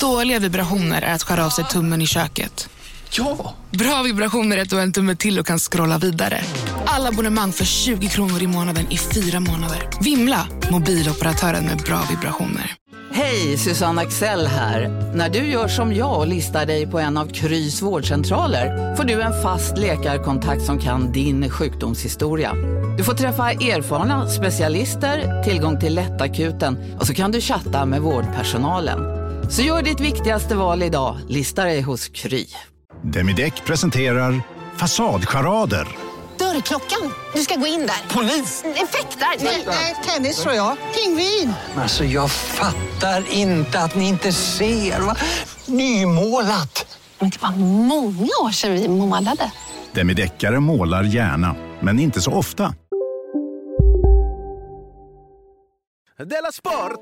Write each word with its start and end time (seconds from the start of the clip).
Dåliga 0.00 0.38
vibrationer 0.38 1.02
är 1.02 1.14
att 1.14 1.22
skära 1.22 1.46
av 1.46 1.50
sig 1.50 1.64
tummen 1.64 2.02
i 2.02 2.06
köket. 2.06 2.68
Ja! 3.10 3.54
Bra 3.70 4.02
vibrationer 4.02 4.56
är 4.56 4.62
att 4.62 4.70
du 4.70 4.76
har 4.76 4.82
en 4.82 4.92
tumme 4.92 5.16
till 5.16 5.38
och 5.38 5.46
kan 5.46 5.58
scrolla 5.58 5.98
vidare. 5.98 6.40
Alla 6.84 7.08
abonnemang 7.08 7.52
för 7.52 7.64
20 7.64 8.08
kronor 8.08 8.42
i 8.42 8.46
månaden 8.46 8.86
i 8.90 8.98
fyra 8.98 9.40
månader. 9.40 9.88
Vimla! 10.00 10.46
Mobiloperatören 10.70 11.64
med 11.64 11.78
bra 11.78 12.02
vibrationer. 12.10 12.76
Hej, 13.12 13.58
Susanne 13.58 14.02
Axel 14.02 14.46
här. 14.46 14.88
När 15.14 15.28
du 15.28 15.38
gör 15.38 15.68
som 15.68 15.94
jag 15.94 16.18
och 16.18 16.26
listar 16.26 16.66
dig 16.66 16.86
på 16.86 16.98
en 16.98 17.16
av 17.16 17.26
Krys 17.26 17.82
vårdcentraler 17.82 18.96
får 18.96 19.04
du 19.04 19.22
en 19.22 19.42
fast 19.42 19.78
läkarkontakt 19.78 20.62
som 20.62 20.78
kan 20.78 21.12
din 21.12 21.50
sjukdomshistoria. 21.50 22.54
Du 22.98 23.04
får 23.04 23.14
träffa 23.14 23.50
erfarna 23.50 24.28
specialister, 24.28 25.42
tillgång 25.42 25.80
till 25.80 25.94
lättakuten 25.94 26.96
och 27.00 27.06
så 27.06 27.14
kan 27.14 27.32
du 27.32 27.40
chatta 27.40 27.86
med 27.86 28.00
vårdpersonalen. 28.00 29.19
Så 29.50 29.62
gör 29.62 29.82
ditt 29.82 30.00
viktigaste 30.00 30.54
val 30.54 30.82
idag, 30.82 31.18
listar 31.28 31.66
dig 31.66 31.80
hos 31.82 32.08
Kry. 32.08 32.46
Demideck 33.02 33.64
presenterar 33.64 34.42
Fasadcharader. 34.76 35.88
Dörrklockan. 36.38 37.12
Du 37.34 37.40
ska 37.40 37.54
gå 37.56 37.66
in 37.66 37.80
där. 37.80 38.14
Polis? 38.14 38.64
Effektar? 38.64 39.44
Nej, 39.66 39.96
tennis 40.06 40.42
tror 40.42 40.54
jag. 40.54 40.76
Pingvin. 40.94 41.52
Alltså 41.76 42.04
jag 42.04 42.30
fattar 42.30 43.32
inte 43.32 43.80
att 43.80 43.94
ni 43.94 44.08
inte 44.08 44.32
ser. 44.32 45.00
Va? 45.00 45.16
Nymålat! 45.66 46.98
Men 47.18 47.30
det 47.30 47.42
var 47.42 47.50
många 47.86 48.30
år 48.42 48.50
sedan 48.52 48.72
vi 48.72 48.88
målade. 48.88 49.52
Demideckare 49.92 50.60
målar 50.60 51.02
gärna, 51.02 51.56
men 51.80 51.98
inte 51.98 52.20
så 52.20 52.32
ofta. 52.32 52.74
Della 56.18 56.52
Sport! 56.52 57.00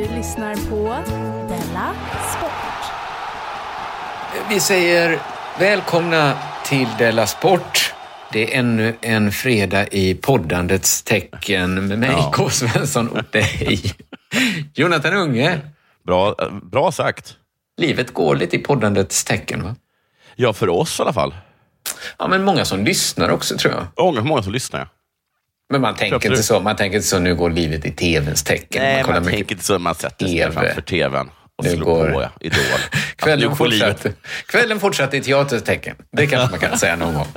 Du 0.00 0.08
lyssnar 0.08 0.54
på 0.54 1.10
Della 1.48 1.94
Sport. 2.36 2.92
Vi 4.48 4.60
säger 4.60 5.20
välkomna 5.58 6.38
till 6.64 6.88
Della 6.98 7.26
Sport. 7.26 7.94
Det 8.32 8.54
är 8.54 8.58
ännu 8.58 8.96
en 9.00 9.32
fredag 9.32 9.86
i 9.86 10.14
poddandets 10.14 11.02
tecken 11.02 11.86
med 11.88 11.98
mig, 11.98 12.10
Ja. 12.10 12.32
K. 12.34 12.50
Svensson, 12.50 13.08
och 13.08 13.24
dig, 13.32 13.82
Jonathan 14.74 15.14
Unge. 15.14 15.60
Bra, 16.06 16.34
bra 16.62 16.92
sagt. 16.92 17.36
Livet 17.76 18.14
går 18.14 18.36
lite 18.36 18.56
i 18.56 18.58
poddandets 18.58 19.24
tecken, 19.24 19.62
va? 19.62 19.76
Ja, 20.36 20.52
för 20.52 20.68
oss 20.68 20.98
i 20.98 21.02
alla 21.02 21.12
fall. 21.12 21.34
Ja, 22.18 22.28
men 22.28 22.44
många 22.44 22.64
som 22.64 22.84
lyssnar 22.84 23.28
också, 23.28 23.56
tror 23.56 23.74
jag. 23.74 24.04
Många, 24.04 24.20
många 24.20 24.42
som 24.42 24.52
lyssnar. 24.52 24.88
Men 25.70 25.80
man 25.80 25.94
tänker, 25.94 26.16
Absolut. 26.16 26.36
inte 26.38 26.46
så, 26.46 26.60
man 26.60 26.76
tänker 26.76 26.96
inte 26.96 27.08
så, 27.08 27.18
nu 27.18 27.34
går 27.34 27.50
livet 27.50 27.84
i 27.86 27.90
tvns 27.90 28.42
tecken. 28.42 28.82
Nej, 28.82 29.04
man 29.06 29.22
mycket 29.22 29.34
tänker 29.38 29.54
inte 29.54 29.64
så. 29.64 29.78
Man 29.78 29.94
sätter 29.94 30.26
sig 30.26 30.36
TV. 30.38 30.52
framför 30.52 30.80
tvn 30.80 31.30
och 31.58 31.64
Nu 31.64 31.70
slår 31.70 31.84
går- 31.84 32.10
på 32.12 32.28
Idol. 32.40 32.60
Kvällen, 33.16 33.48
Alltså, 33.48 33.64
går 33.64 33.70
livet. 33.70 33.88
fortsatte, 34.02 34.12
kvällen 34.46 34.80
fortsatte 34.80 35.16
i 35.16 35.20
teaterns 35.20 35.62
tecken. 35.62 35.96
Det 36.12 36.26
kanske 36.26 36.50
man 36.50 36.60
kan 36.60 36.78
säga 36.78 36.96
någon 36.96 37.14
gång. 37.14 37.26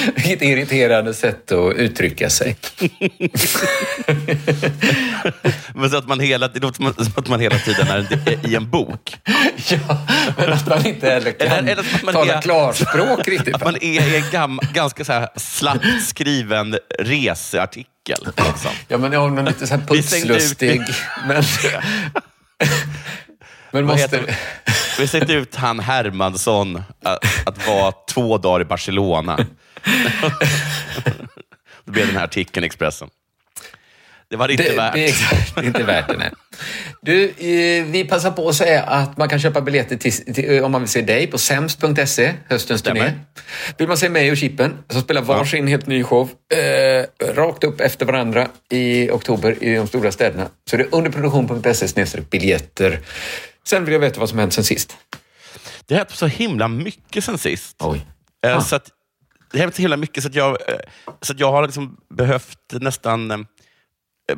Vilket 0.14 0.42
irriterande 0.42 1.14
sätt 1.14 1.52
att 1.52 1.74
uttrycka 1.74 2.30
sig. 2.30 2.56
Men 5.74 5.90
så 5.90 5.96
att 5.96 6.08
man 6.08 6.20
hela, 6.20 6.48
det 6.48 6.60
låter 6.60 6.76
som 7.04 7.12
att- 7.16 7.28
man 7.28 7.40
hela 7.40 7.58
tiden 7.58 7.88
är 7.88 8.06
i 8.50 8.54
en 8.54 8.70
bok. 8.70 9.16
Ja, 9.70 10.06
men 10.36 10.52
att 10.52 10.66
man 10.68 10.86
inte 10.86 11.06
heller 11.10 11.32
kan 11.32 11.48
Eller- 11.48 11.72
eller 11.72 12.04
man 12.04 12.14
tala 12.14 12.34
är- 12.34 12.42
klarspråk 12.42 13.28
riktigt. 13.28 13.54
Att 13.54 13.64
man 13.64 13.76
är 13.76 13.84
i 13.84 14.16
en 14.16 14.24
gam, 14.32 14.60
ganska 14.72 15.04
så 15.04 15.12
här 15.12 15.28
slappt 15.36 15.86
skriven 16.06 16.78
researtikel. 16.98 18.18
Liksom. 18.36 18.70
Ja, 18.88 18.98
men 18.98 19.12
jag 19.12 19.38
är 19.38 19.42
lite 19.42 19.66
så 19.66 19.74
här 19.74 19.82
putslustig. 19.86 20.82
Men, 21.26 21.44
men 23.72 23.84
måste... 23.84 24.20
vi 24.98 25.06
sätter 25.06 25.36
ut 25.36 25.54
han 25.56 25.80
Hermansson 25.80 26.82
att, 27.04 27.24
att 27.48 27.66
vara 27.66 27.92
två 28.08 28.38
dagar 28.38 28.60
i 28.60 28.64
Barcelona. 28.64 29.38
Då 31.84 31.92
blev 31.92 32.06
den 32.06 32.16
här 32.16 32.24
artikeln 32.24 32.64
i 32.64 32.66
Expressen. 32.66 33.08
Det 34.30 34.36
var 34.36 34.48
det 34.48 34.54
inte 34.54 34.70
Det, 34.70 34.76
värt. 34.76 34.92
det, 34.94 35.04
är 35.04 35.08
exakt, 35.08 35.54
det 35.54 35.60
är 35.60 35.64
inte 35.64 35.82
värt 35.82 36.08
det, 36.08 36.16
nej. 36.16 36.30
Du, 37.02 37.24
eh, 37.28 37.84
vi 37.84 38.04
passar 38.04 38.30
på 38.30 38.48
att 38.48 38.54
säga 38.54 38.82
att 38.82 39.16
man 39.16 39.28
kan 39.28 39.40
köpa 39.40 39.60
biljetter 39.60 39.96
till, 39.96 40.34
till, 40.34 40.56
eh, 40.56 40.64
om 40.64 40.72
man 40.72 40.80
vill 40.80 40.88
se 40.90 41.00
dig 41.02 41.26
på 41.26 41.38
sems.se, 41.38 42.34
höstens 42.48 42.80
Stämmer. 42.80 43.00
turné. 43.00 43.12
Vill 43.78 43.88
man 43.88 43.96
se 43.96 44.08
mig 44.08 44.30
och 44.30 44.36
Chippen, 44.36 44.78
som 44.90 45.02
spelar 45.02 45.22
varsin 45.22 45.66
helt 45.66 45.86
ny 45.86 46.04
show, 46.04 46.30
eh, 46.54 47.34
rakt 47.34 47.64
upp 47.64 47.80
efter 47.80 48.06
varandra 48.06 48.48
i 48.70 49.10
oktober 49.10 49.64
i 49.64 49.74
de 49.74 49.86
stora 49.86 50.12
städerna, 50.12 50.48
så 50.70 50.76
är 50.76 50.78
det 50.78 50.86
underproduktion.se 50.92 51.88
snedstreck 51.88 52.30
biljetter. 52.30 53.00
Sen 53.66 53.84
vill 53.84 53.92
jag 53.92 54.00
veta 54.00 54.20
vad 54.20 54.28
som 54.28 54.38
hänt 54.38 54.52
sen 54.52 54.64
sist. 54.64 54.96
Det 55.86 55.94
har 55.94 55.98
hänt 55.98 56.10
så 56.10 56.26
himla 56.26 56.68
mycket 56.68 57.24
sen 57.24 57.38
sist. 57.38 57.76
Oj. 57.80 58.06
Eh, 58.46 58.56
Ah. 58.56 58.60
Så 58.60 58.76
att, 58.76 58.88
det 59.52 59.58
har 59.58 59.62
hänt 59.62 59.74
så 59.74 59.82
himla 59.82 59.96
mycket 59.96 60.22
så 60.22 60.28
att 60.28 60.34
jag, 60.34 60.70
eh, 60.70 60.76
så 61.20 61.32
att 61.32 61.40
jag 61.40 61.52
har 61.52 61.62
liksom 61.62 61.96
behövt 62.10 62.58
nästan 62.72 63.30
eh, 63.30 63.38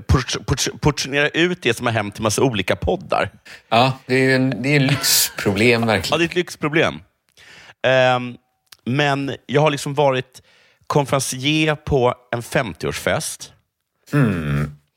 port- 0.06 0.46
port- 0.46 0.80
portionera 0.80 1.28
ut 1.28 1.62
det 1.62 1.74
som 1.74 1.86
har 1.86 1.92
hänt 1.92 2.14
till 2.14 2.22
massa 2.22 2.42
olika 2.42 2.76
poddar. 2.76 3.30
Ja, 3.68 3.98
det 4.06 4.14
är 4.14 4.18
ju 4.18 4.34
en, 4.34 4.62
det 4.62 4.68
är 4.68 4.76
en 4.76 4.86
lyxproblem 4.86 5.80
Ja, 5.80 5.86
verkligen. 5.86 6.18
det 6.18 6.24
är 6.24 6.28
ett 6.28 6.34
lyxproblem. 6.34 6.94
Ehm, 7.86 8.36
men 8.84 9.36
jag 9.46 9.60
har 9.60 9.70
liksom 9.70 9.94
varit 9.94 10.42
konferencier 10.86 11.74
på 11.74 12.14
en 12.32 12.42
50-årsfest. 12.42 13.50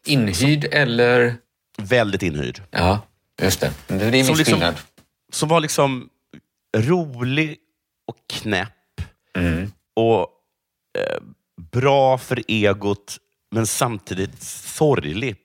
Inhyrd 0.05 0.65
eller... 0.71 1.35
Väldigt 1.77 2.23
inhyrd. 2.23 2.61
Ja, 2.71 3.01
just 3.41 3.59
det. 3.59 3.71
Det 3.87 3.93
är 3.95 4.01
en 4.05 4.11
viss 4.11 4.27
Som 4.27 4.35
liksom- 4.37 4.53
skillnad. 4.53 4.75
Som 5.31 5.49
var 5.49 5.59
liksom 5.59 6.09
rolig 6.77 7.57
och 8.07 8.15
knäpp. 8.29 8.69
Mm. 9.37 9.71
Och 9.95 10.19
eh, 10.99 11.17
bra 11.71 12.17
för 12.17 12.43
egot, 12.47 13.17
men 13.51 13.67
samtidigt 13.67 14.43
sorglig 14.43 15.35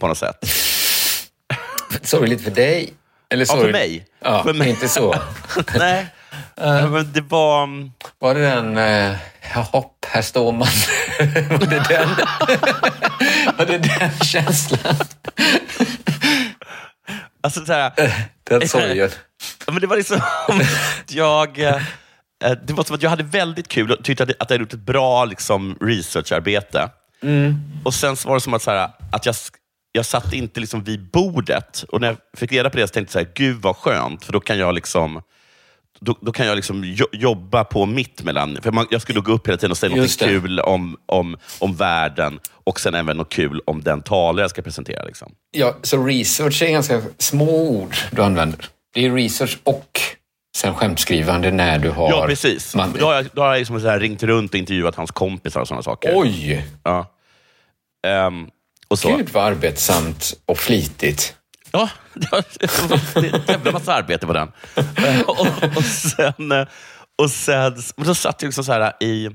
på 0.00 0.08
något 0.08 0.18
sätt. 0.18 0.36
Sorgligt 2.02 2.44
för 2.44 2.50
dig? 2.50 2.94
Eller 3.30 3.46
Ja, 3.48 3.56
för 3.60 3.72
mig. 3.72 4.06
Ja, 4.20 4.42
För 4.42 4.52
mig. 4.52 4.68
inte 4.70 4.88
så. 4.88 5.14
Nej, 5.78 6.06
Ja, 6.54 6.86
men 6.88 7.12
det 7.12 7.20
var... 7.20 7.62
mm, 7.64 7.90
Var 8.18 8.34
det 8.34 8.40
den... 8.40 8.76
Eh, 8.78 9.16
hopp, 9.72 10.04
här 10.08 10.22
står 10.22 10.52
man. 10.52 10.60
var, 11.50 11.66
det 11.66 11.84
den? 11.88 12.08
var 13.58 13.66
det 13.66 13.78
den 13.78 14.10
känslan? 14.26 14.96
Alltså 17.40 17.64
så 17.66 17.72
här, 17.72 17.92
Den 18.44 18.68
sorgen. 18.68 19.10
Ja, 19.66 19.72
men 19.72 19.80
det 19.80 19.86
var 19.86 19.96
liksom 19.96 20.20
att 20.48 21.12
jag... 21.12 21.58
eh, 22.44 22.52
Det 22.66 22.72
var 22.72 22.84
som 22.84 22.96
att 22.96 23.02
jag 23.02 23.10
hade 23.10 23.22
väldigt 23.22 23.68
kul 23.68 23.92
och 23.92 24.04
tyckte 24.04 24.22
att 24.22 24.28
jag 24.28 24.36
hade 24.38 24.56
gjort 24.56 24.72
ett 24.72 24.80
bra 24.80 25.24
liksom, 25.24 25.78
researcharbete. 25.80 26.90
Och 27.84 27.94
sen 27.94 28.16
var 28.24 28.34
det 28.34 28.40
som 28.40 28.54
att, 28.54 28.62
så 28.62 28.70
här, 28.70 28.90
att 29.12 29.26
jag, 29.26 29.34
jag 29.92 30.06
satt 30.06 30.32
inte 30.32 30.60
liksom 30.60 30.84
vid 30.84 31.10
bordet. 31.10 31.84
Och 31.88 32.00
när 32.00 32.08
jag 32.08 32.16
fick 32.36 32.52
reda 32.52 32.70
på 32.70 32.76
det 32.76 32.86
så 32.88 32.92
tänkte 32.92 33.18
jag, 33.18 33.28
gud 33.34 33.56
vad 33.62 33.76
skönt, 33.76 34.24
för 34.24 34.32
då 34.32 34.40
kan 34.40 34.58
jag 34.58 34.74
liksom 34.74 35.22
då, 36.00 36.18
då 36.20 36.32
kan 36.32 36.46
jag 36.46 36.56
liksom 36.56 36.82
jo- 36.84 37.06
jobba 37.12 37.64
på 37.64 37.86
mitt 37.86 38.22
mellan... 38.22 38.58
För 38.62 38.72
man, 38.72 38.86
jag 38.90 39.02
skulle 39.02 39.20
gå 39.20 39.32
upp 39.32 39.48
hela 39.48 39.56
tiden 39.58 39.70
och 39.70 39.76
säga 39.78 39.96
något 39.96 40.18
kul 40.18 40.60
om, 40.60 40.96
om, 41.06 41.36
om 41.58 41.76
världen 41.76 42.38
och 42.64 42.80
sen 42.80 42.94
även 42.94 43.16
något 43.16 43.32
kul 43.32 43.60
om 43.66 43.82
den 43.82 44.02
talare 44.02 44.42
jag 44.44 44.50
ska 44.50 44.62
presentera. 44.62 45.04
Liksom. 45.04 45.32
Ja, 45.50 45.76
så 45.82 46.04
research 46.04 46.62
är 46.62 46.70
ganska 46.70 47.02
små 47.18 47.68
ord 47.70 47.96
du 48.12 48.22
använder. 48.22 48.68
Det 48.94 49.04
är 49.06 49.14
research 49.14 49.58
och 49.64 50.00
sen 50.56 50.74
skämtskrivande 50.74 51.50
när 51.50 51.78
du 51.78 51.90
har... 51.90 52.10
Ja, 52.10 52.26
precis. 52.26 52.74
Man, 52.74 52.92
Då 52.98 53.06
har 53.06 53.14
jag, 53.14 53.28
då 53.32 53.42
har 53.42 53.48
jag 53.48 53.58
liksom 53.58 53.80
så 53.80 53.88
här 53.88 54.00
ringt 54.00 54.22
runt 54.22 54.50
och 54.50 54.58
intervjuat 54.58 54.94
hans 54.94 55.10
kompisar 55.10 55.60
och 55.60 55.68
sådana 55.68 55.82
saker. 55.82 56.12
Oj! 56.14 56.66
Ja. 56.82 57.12
Ehm, 58.06 58.48
och 58.88 58.98
så. 58.98 59.16
Gud 59.16 59.28
vad 59.28 59.44
arbetsamt 59.44 60.34
och 60.46 60.58
flitigt. 60.58 61.36
Ja, 61.70 61.88
det 62.14 62.32
var 62.32 62.44
en 63.14 63.40
jävla 63.48 63.72
massa 63.72 63.94
arbete 63.94 64.26
på 64.26 64.32
den. 64.32 64.52
och, 65.26 65.76
och 65.76 65.84
sen, 65.84 66.52
eh, 66.52 66.66
och 67.18 67.30
sen 67.30 67.82
då 67.96 68.14
satt 68.14 68.42
jag 68.42 68.48
liksom 68.48 68.64
så 68.64 68.72
här 68.72 69.02
i... 69.02 69.30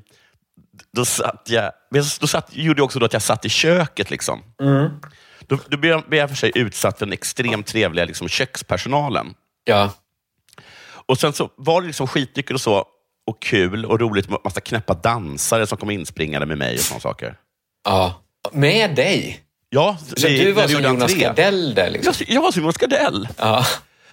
Då 0.93 1.05
satt 1.05 1.43
jag... 1.45 1.71
Då 2.19 2.27
satt, 2.27 2.55
gjorde 2.55 2.79
jag 2.79 2.85
också 2.85 2.99
då 2.99 3.05
att 3.05 3.13
jag 3.13 3.21
satt 3.21 3.45
i 3.45 3.49
köket. 3.49 4.09
Liksom. 4.11 4.43
Då, 5.47 5.59
då 5.67 5.77
blev 5.77 5.91
jag, 5.91 6.03
blev 6.09 6.19
jag 6.19 6.29
för 6.29 6.37
sig 6.37 6.51
utsatt 6.55 6.99
för 6.99 7.05
den 7.05 7.13
extremt 7.13 7.67
trevliga 7.67 8.05
liksom, 8.05 8.27
kökspersonalen. 8.27 9.33
Ja. 9.63 9.91
Och 11.11 11.19
sen 11.19 11.33
så 11.33 11.49
var 11.57 11.81
det 11.81 11.87
liksom 11.87 12.07
skitnyckel 12.07 12.55
och 12.55 12.61
så, 12.61 12.85
och 13.27 13.41
kul 13.41 13.85
och 13.85 13.99
roligt 13.99 14.29
med 14.29 14.39
massa 14.43 14.61
knäppa 14.61 14.93
dansare 14.93 15.67
som 15.67 15.77
kom 15.77 15.89
inspringande 15.91 16.45
med 16.47 16.57
mig 16.57 16.73
och 16.75 16.79
sådana 16.81 16.99
saker. 17.01 17.35
ja. 17.85 18.21
Med 18.51 18.95
dig? 18.95 19.39
Ja, 19.69 19.97
Så 20.17 20.27
vi- 20.27 20.39
du 20.43 20.51
var 20.51 20.67
som 20.67 20.83
Jonas. 20.83 21.13
Gardell 21.15 21.75
där 21.75 21.89
liksom? 21.89 22.13
Jag, 22.19 22.29
jag 22.35 22.41
var 22.41 22.51
som 22.51 22.61
Jonas 22.61 22.77
Gardell. 22.77 23.27
Ja. 23.37 23.65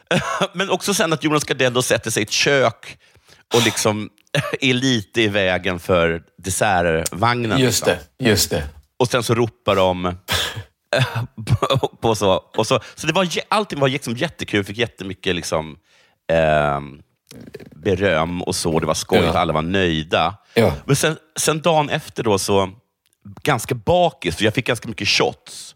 Men 0.55 0.71
också 0.71 0.95
sen 0.95 1.13
att 1.13 1.25
Jonas 1.25 1.45
Gardell 1.45 1.73
då 1.73 1.83
sätter 1.83 2.11
sig 2.11 2.23
i 2.23 2.25
ett 2.25 2.31
kök 2.31 2.99
och 3.55 3.65
liksom 3.65 4.11
är 4.61 4.75
lite 4.75 5.23
i 5.23 5.29
vägen 5.29 5.79
för 5.79 6.23
dessertvagnen. 6.39 7.59
Just 7.59 7.87
liksom. 7.87 8.05
det, 8.19 8.25
just 8.29 8.51
det. 8.51 8.65
Och 8.97 9.09
sen 9.09 9.23
så 9.23 9.35
ropar 9.35 9.77
de 9.77 10.17
på, 12.01 12.15
så. 12.15 12.33
Och 12.57 12.67
så, 12.67 12.81
så 12.95 13.07
det 13.07 13.13
var, 13.13 13.29
allting 13.49 13.81
var 13.81 13.89
liksom 13.89 14.17
jättekul, 14.17 14.65
fick 14.65 14.79
jättemycket 14.79 15.35
liksom, 15.35 15.77
ehm, 16.29 16.99
beröm 17.71 18.43
och 18.43 18.55
så. 18.57 18.81
Det 18.81 18.87
var 18.87 18.95
skojigt, 18.95 19.27
Ja. 19.35 19.41
alla 19.41 19.53
var 19.53 19.63
nöjda. 19.63 20.35
Ja. 20.55 20.73
Men 20.85 20.97
sen, 20.97 21.17
sen 21.39 21.61
dagen 21.61 21.91
efter 21.91 22.23
då, 22.23 22.39
så 22.39 22.71
ganska 23.43 23.75
bakis, 23.75 24.37
för 24.37 24.45
jag 24.45 24.55
fick 24.55 24.67
ganska 24.67 24.89
mycket 24.89 25.09
shots. 25.09 25.75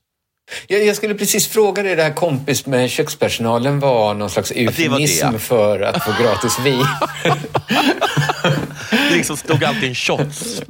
Jag, 0.67 0.85
jag 0.87 0.97
skulle 0.97 1.15
precis 1.15 1.49
fråga 1.49 1.83
dig, 1.83 1.97
det 1.97 2.03
här 2.03 2.15
kompis 2.15 2.67
med 2.67 2.91
kökspersonalen 2.91 3.81
var 3.81 4.15
någon 4.15 4.31
slags 4.31 4.51
eufemism 4.51 5.27
ja. 5.33 5.39
för 5.39 5.81
att 5.81 6.05
få 6.05 6.23
gratis 6.23 6.59
vin. 6.59 6.87
Det 8.91 9.17
liksom 9.17 9.37
stod 9.37 9.65
alltid 9.65 9.89
en 9.89 9.95
shots. 9.95 10.63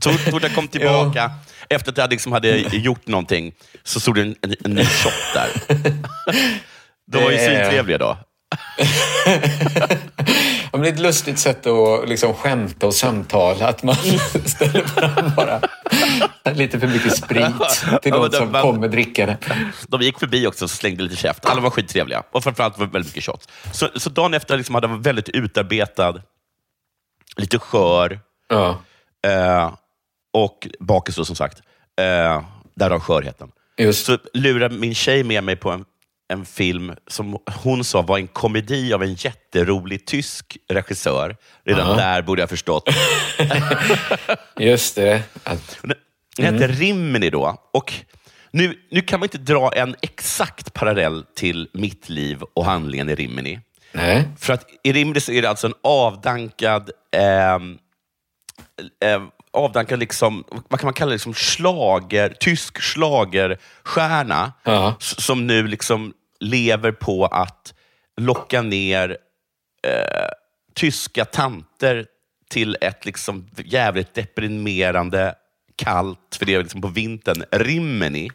Jag 0.42 0.54
kom 0.54 0.68
tillbaka, 0.68 1.30
efter 1.68 1.92
att 1.92 1.98
jag 1.98 2.10
liksom 2.10 2.32
hade 2.32 2.58
gjort 2.58 3.06
någonting, 3.06 3.52
så 3.82 4.00
stod 4.00 4.14
det 4.14 4.22
en, 4.22 4.36
en, 4.42 4.54
en 4.64 4.70
ny 4.70 4.84
shot 4.84 5.12
där. 5.34 5.48
De 7.12 7.22
var 7.22 7.30
ju 7.30 7.38
svintrevliga 7.38 7.98
då. 7.98 8.18
Ja, 10.72 10.78
det 10.78 10.88
är 10.88 10.92
ett 10.92 10.98
lustigt 10.98 11.38
sätt 11.38 11.66
att 11.66 12.08
liksom 12.08 12.34
skämta 12.34 12.86
och 12.86 12.94
samtala, 12.94 13.68
att 13.68 13.82
man 13.82 13.94
ställer 14.44 14.84
fram 14.84 15.30
bara 15.36 15.60
lite 16.54 16.80
för 16.80 16.86
mycket 16.86 17.16
sprit 17.16 17.46
till 18.02 18.12
Ja, 18.12 18.20
men 18.20 18.30
de 18.30 18.36
som 18.36 18.48
men- 18.50 18.62
kommer 18.62 18.88
dricka 18.88 19.26
det. 19.26 19.36
De 19.88 20.00
gick 20.02 20.18
förbi 20.18 20.46
också 20.46 20.64
och 20.64 20.70
slängde 20.70 21.02
lite 21.02 21.16
käft. 21.16 21.44
Alla 21.46 21.60
var 21.60 21.70
skittrevliga. 21.70 22.22
Och 22.32 22.44
framförallt 22.44 22.78
var 22.78 22.86
det 22.86 22.92
väldigt 22.92 23.10
mycket 23.10 23.24
shots. 23.24 23.48
Så, 23.72 23.88
så 23.96 24.10
dagen 24.10 24.34
efter 24.34 24.56
liksom 24.56 24.74
hade 24.74 24.86
jag 24.88 25.02
väldigt 25.02 25.28
utarbetad, 25.28 26.14
lite 27.36 27.58
skör 27.58 28.20
Ja, 28.48 28.80
eh, 29.26 29.72
och 30.32 30.68
bakis 30.80 31.16
då, 31.16 31.24
som 31.24 31.36
sagt. 31.36 31.58
Eh, 32.00 32.42
därav 32.74 33.00
skörheten. 33.00 33.48
just. 33.78 34.06
Så 34.06 34.18
lurade 34.34 34.74
min 34.78 34.94
tjej 34.94 35.24
med 35.24 35.44
mig 35.44 35.56
på 35.56 35.70
en, 35.70 35.84
en 36.32 36.44
film 36.46 36.92
som 37.06 37.38
hon 37.62 37.84
sa 37.84 38.02
var 38.02 38.18
en 38.18 38.28
komedi 38.28 38.92
av 38.92 39.02
en 39.02 39.14
jätterolig 39.14 40.06
tysk 40.06 40.58
regissör. 40.68 41.36
Redan 41.64 41.88
Ja. 41.88 41.94
där 41.96 42.22
borde 42.22 42.42
jag 42.42 42.50
förstått. 42.50 42.88
Just 44.58 44.94
det. 44.96 45.22
Att, 45.44 45.78
Den 45.82 45.94
den 46.36 46.54
hette 46.54 46.66
Rimini 46.68 47.30
då. 47.30 47.56
Och 47.72 47.92
nu, 48.50 48.78
nu 48.90 49.00
kan 49.00 49.20
man 49.20 49.24
inte 49.26 49.38
dra 49.38 49.70
en 49.76 49.96
exakt 50.02 50.74
parallell 50.74 51.24
till 51.34 51.68
mitt 51.72 52.08
liv 52.08 52.42
och 52.54 52.64
handlingen 52.64 53.08
i 53.08 53.14
Rimini. 53.14 53.60
nej. 53.92 54.28
För 54.38 54.52
att 54.52 54.66
i 54.84 54.92
Rimini 54.92 55.20
så 55.20 55.32
är 55.32 55.42
det 55.42 55.48
alltså 55.48 55.66
en 55.66 55.74
avdankad, 55.82 56.90
ehm, 57.16 57.78
eh, 59.04 59.22
avdankad 59.52 59.98
liksom, 59.98 60.44
vad 60.68 60.80
kan 60.80 60.86
man 60.86 60.94
kalla 60.94 61.08
det, 61.08 61.14
liksom 61.14 61.34
slager, 61.34 62.28
tysk 62.40 62.80
schlagerstjärna 62.80 64.52
Ja. 64.64 64.94
som 65.00 65.46
nu 65.46 65.66
liksom 65.66 66.12
lever 66.42 66.92
på 66.92 67.26
att 67.26 67.74
locka 68.16 68.62
ner 68.62 69.10
eh, 69.86 70.28
tyska 70.74 71.24
tanter 71.24 72.06
till 72.50 72.76
ett 72.80 73.06
liksom 73.06 73.48
jävligt 73.64 74.14
deprimerande, 74.14 75.34
kallt, 75.76 76.36
för 76.38 76.46
det 76.46 76.54
är 76.54 76.62
liksom 76.62 76.80
på 76.80 76.88
vintern, 76.88 77.44
Rimini. 77.50 78.30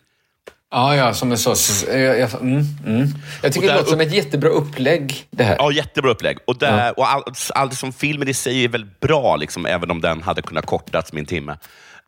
Ja, 0.71 0.95
ja, 0.95 1.13
som 1.13 1.31
en 1.31 1.37
sorts... 1.37 1.85
Jag, 1.87 2.19
jag, 2.19 2.33
mm, 2.33 2.63
mm. 2.85 3.07
jag 3.41 3.53
tycker 3.53 3.59
Och 3.59 3.61
det 3.61 3.67
där 3.67 3.77
låter 3.77 3.91
som 3.91 4.01
ett 4.01 4.13
jättebra 4.13 4.49
upplägg, 4.49 5.27
det 5.31 5.43
här. 5.43 5.55
Ja, 5.59 5.71
jättebra 5.71 6.11
upplägg. 6.11 6.37
Och, 6.47 6.57
där, 6.57 6.99
och 6.99 7.09
allt, 7.09 7.51
allt 7.55 7.73
som 7.73 7.93
filmen 7.93 8.27
i 8.27 8.33
sig 8.33 8.63
är 8.63 8.69
väldigt 8.69 8.99
bra, 8.99 9.35
liksom, 9.35 9.65
även 9.65 9.91
om 9.91 10.01
den 10.01 10.21
hade 10.21 10.41
kunnat 10.41 10.65
kortats 10.65 11.13
med 11.13 11.19
en 11.19 11.25
timme. 11.25 11.57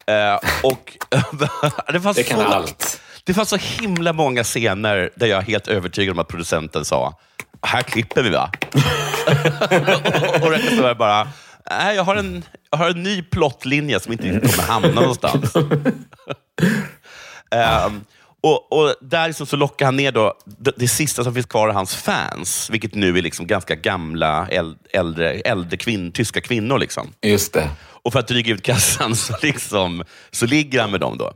Eh, 0.08 0.40
och 0.64 0.98
det, 1.94 2.02
fanns 2.02 2.18
Det 2.18 2.24
kan 2.24 2.40
så, 2.40 2.46
allt. 2.46 3.02
Det 3.30 3.34
fanns 3.34 3.50
så 3.50 3.56
himla 3.56 4.14
många 4.14 4.44
scener 4.44 5.10
där 5.16 5.28
jag 5.28 5.38
är 5.40 5.42
helt 5.44 5.68
övertygad 5.68 6.12
om 6.14 6.20
att 6.20 6.28
producenten 6.28 6.86
sa, 6.86 7.20
här 7.62 7.82
klipper 7.82 8.24
vi 8.24 8.30
va? 8.30 8.52
och, 10.38 10.44
och 10.44 10.52
regissören 10.52 10.98
bara, 10.98 11.28
nej 11.70 11.96
jag 11.96 12.04
har 12.04 12.16
en, 12.16 12.44
jag 12.72 12.78
har 12.78 12.90
en 12.90 13.04
ny 13.04 13.22
plottlinje 13.22 14.00
som 14.00 14.12
inte 14.12 14.24
riktigt 14.24 14.56
kommer 14.56 14.68
hamna 14.68 15.02
någonstans. 15.02 15.54
Ehm, 17.52 18.02
och, 18.44 18.74
och 18.74 18.96
där 19.02 19.28
liksom 19.28 19.46
så 19.46 19.56
lockar 19.56 19.86
han 19.86 19.96
ner 19.96 20.12
då, 20.12 20.34
det, 20.46 20.74
det 20.78 20.88
sista 20.88 21.24
som 21.24 21.34
finns 21.34 21.46
kvar 21.46 21.68
av 21.68 21.74
hans 21.74 21.96
fans, 21.96 22.70
vilket 22.70 22.96
nu 22.96 23.18
är 23.18 23.22
liksom 23.22 23.48
ganska 23.48 23.76
gamla, 23.76 24.48
äl- 24.48 24.78
äldre, 24.94 25.34
äldre 25.34 25.78
kvinn, 25.78 26.12
tyska 26.12 26.42
kvinnor. 26.42 26.80
Liksom. 26.80 27.14
Just 27.22 27.54
det. 27.54 27.70
Och 28.04 28.14
för 28.14 28.20
att 28.20 28.28
dryga 28.28 28.54
ut 28.54 28.64
kassan 28.64 29.16
så, 29.16 29.36
liksom, 29.42 30.04
så 30.32 30.46
ligger 30.46 30.82
han 30.82 30.92
med 30.92 31.00
dem. 31.00 31.18
då. 31.18 31.34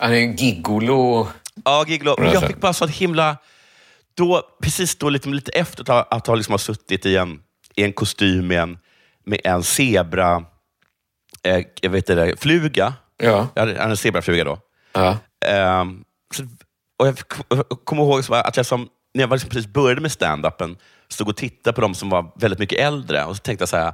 Han 0.00 0.12
är 0.12 0.16
en 0.16 0.36
gigolo. 0.36 1.28
Ja, 1.64 1.84
Giglo. 1.88 2.14
Men 2.18 2.26
Ja, 2.26 2.32
jag 2.32 2.42
så. 2.42 2.46
fick 2.48 2.60
bara 2.60 2.72
så 2.72 2.86
himla... 2.86 3.36
Då, 4.14 4.42
precis 4.62 4.96
då, 4.96 5.08
lite, 5.08 5.28
lite 5.28 5.52
efter 5.52 5.82
att 5.82 5.88
ha, 5.88 6.02
att 6.02 6.26
ha, 6.26 6.34
liksom 6.34 6.52
ha 6.52 6.58
suttit 6.58 7.06
i 7.06 7.16
en, 7.16 7.40
i 7.76 7.82
en 7.84 7.92
kostym 7.92 8.46
med 8.46 8.60
en, 8.62 8.78
med 9.24 9.40
en 9.44 9.62
zebra... 9.62 10.44
Eh, 11.42 11.64
jag 11.80 11.90
vet 11.90 12.08
inte, 12.10 12.34
fluga. 12.38 12.94
Ja. 13.16 13.48
Jag 13.54 13.62
hade 13.62 13.76
en 13.78 13.96
zebrafluga 13.96 14.44
då. 14.44 14.58
ja. 14.92 15.18
Ehm, 15.46 16.04
så, 16.34 16.42
och 16.98 17.06
jag 17.06 17.18
kommer 17.84 18.02
ihåg 18.02 18.24
så 18.24 18.34
att 18.34 18.56
jag 18.56 18.66
som, 18.66 18.88
när 19.14 19.22
jag 19.22 19.30
liksom 19.32 19.50
precis 19.50 19.72
började 19.72 20.00
med 20.00 20.10
stand-upen 20.12 20.76
stod 21.08 21.28
och 21.28 21.36
tittade 21.36 21.74
på 21.74 21.80
de 21.80 21.94
som 21.94 22.10
var 22.10 22.32
väldigt 22.36 22.58
mycket 22.58 22.78
äldre 22.78 23.24
och 23.24 23.36
så 23.36 23.42
tänkte 23.42 23.62
jag 23.62 23.68
så 23.68 23.76
här, 23.76 23.92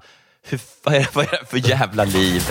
hur, 0.49 0.61
vad, 0.83 0.95
är, 0.95 1.09
vad 1.13 1.25
är 1.25 1.31
det 1.31 1.47
för 1.51 1.69
jävla 1.69 2.05
liv? 2.05 2.43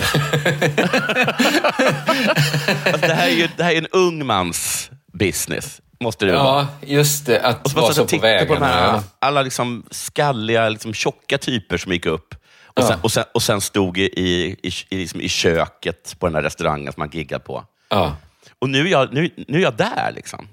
alltså, 2.84 3.06
det, 3.06 3.14
här 3.14 3.28
är 3.28 3.34
ju, 3.34 3.48
det 3.56 3.64
här 3.64 3.72
är 3.72 3.78
en 3.78 3.86
ung 3.86 4.26
mans 4.26 4.90
business, 5.12 5.80
måste 6.00 6.24
det 6.24 6.30
ju 6.32 6.38
vara. 6.38 6.46
ja, 6.46 6.68
just 6.86 7.26
det. 7.26 7.40
Att 7.40 7.64
Och 7.64 7.70
så 7.70 7.80
vara 7.80 7.92
så 7.92 8.02
på 8.02 8.08
titta 8.08 8.22
på 8.22 8.28
de 8.28 8.60
vägarna. 8.60 8.66
här, 8.66 8.86
ja. 8.86 9.02
alla 9.18 9.42
liksom 9.42 9.84
skalliga, 9.90 10.68
liksom 10.68 10.94
tjocka 10.94 11.38
typer 11.38 11.76
som 11.76 11.92
gick 11.92 12.06
upp 12.06 12.34
och 12.76 12.84
sen, 12.84 12.98
och 13.02 13.12
sen, 13.12 13.24
och 13.34 13.42
sen 13.42 13.60
stod 13.60 13.98
i, 13.98 14.02
i, 14.02 14.56
i, 14.88 14.96
liksom 14.98 15.20
i 15.20 15.28
köket 15.28 16.16
på 16.18 16.26
den 16.26 16.34
här 16.34 16.42
restaurangen 16.42 16.92
som 16.92 17.00
man 17.00 17.10
giggade 17.10 17.44
på. 17.44 17.64
Ja. 17.88 18.16
Och 18.58 18.68
nu 18.68 18.86
är 18.86 18.90
jag, 18.90 19.14
nu, 19.14 19.30
nu 19.48 19.58
är 19.58 19.62
jag 19.62 19.76
där. 19.76 20.12
liksom. 20.14 20.48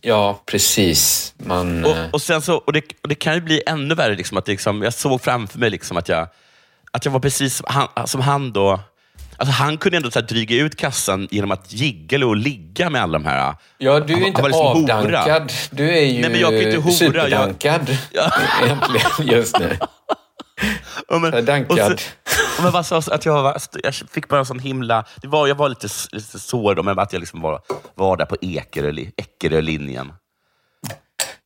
Ja, 0.00 0.42
precis. 0.46 1.34
Man... 1.38 1.84
eh, 1.84 1.90
Och, 1.90 2.14
och, 2.14 2.22
sen 2.22 2.42
så, 2.42 2.54
och, 2.56 2.72
det, 2.72 2.82
och 3.02 3.08
det 3.08 3.14
kan 3.14 3.34
ju 3.34 3.40
bli 3.40 3.62
ännu 3.66 3.94
värre. 3.94 4.14
Liksom, 4.16 4.38
att 4.38 4.48
liksom, 4.48 4.82
jag 4.82 4.94
såg 4.94 5.20
framför 5.22 5.58
mig 5.58 5.70
liksom, 5.70 5.96
att, 5.96 6.08
jag, 6.08 6.28
att 6.92 7.04
jag 7.04 7.12
var 7.12 7.20
precis 7.20 7.56
som 7.56 7.66
han, 7.68 8.06
som 8.06 8.20
han 8.20 8.52
då. 8.52 8.80
Alltså, 9.36 9.52
han 9.54 9.76
kunde 9.78 9.96
ändå 9.96 10.10
så 10.10 10.20
dryga 10.20 10.56
ut 10.56 10.76
kassan 10.76 11.28
genom 11.30 11.50
att 11.50 11.72
giggla 11.72 12.26
och 12.26 12.36
ligga 12.36 12.90
med 12.90 13.02
alla 13.02 13.12
de 13.18 13.24
här. 13.24 13.54
Ja, 13.78 14.00
du 14.00 14.12
är 14.12 14.18
han- 14.18 14.26
inte 14.26 14.40
han 14.42 14.50
liksom 14.50 14.66
hora. 14.66 14.94
avdankad. 14.98 15.52
Du 15.70 15.90
är 15.90 16.00
ju 16.04 16.20
Nej, 16.20 16.30
men 16.30 16.40
jag 16.40 16.50
kan 16.50 16.60
inte 16.62 16.80
hora. 16.80 16.92
superdankad. 16.94 17.96
Ja. 18.12 18.30
Egentligen, 18.64 19.36
just 19.36 19.58
nu. 19.58 19.76
Ja, 21.08 21.18
men, 21.18 21.44
dankad. 21.44 22.00
och 22.56 22.62
men 22.62 22.72
bara 22.72 22.82
så 22.82 22.96
att 22.96 23.24
jag, 23.24 23.42
var, 23.42 23.56
jag 23.82 23.94
fick 23.94 24.28
bara 24.28 24.40
en 24.40 24.46
sån 24.46 24.58
himla... 24.58 25.04
Det 25.22 25.28
var, 25.28 25.46
jag 25.46 25.54
var 25.54 25.68
lite, 25.68 25.88
lite 26.12 26.38
då, 26.74 26.82
men 26.82 26.98
att 26.98 27.12
jag 27.12 27.20
liksom 27.20 27.40
var, 27.40 27.60
var 27.94 28.16
där 28.16 28.24
på 28.24 28.36
Ekerö- 28.36 29.12
Ekerö-linjen. 29.16 30.12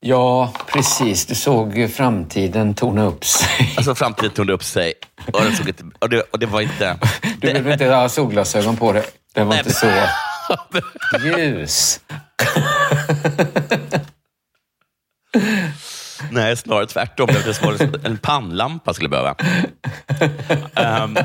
Ja, 0.01 0.53
precis. 0.67 1.27
Du 1.27 1.35
såg 1.35 1.91
framtiden 1.97 2.75
torna 2.75 3.05
upp 3.05 3.25
sig. 3.25 3.75
Alltså 3.77 3.95
framtiden 3.95 4.31
tog 4.31 4.51
upp 4.51 4.65
sig 4.65 4.93
och, 5.33 5.41
den 5.41 5.57
såg 5.57 5.69
inte, 5.69 5.85
och, 5.99 6.11
det, 6.11 6.21
och 6.21 6.39
det 6.39 6.47
var 6.47 6.61
inte... 6.61 6.99
Du 7.23 7.53
behöver 7.53 7.73
inte 7.73 7.87
ha 7.87 8.09
solglasögon 8.09 8.77
på 8.77 8.93
dig. 8.93 9.05
Den 9.35 9.47
var 9.47 9.55
Nej, 9.55 9.65
inte 9.67 9.75
så 9.75 9.87
ljus. 11.27 12.01
Nej, 16.31 16.57
snarare 16.57 16.87
tvärtom. 16.87 17.27
Det 17.27 17.63
var 17.63 17.73
liksom 17.73 17.95
en 18.05 18.19
pannlampa 18.19 18.95
skulle 18.95 19.05
jag 19.05 19.11
behöva. 19.11 19.35
Ehm, 20.75 21.17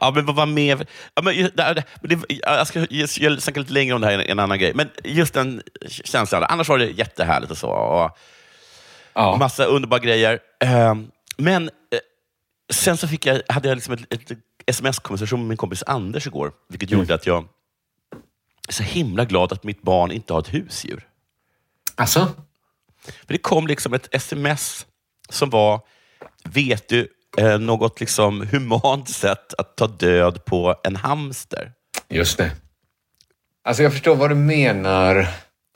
ja, 0.00 0.12
men 0.14 0.26
vad 0.26 0.36
var 0.36 0.46
mer? 0.46 0.86
Ja, 1.14 1.22
men, 1.22 1.34
det, 1.54 1.84
det, 2.02 2.18
jag 2.28 2.66
ska 2.66 2.86
jag, 2.90 3.42
snacka 3.42 3.60
lite 3.60 3.72
längre 3.72 3.94
om 3.94 4.00
det 4.00 4.06
här, 4.06 4.14
en, 4.14 4.20
en 4.20 4.38
annan 4.38 4.58
grej. 4.58 4.72
Men 4.74 4.90
just 5.04 5.34
den 5.34 5.62
känslan. 5.88 6.44
Annars 6.48 6.68
var 6.68 6.78
det 6.78 6.86
jättehärligt 6.86 7.50
och 7.50 7.58
så. 7.58 7.68
Och, 7.68 8.18
Ja. 9.14 9.36
Massa 9.36 9.64
underbara 9.64 10.00
grejer. 10.00 10.38
Ehm, 10.60 11.10
men 11.36 11.68
eh, 11.68 11.98
sen 12.72 12.96
så 12.96 13.08
fick 13.08 13.26
jag, 13.26 13.42
hade 13.48 13.68
jag 13.68 13.76
liksom 13.76 13.94
ett, 13.94 14.12
ett 14.12 14.38
sms-konversation 14.66 15.40
med 15.40 15.48
min 15.48 15.56
kompis 15.56 15.82
Anders 15.86 16.26
igår, 16.26 16.52
vilket 16.68 16.90
gjorde 16.90 17.14
att 17.14 17.26
jag 17.26 17.44
är 18.68 18.72
så 18.72 18.82
himla 18.82 19.24
glad 19.24 19.52
att 19.52 19.64
mitt 19.64 19.82
barn 19.82 20.12
inte 20.12 20.32
har 20.32 20.40
ett 20.40 20.54
husdjur. 20.54 21.08
Alltså? 21.94 22.28
För 23.04 23.32
det 23.32 23.38
kom 23.38 23.66
liksom 23.66 23.94
ett 23.94 24.14
sms 24.14 24.86
som 25.28 25.50
var, 25.50 25.80
vet 26.44 26.88
du 26.88 27.08
eh, 27.38 27.58
något 27.58 28.00
liksom 28.00 28.46
humant 28.52 29.08
sätt 29.08 29.54
att 29.58 29.76
ta 29.76 29.86
död 29.86 30.44
på 30.44 30.74
en 30.84 30.96
hamster? 30.96 31.72
Just 32.08 32.38
det. 32.38 32.50
Alltså 33.64 33.82
jag 33.82 33.92
förstår 33.92 34.16
vad 34.16 34.30
du 34.30 34.34
menar. 34.34 35.26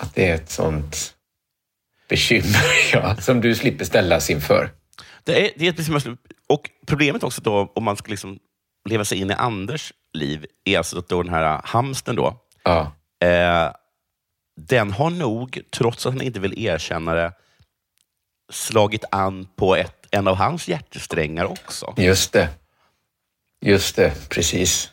Att 0.02 0.14
det 0.14 0.28
är 0.28 0.35
ett 0.35 0.50
sånt... 0.50 1.14
bekymmer 2.08 2.64
ja, 2.92 3.16
som 3.16 3.40
du 3.40 3.54
slipper 3.54 3.85
ställas 3.85 4.30
inför. 4.30 4.70
Det 5.25 5.47
är, 5.47 5.50
det 5.56 5.66
är 5.66 5.70
ett 5.70 5.76
bekymmer. 5.76 6.16
Och 6.49 6.70
problemet 6.87 7.23
också 7.23 7.40
då, 7.42 7.73
om 7.75 7.85
man 7.85 7.97
ska 7.97 8.11
liksom 8.11 8.38
leva 8.88 9.04
sig 9.04 9.18
in 9.18 9.30
i 9.30 9.35
Anders 9.35 9.92
liv, 10.12 10.47
är 10.64 10.78
alltså 10.78 10.99
att 10.99 11.08
då 11.08 11.23
den 11.23 11.35
här 11.35 11.61
hamsten 11.64 12.16
då, 12.16 12.37
Ja. 12.64 12.92
eh, 13.26 13.73
den 14.58 14.92
har 14.92 15.10
nog, 15.10 15.60
trots 15.70 16.06
att 16.06 16.12
han 16.12 16.22
inte 16.22 16.40
vill 16.40 16.58
erkänna 16.66 17.14
det, 17.14 17.32
slagit 18.52 19.04
an 19.10 19.48
på 19.56 19.76
ett, 19.76 20.06
en 20.10 20.28
av 20.28 20.36
hans 20.36 20.68
hjärtesträngar 20.68 21.44
också. 21.44 21.94
Just 21.96 22.32
det. 22.32 22.48
Just 23.66 23.96
det, 23.96 24.28
precis. 24.28 24.92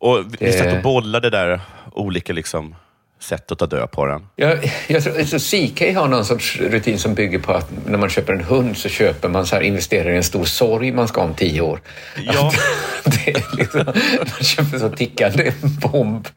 Och 0.00 0.18
vi, 0.18 0.36
vi 0.40 0.46
Det- 0.46 0.52
satt 0.52 0.76
och 0.76 0.82
bollade 0.82 1.30
där 1.30 1.60
olika 1.92 2.32
liksom, 2.32 2.74
sätt 3.20 3.52
att 3.52 3.58
ta 3.58 3.66
död 3.66 3.90
på 3.90 4.06
den. 4.06 4.26
Jag, 4.36 4.72
jag 4.88 5.02
tror, 5.02 5.24
så 5.24 5.38
CK 5.38 5.96
har 5.96 6.08
någon 6.08 6.24
sorts 6.24 6.60
rutin 6.60 6.98
som 6.98 7.14
bygger 7.14 7.38
på 7.38 7.52
att 7.52 7.70
när 7.86 7.98
man 7.98 8.08
köper 8.08 8.32
en 8.32 8.44
hund 8.44 8.76
så 8.76 8.88
köper 8.88 9.28
man 9.28 9.46
så 9.46 9.54
här, 9.54 9.62
investerar 9.62 10.10
i 10.10 10.16
en 10.16 10.24
stor 10.24 10.44
sorg 10.44 10.92
man 10.92 11.08
ska 11.08 11.20
ha 11.20 11.28
om 11.28 11.34
tio 11.34 11.60
år. 11.60 11.80
Ja. 12.16 12.52
Det 13.04 13.30
är 13.30 13.56
liksom, 13.56 13.84
man 14.18 14.44
köper 14.44 14.78
så 14.78 14.88
tickande 14.88 15.52
bomb, 15.62 16.28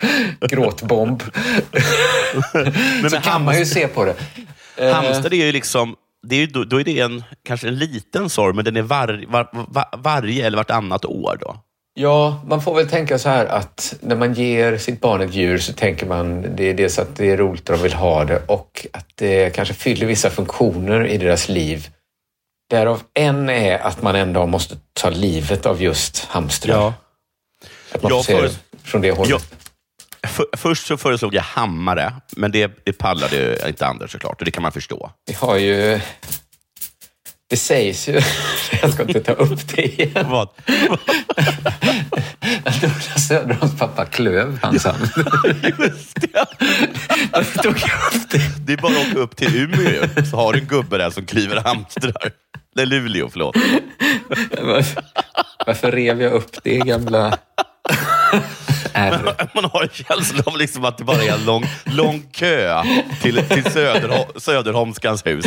gråtbomb. 0.42 1.24
Men 3.02 3.10
så 3.10 3.16
med 3.16 3.24
kan 3.24 3.44
man 3.44 3.60
ju 3.60 3.66
se 3.66 3.88
på 3.88 4.06
det. 4.06 4.16
Eh, 4.78 4.94
Hamster 4.94 5.34
är 5.34 5.46
ju 5.46 5.52
liksom, 5.52 5.96
det 6.28 6.36
är 6.36 6.40
ju, 6.40 6.48
då, 6.48 6.64
då 6.64 6.80
är 6.80 6.84
det 6.84 7.00
en, 7.00 7.24
kanske 7.44 7.68
en 7.68 7.76
liten 7.76 8.30
sorg, 8.30 8.56
men 8.56 8.66
den 8.66 8.78
är 8.78 8.82
var, 8.82 9.26
var, 9.28 9.50
var, 9.52 9.86
varje 9.98 10.48
eller 10.48 10.58
vartannat 10.58 11.06
år. 11.06 11.38
då. 11.42 11.64
Ja, 11.94 12.42
man 12.48 12.62
får 12.62 12.76
väl 12.76 12.90
tänka 12.90 13.20
så 13.20 13.30
här 13.30 13.46
att 13.46 13.96
när 14.02 14.16
man 14.16 14.34
ger 14.34 14.78
sitt 14.78 15.02
barn 15.02 15.22
ett 15.22 15.34
djur 15.34 15.58
så 15.58 15.74
tänker 15.74 16.06
man 16.06 16.56
det 16.56 16.64
är 16.64 16.74
dels 16.74 17.00
att 17.00 17.16
det 17.16 17.32
är 17.32 17.38
roligt 17.38 17.70
och 17.70 17.76
de 17.78 17.84
vill 17.84 17.94
ha 17.94 18.26
det 18.26 18.42
och 18.46 18.88
att 18.94 19.08
det 19.16 19.56
kanske 19.56 19.74
fyller 19.74 20.06
vissa 20.06 20.30
funktioner 20.30 21.06
i 21.08 21.18
deras 21.18 21.50
liv. 21.50 21.90
Därav 22.70 23.02
en 23.14 23.50
är 23.50 23.80
att 23.80 24.02
man 24.02 24.16
en 24.16 24.34
dag 24.34 24.50
måste 24.50 24.76
ta 24.94 25.10
livet 25.10 25.66
av 25.66 25.82
just 25.82 26.26
hamstrar. 26.26 26.94
Att 27.92 28.04
man 28.04 28.12
får 28.12 28.18
Jag 28.18 28.26
det 28.26 28.34
föres- 28.34 28.60
från 28.84 29.02
det 29.02 29.12
hållet. 29.12 29.30
Jag, 30.22 30.32
för, 30.32 30.46
först 30.58 30.88
så 30.88 30.98
föreslog 30.98 31.36
jag 31.36 31.42
hammare, 31.42 32.14
men 32.36 32.52
det, 32.52 32.72
det 32.84 32.94
pallade 32.94 33.68
inte 33.68 33.86
Anders 33.86 34.12
såklart, 34.12 34.40
och 34.40 34.46
det 34.46 34.52
kan 34.52 34.64
man 34.64 34.72
förstå. 34.72 35.12
Vi 35.26 35.34
har 35.34 35.58
ju... 35.58 36.00
Det 37.52 37.58
sägs 37.58 38.10
ju... 38.10 38.14
Jag 38.82 38.94
ska 38.94 39.04
inte 39.04 39.20
ta 39.20 39.32
upp 39.32 39.68
det 39.76 39.82
igen. 39.82 40.30
Vad? 40.30 40.50
Att 42.64 42.82
Douglas 42.82 43.28
Söderholms 43.28 43.80
pappa 43.80 44.06
klöv 44.06 44.60
hans 44.62 44.84
hand. 44.86 45.10
Varför 47.32 47.60
tog 47.60 47.78
jag 47.78 48.16
upp 48.16 48.30
det? 48.30 48.42
Det 48.66 48.74
är 48.74 48.78
bara 48.78 48.94
att 48.94 49.08
åka 49.08 49.20
upp 49.20 49.36
till 49.36 49.56
Umeå 49.56 50.26
så 50.32 50.38
har 50.38 50.54
du 50.54 50.60
en 50.60 50.66
gubbe 50.66 50.98
där 50.98 51.10
som 51.10 51.26
kliver 51.26 51.62
hamstrar. 51.62 52.32
Nej, 52.76 52.86
Luleå, 52.86 53.30
förlåt. 53.30 53.56
Varför 55.66 55.92
rev 55.92 56.22
jag 56.22 56.34
upp 56.34 56.64
det 56.64 56.78
gamla 56.78 57.38
R? 58.94 59.48
Man 59.56 59.66
har 59.66 59.82
en 59.82 59.90
känsla 59.90 60.44
av 60.46 60.58
liksom 60.58 60.86
att 60.86 60.98
det 60.98 61.04
bara 61.04 61.24
är 61.24 61.34
en 61.34 61.46
lång, 61.46 61.66
lång 61.86 62.22
kö 62.32 62.84
till, 63.22 63.36
till 63.36 63.64
Söderho- 63.64 64.40
Söderholmskans 64.40 65.26
hus. 65.26 65.46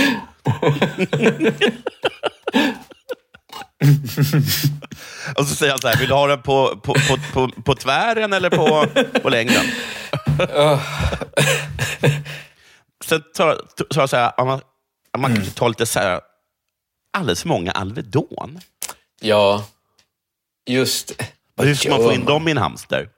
Och 5.36 5.46
så 5.46 5.54
säger 5.54 5.72
han 5.72 5.80
så 5.80 5.88
här, 5.88 5.96
vill 5.96 6.08
du 6.08 6.14
ha 6.14 6.26
den 6.26 6.42
på, 6.42 6.76
på, 6.76 6.94
på, 6.94 7.18
på, 7.32 7.62
på 7.62 7.74
tvären 7.74 8.32
eller 8.32 8.50
på, 8.50 8.86
på 9.22 9.28
längden? 9.28 9.64
Sen 13.04 13.22
tar 13.34 13.60
jag 13.94 14.10
så 14.10 14.16
här, 14.16 14.44
man, 14.44 14.60
man 15.18 15.34
kanske 15.34 15.54
tar 15.54 15.68
lite 15.68 15.86
så 15.86 15.98
här, 15.98 16.20
alldeles 17.16 17.42
för 17.42 17.48
många 17.48 17.72
Alvedon. 17.72 18.60
Ja, 19.20 19.66
just... 20.70 21.12
Hur 21.62 21.74
ska 21.74 21.90
man 21.90 21.98
få 21.98 22.12
in 22.12 22.24
dem 22.24 22.48
i 22.48 22.50
en 22.50 22.58
hamster? 22.58 23.08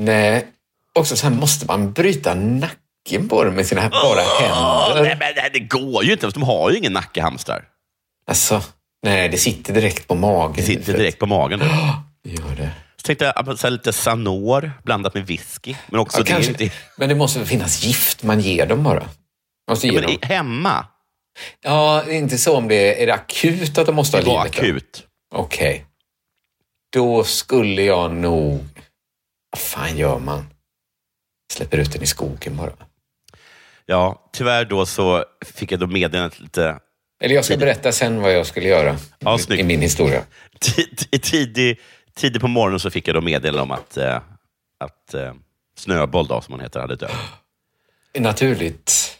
Nej, 0.00 0.46
också 0.94 1.16
så 1.16 1.26
här 1.28 1.34
måste 1.34 1.66
man 1.66 1.92
bryta 1.92 2.34
nacken 2.34 3.28
på 3.28 3.44
dem 3.44 3.54
med 3.54 3.66
sina 3.66 3.88
bara 3.88 4.20
händer. 4.20 5.02
Nej, 5.02 5.16
men 5.20 5.34
det- 5.34 5.50
det 5.52 5.60
går 5.60 6.04
ju 6.04 6.12
inte, 6.12 6.26
de 6.30 6.42
har 6.42 6.70
ju 6.70 6.76
ingen 6.78 6.92
nackehamstrar. 6.92 7.64
Alltså, 8.26 8.62
nej, 9.02 9.28
det 9.28 9.38
sitter 9.38 9.74
direkt 9.74 10.08
på 10.08 10.14
magen. 10.14 10.52
Det 10.56 10.62
sitter 10.62 10.92
direkt 10.98 11.18
på 11.18 11.26
magen. 11.26 11.58
Då. 11.58 11.64
Gör 12.30 12.56
det. 12.56 12.70
Så 12.96 13.02
tänkte 13.06 13.32
jag 13.46 13.58
så 13.58 13.68
lite 13.70 13.92
Sanor 13.92 14.72
blandat 14.84 15.14
med 15.14 15.26
whisky. 15.26 15.74
Men 15.88 16.00
också 16.00 16.18
Ja, 16.18 16.24
det 16.24 16.30
kanske, 16.30 16.50
inte... 16.50 16.70
Men 16.98 17.08
det 17.08 17.14
måste 17.14 17.44
finnas 17.46 17.82
gift 17.82 18.22
man 18.22 18.40
ger 18.40 18.66
dem 18.66 18.82
bara? 18.82 19.08
Måste 19.70 19.86
ge 19.86 19.92
Ja, 19.94 20.00
men 20.00 20.10
dem. 20.10 20.18
hemma, 20.22 20.86
Ja, 21.62 22.02
det 22.06 22.12
är 22.12 22.16
inte 22.18 22.38
så 22.38 22.56
om 22.56 22.68
det 22.68 23.02
är, 23.02 23.06
det 23.06 23.14
akut 23.14 23.78
att 23.78 23.86
de 23.86 23.94
måste 23.94 24.16
ha 24.16 24.22
det 24.24 24.28
var 24.30 24.44
livet. 24.44 24.56
då? 24.56 24.60
akut. 24.62 25.06
Okej. 25.34 25.84
Då 26.92 27.24
skulle 27.24 27.82
jag 27.82 28.12
nog... 28.14 28.64
Fan 29.70 29.96
gör 29.96 30.18
man? 30.18 30.46
Släpper 31.52 31.78
ut 31.78 31.92
den 31.92 32.02
i 32.02 32.06
skogen 32.06 32.56
bara. 32.56 32.72
Ja, 33.86 34.30
tyvärr 34.32 34.64
då 34.64 34.86
så 34.86 35.24
fick 35.46 35.72
jag 35.72 35.80
då 35.80 35.86
meddelandet 35.86 36.40
lite 36.40 36.78
Eller 37.20 37.34
jag 37.34 37.44
ska 37.44 37.56
berätta 37.56 37.92
sen 37.92 38.20
vad 38.20 38.32
jag 38.32 38.46
skulle 38.46 38.68
göra 38.68 38.96
Ja, 39.18 39.38
i, 39.50 39.62
min 39.62 39.80
historia. 39.80 40.24
Tid- 40.60 41.08
i 41.10 41.18
tidig, 41.18 41.80
tidig 42.14 42.40
på 42.40 42.48
morgonen 42.48 42.80
så 42.80 42.90
fick 42.90 43.08
jag 43.08 43.14
då 43.16 43.20
meddelande 43.20 43.62
om 43.62 43.70
att, 43.70 43.96
eh, 43.96 44.20
att 44.80 45.14
eh, 45.14 45.34
Snöboll, 45.76 46.26
då, 46.26 46.40
som 46.40 46.52
han 46.54 46.60
heter, 46.60 46.80
hade 46.80 46.96
dött. 46.96 47.12
Naturligt. 48.18 49.18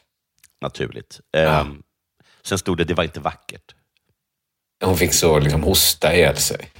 Naturligt. 0.61 1.21
Ehm, 1.37 1.83
Sen 2.42 2.59
stod 2.59 2.78
det, 2.78 2.85
det 2.85 2.95
var 2.95 3.04
inte 3.04 3.21
vackert. 3.21 3.75
Hon 4.85 4.97
fick 4.97 5.12
så 5.14 5.38
liksom 5.38 5.62
hosta 5.62 6.14
ihjäl 6.14 6.37
sig. 6.37 6.71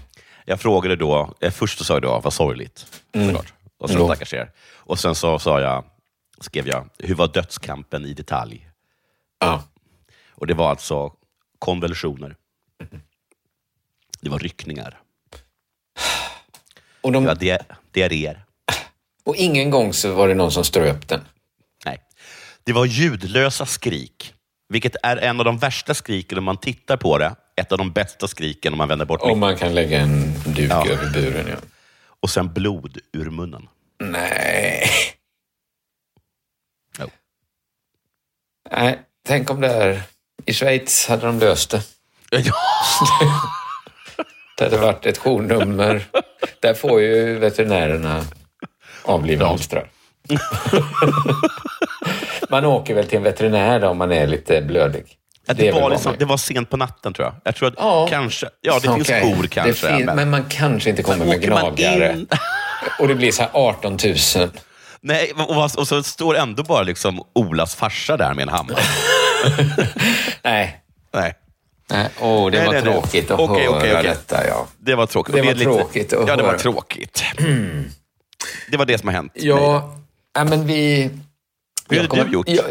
Jag 0.45 0.61
frågade 0.61 0.97
då, 0.97 1.35
eh, 1.41 1.51
först 1.53 1.79
så 1.79 1.85
sa 1.85 1.95
jag 1.95 2.03
då, 2.03 2.21
vad 2.25 2.33
sorgligt. 2.33 2.87
Såklart. 3.15 3.53
Och 3.81 3.91
sen 3.91 4.05
stackars 4.07 4.35
er. 4.35 4.53
Och 4.75 4.99
sen 4.99 5.15
så 5.15 5.39
sa 5.39 5.61
jag, 5.61 5.85
skrev 6.41 6.69
jag, 6.69 6.89
hur 6.99 7.15
var 7.15 7.29
dödskampen 7.29 8.05
i 8.05 8.13
detalj? 8.15 8.69
Ja. 9.39 9.63
Och 10.31 10.47
det 10.47 10.55
var 10.55 10.71
alltså 10.71 11.13
konvulsioner. 11.59 12.37
Det 14.21 14.29
var 14.31 14.39
ryckningar. 14.39 15.01
Och, 17.01 17.13
Det 17.13 17.17
de, 17.19 17.25
var 17.25 17.35
dia- 17.35 17.65
diarréer. 17.93 18.45
och 19.25 19.37
ingen 19.37 19.71
gång 19.71 19.93
så 19.93 20.15
var 20.15 20.29
det 20.29 20.35
någon 20.35 20.53
som 20.53 20.65
ströp 20.65 21.09
den. 21.09 21.21
Nej. 21.85 22.01
Det 22.65 22.73
var 22.73 22.85
ljudlösa 22.85 23.67
skrik, 23.67 24.35
vilket 24.69 24.97
är 25.03 25.17
en 25.17 25.39
av 25.41 25.45
de 25.45 25.59
värsta 25.59 25.95
skriken 25.95 26.39
om 26.39 26.45
man 26.45 26.57
tittar 26.57 26.97
på 26.97 27.19
det. 27.19 27.35
Ett 27.57 27.73
av 27.73 27.79
de 27.79 27.93
bästa 27.93 28.29
skriken 28.29 28.73
om 28.73 28.79
man 28.79 28.89
vänder 28.89 29.07
bort 29.07 29.21
Om 29.23 29.39
man 29.41 29.57
kan 29.57 29.75
lägga 29.75 30.01
en 30.01 30.35
duk 30.47 30.71
Ja. 30.71 30.87
över 30.87 31.11
buren. 31.13 31.47
Ja. 31.49 31.57
Och 32.23 32.31
sen 32.31 32.53
blod 32.53 32.99
ur 33.13 33.31
munnen. 33.31 33.69
Nej. 34.01 34.89
Jo. 36.99 37.11
Nej, 38.71 38.99
tänk 39.27 39.51
om 39.51 39.61
det 39.61 39.69
är... 39.69 40.03
I 40.47 40.53
Schweiz 40.53 41.09
hade 41.09 41.27
de 41.27 41.39
löst 41.39 41.71
det. 41.71 41.83
Ja. 42.31 42.55
Det 44.57 44.65
hade 44.65 44.77
varit 44.77 45.07
ett 45.07 45.19
journummer. 45.19 46.05
Där 46.61 46.75
får 46.75 47.01
ju 47.01 47.39
veterinärerna 47.39 48.25
avliva 49.03 49.47
hamstrar. 49.47 49.91
man 52.49 52.65
åker 52.65 52.95
väl 52.95 53.07
till 53.07 53.19
en 53.19 53.23
veterinär 53.23 53.81
då 53.81 53.89
om 53.89 53.99
man 53.99 54.13
är 54.13 54.27
lite 54.27 54.63
blödig. 54.63 55.20
Det, 55.57 55.63
det, 55.65 55.73
var 55.73 55.91
liksom, 55.91 56.15
det 56.19 56.25
var 56.25 56.37
sent 56.37 56.71
på 56.71 56.77
natten 56.77 57.13
tror 57.13 57.27
jag. 57.27 57.35
Jag 57.45 57.55
tror 57.57 57.69
att 57.69 57.75
Ja. 57.79 58.07
kanske, 58.11 58.47
ja 58.61 58.75
det 58.75 58.81
finns 58.95 59.09
Okej. 59.09 59.21
kor 59.37 59.47
kanske. 59.47 59.89
Det 59.89 59.97
fin- 59.97 60.07
men... 60.07 60.31
man 60.31 60.45
kanske 60.49 60.91
inte 60.91 61.03
kommer 61.03 61.25
med 61.25 61.43
gnagare. 61.43 62.13
in- 62.13 62.27
Och 62.99 63.09
det 63.09 63.15
blir 63.15 63.33
så 63.33 63.43
här 63.43 63.51
18 63.55 63.99
000. 64.37 64.51
Nej, 65.01 65.33
och, 65.37 65.79
och 65.79 65.89
så 65.89 66.03
står 66.03 66.37
ändå 66.37 66.63
bara 66.63 66.83
liksom 66.83 67.23
Olas 67.35 67.75
farsa 67.75 68.17
där 68.17 68.35
med 68.35 68.43
en 68.43 68.49
hammare. 68.49 68.79
Nej. 70.43 70.81
Nej, 71.15 71.35
Nej, 71.91 72.09
åh, 72.21 72.51
det 72.51 72.57
Nej, 72.59 72.67
var 72.67 72.73
nej, 72.73 72.83
nej. 72.83 72.93
tråkigt 72.93 73.31
att 73.31 73.41
Okej, 73.41 73.67
höra 73.67 73.77
okej, 73.79 73.93
okej. 73.97 74.03
detta. 74.11 74.47
Ja. 74.49 74.67
det 74.79 74.95
var 74.95 75.07
tråkigt. 75.07 75.35
Det 75.35 75.43
var 75.43 75.51
är 75.51 75.55
lite- 75.55 75.65
tråkigt 75.71 76.13
att 76.13 76.29
Ja, 76.29 76.37
det 76.37 76.43
var 76.43 76.51
höra. 76.51 76.59
tråkigt. 76.59 77.25
Det 78.71 78.77
var 78.77 78.85
det 78.87 78.99
som 78.99 79.09
har 79.09 79.15
hänt. 79.15 79.33
Ja, 79.35 79.95
ja 80.35 80.45
men 80.45 80.67
vi... 80.67 81.03
Hur 81.89 81.97
jag 81.97 81.97
hade 81.97 82.09
kommer- 82.09 82.25
du 82.25 82.33
gjort? 82.33 82.49
Jag, 82.49 82.65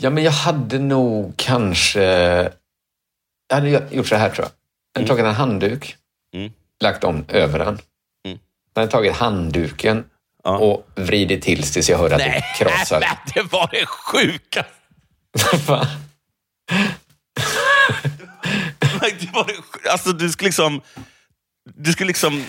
ja, 0.00 0.10
men 0.10 0.24
jag 0.24 0.32
hade 0.32 0.78
nog 0.78 1.32
kanske... 1.36 2.02
Jag 3.48 3.54
hade 3.56 3.70
gjort 3.90 4.06
så 4.06 4.16
här 4.16 4.30
tror 4.30 4.44
jag. 4.44 4.50
Jag 4.92 5.00
hade 5.00 5.08
tagit 5.08 5.24
en 5.24 5.34
handduk, 5.34 5.96
Mm. 6.34 6.52
lagt 6.80 7.04
om 7.04 7.24
över 7.28 7.58
den. 7.58 7.68
Mm. 8.26 8.38
Jag 8.74 8.80
hade 8.82 8.92
tagit 8.92 9.16
handduken 9.16 10.04
Ja. 10.44 10.58
och 10.58 10.86
vridit 10.94 11.42
till 11.42 11.62
tills 11.62 11.90
jag 11.90 11.98
hörde 11.98 12.14
att 12.14 12.20
Nej, 12.20 12.42
det 12.58 12.64
krossade. 12.64 13.00
nej, 13.06 13.18
det 13.34 13.42
var 13.52 13.68
det 13.72 13.86
sjukaste. 13.86 14.70
Det 18.78 19.28
var 19.32 19.46
det, 19.46 19.90
alltså, 19.90 20.12
du 20.12 20.30
skulle 20.30 20.48
liksom... 20.48 20.80
Du 21.74 21.92
skulle 21.92 22.06
liksom 22.06 22.44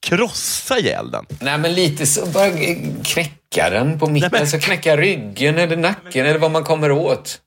krossa 0.00 0.78
ihjäl 0.78 1.10
den? 1.10 1.26
Nej, 1.40 1.58
men 1.58 1.74
lite 1.74 2.06
så. 2.06 2.26
Bara 2.26 2.50
knäcka 3.04 3.70
den 3.70 3.98
på 3.98 4.06
mitten. 4.06 4.28
men- 4.32 4.40
Alltså 4.40 4.58
knäcka 4.58 4.96
ryggen 4.96 5.58
eller 5.58 5.76
nacken 5.76 6.26
eller 6.26 6.38
vad 6.38 6.50
man 6.50 6.64
kommer 6.64 6.90
åt. 6.90 7.40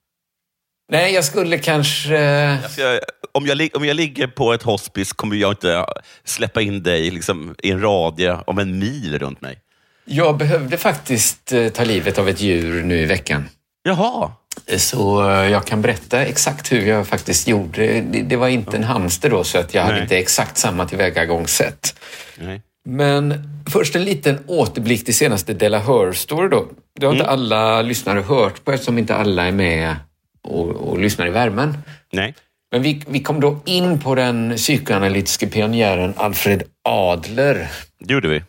Nej, 0.91 1.13
jag 1.13 1.25
skulle 1.25 1.57
kanske... 1.57 2.19
Alltså, 2.63 2.81
jag, 2.81 2.99
om, 3.31 3.45
jag, 3.47 3.69
om 3.73 3.85
jag 3.85 3.95
ligger 3.95 4.27
på 4.27 4.53
ett 4.53 4.63
hospice 4.63 5.13
kommer 5.13 5.35
jag 5.35 5.51
inte 5.51 5.85
släppa 6.25 6.61
in 6.61 6.83
dig 6.83 7.11
liksom, 7.11 7.55
i 7.63 7.71
en 7.71 7.81
radie 7.81 8.37
om 8.47 8.59
en 8.59 8.79
mil 8.79 9.19
runt 9.19 9.41
mig. 9.41 9.57
Jag 10.05 10.37
behövde 10.37 10.77
faktiskt 10.77 11.51
eh, 11.51 11.69
ta 11.69 11.83
livet 11.83 12.17
av 12.17 12.29
ett 12.29 12.41
djur 12.41 12.83
nu 12.83 13.01
i 13.01 13.05
veckan. 13.05 13.49
Jaha. 13.83 14.31
Så 14.77 15.29
eh, 15.29 15.49
jag 15.49 15.65
kan 15.65 15.81
berätta 15.81 16.21
exakt 16.21 16.71
hur 16.71 16.87
jag 16.87 17.07
faktiskt 17.07 17.47
gjorde. 17.47 18.01
Det, 18.01 18.21
det 18.21 18.35
var 18.35 18.47
inte 18.47 18.77
en 18.77 18.83
hamster 18.83 19.29
då, 19.29 19.43
så 19.43 19.57
att 19.57 19.73
jag 19.73 19.81
hade 19.81 19.93
Nej. 19.93 20.03
inte 20.03 20.17
exakt 20.17 20.57
samma 20.57 20.85
tillvägagångssätt. 20.85 21.99
Nej. 22.37 22.61
Men 22.85 23.49
först 23.69 23.95
en 23.95 24.03
liten 24.03 24.39
återblick 24.47 25.05
till 25.05 25.15
senaste 25.15 25.53
Della 25.53 25.79
Hör-story 25.79 26.49
då. 26.49 26.67
Det 26.99 27.05
har 27.05 27.13
inte 27.13 27.27
alla 27.27 27.81
lyssnare 27.81 28.19
hört 28.19 28.65
på 28.65 28.71
eftersom 28.71 28.97
inte 28.97 29.15
alla 29.15 29.47
är 29.47 29.51
med 29.51 29.95
och, 30.41 30.67
och 30.69 30.99
lyssnar 30.99 31.27
i 31.27 31.29
värmen. 31.29 31.77
Nej. 32.11 32.35
Men 32.71 32.81
vi, 32.81 33.03
vi 33.07 33.19
kom 33.19 33.39
då 33.39 33.59
in 33.65 33.99
på 33.99 34.15
den 34.15 34.55
psykoanalytiske 34.55 35.47
pionjären 35.47 36.13
Alfred 36.17 36.63
Adler. 36.83 37.67
Det 37.99 38.13
gjorde 38.13 38.27
vi. 38.27 38.43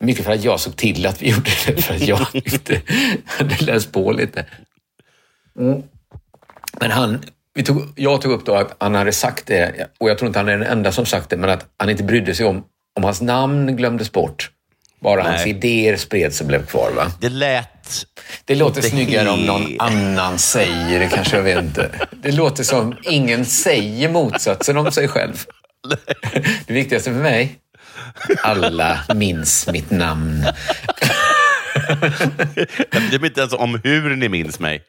Mycket 0.00 0.24
för 0.24 0.32
att 0.32 0.44
jag 0.44 0.60
såg 0.60 0.76
till 0.76 1.06
att 1.06 1.22
vi 1.22 1.30
gjorde 1.30 1.50
det, 1.66 1.82
för 1.82 1.94
att 1.94 2.08
jag 2.08 2.16
hade 3.24 3.56
läst 3.60 3.92
på 3.92 4.12
lite. 4.12 4.44
Mm. 5.58 5.82
Men 6.80 6.90
han, 6.90 7.22
vi 7.54 7.62
tog, 7.62 7.82
jag 7.96 8.20
tog 8.20 8.32
upp 8.32 8.46
då 8.46 8.54
att 8.54 8.76
han 8.78 8.94
hade 8.94 9.12
sagt 9.12 9.46
det, 9.46 9.90
och 9.98 10.10
jag 10.10 10.18
tror 10.18 10.26
inte 10.26 10.38
han 10.38 10.48
är 10.48 10.58
den 10.58 10.66
enda 10.66 10.92
som 10.92 11.06
sagt 11.06 11.30
det, 11.30 11.36
men 11.36 11.50
att 11.50 11.66
han 11.76 11.90
inte 11.90 12.02
brydde 12.02 12.34
sig 12.34 12.46
om 12.46 12.64
om 12.96 13.04
hans 13.04 13.20
namn 13.20 13.76
glömdes 13.76 14.12
bort. 14.12 14.50
Bara 15.00 15.22
Nej. 15.22 15.32
hans 15.32 15.46
idéer 15.46 15.96
spreds 15.96 16.40
och 16.40 16.46
blev 16.46 16.66
kvar. 16.66 16.90
Va? 16.96 17.12
Det 17.20 17.28
lät... 17.28 18.06
Det 18.44 18.54
låter 18.54 18.82
snyggare 18.82 19.30
om 19.30 19.40
någon 19.40 19.66
annan 19.78 20.38
säger 20.38 21.00
det, 21.00 21.08
kanske 21.08 21.36
jag 21.36 21.42
vet 21.42 21.64
inte. 21.64 21.90
Det 22.22 22.32
låter 22.32 22.64
som 22.64 22.96
ingen 23.02 23.44
säger 23.44 24.08
motsatsen 24.08 24.76
om 24.76 24.92
sig 24.92 25.08
själv. 25.08 25.44
Det 26.66 26.72
viktigaste 26.72 27.10
för 27.10 27.20
mig, 27.20 27.58
alla 28.42 29.00
minns 29.14 29.68
mitt 29.72 29.90
namn. 29.90 30.46
Jag 32.90 33.02
bryr 33.08 33.18
mig 33.18 33.28
inte 33.28 33.40
ens 33.40 33.52
om 33.52 33.80
hur 33.84 34.16
ni 34.16 34.28
minns 34.28 34.60
mig. 34.60 34.82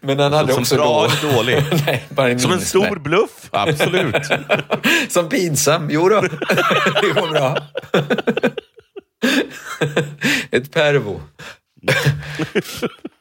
Men 0.00 0.18
han 0.18 0.32
hade 0.32 0.52
Som 0.52 0.62
också 0.62 0.74
bra 0.76 1.08
då... 1.22 1.28
eller 1.28 1.36
dålig? 1.36 1.62
Nej, 1.86 2.04
bara 2.08 2.38
Som 2.38 2.52
en 2.52 2.60
stor 2.60 2.80
mig. 2.90 2.98
bluff? 2.98 3.48
Absolut. 3.50 4.16
Som 5.08 5.28
pinsam? 5.28 5.88
Jo 5.90 6.08
då, 6.08 6.20
det 6.20 7.12
går 7.20 7.28
bra. 7.32 7.58
Ett 10.50 10.72
pervo. 10.72 11.20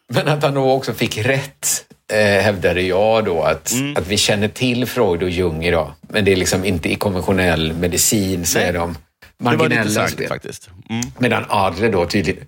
Men 0.10 0.28
att 0.28 0.44
han 0.44 0.54
då 0.54 0.72
också 0.72 0.94
fick 0.94 1.18
rätt, 1.18 1.86
eh, 2.14 2.18
hävdade 2.44 2.82
jag 2.82 3.26
då, 3.26 3.42
att, 3.44 3.72
Mm. 3.72 3.98
att 3.98 4.08
vi 4.08 4.18
känner 4.18 4.48
till 4.48 4.86
Freud 4.86 5.24
och 5.24 5.30
Jung 5.30 5.64
idag. 5.66 5.94
Men 6.02 6.26
det 6.26 6.32
är 6.32 6.36
liksom 6.36 6.66
inte 6.66 6.92
i 6.92 6.96
konventionell 6.96 7.74
medicin, 7.74 8.46
säger 8.46 8.74
de. 8.74 8.94
Det 9.38 9.46
var 9.46 9.52
Marginella 9.54 9.82
intressant 9.82 10.12
spel. 10.12 10.28
faktiskt. 10.28 10.70
Mm. 10.90 11.06
Medan 11.18 11.46
Adler 11.50 11.92
då 11.92 12.06
tydligen, 12.06 12.44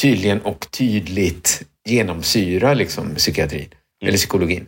tydligen 0.00 0.40
och 0.40 0.66
tydligt 0.70 1.62
genomsyrar 1.84 2.74
liksom 2.74 3.14
psykiatrin, 3.14 3.68
eller 4.04 4.16
psykologin. 4.18 4.66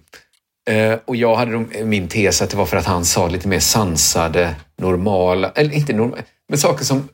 Eh, 0.71 0.99
och 1.04 1.16
jag 1.16 1.37
hade 1.37 1.52
då 1.52 1.64
min 1.85 2.09
tes 2.09 2.42
att 2.42 2.50
det 2.50 2.56
var 2.56 2.66
för 2.66 2.76
att 2.76 2.87
han 2.87 3.04
sa 3.04 3.28
lite 3.28 3.49
mer 3.49 3.61
sansade, 3.61 4.54
normala, 4.78 5.50
eller 5.54 5.73
inte 5.75 5.92
normala, 5.92 6.23
men 6.49 6.59
saker 6.59 6.85
som 6.85 7.09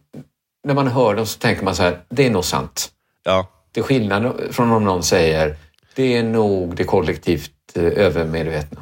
när 0.67 0.75
man 0.75 0.89
hör 0.89 1.15
dem 1.15 1.27
så 1.27 1.39
tänker 1.39 1.65
man 1.65 1.77
så 1.77 1.83
här, 1.83 1.99
det 2.09 2.27
är 2.27 2.31
nog 2.31 2.45
sant. 2.45 2.91
Ja. 3.25 3.49
Till 3.73 3.83
skillnad 3.83 4.33
från 4.51 4.73
om 4.73 4.85
någon 4.85 5.03
säger, 5.03 5.57
det 5.95 6.17
är 6.17 6.23
nog 6.23 6.77
det 6.77 6.85
kollektivt 6.85 7.51
eh, 7.75 7.83
övermedvetna. 7.85 8.81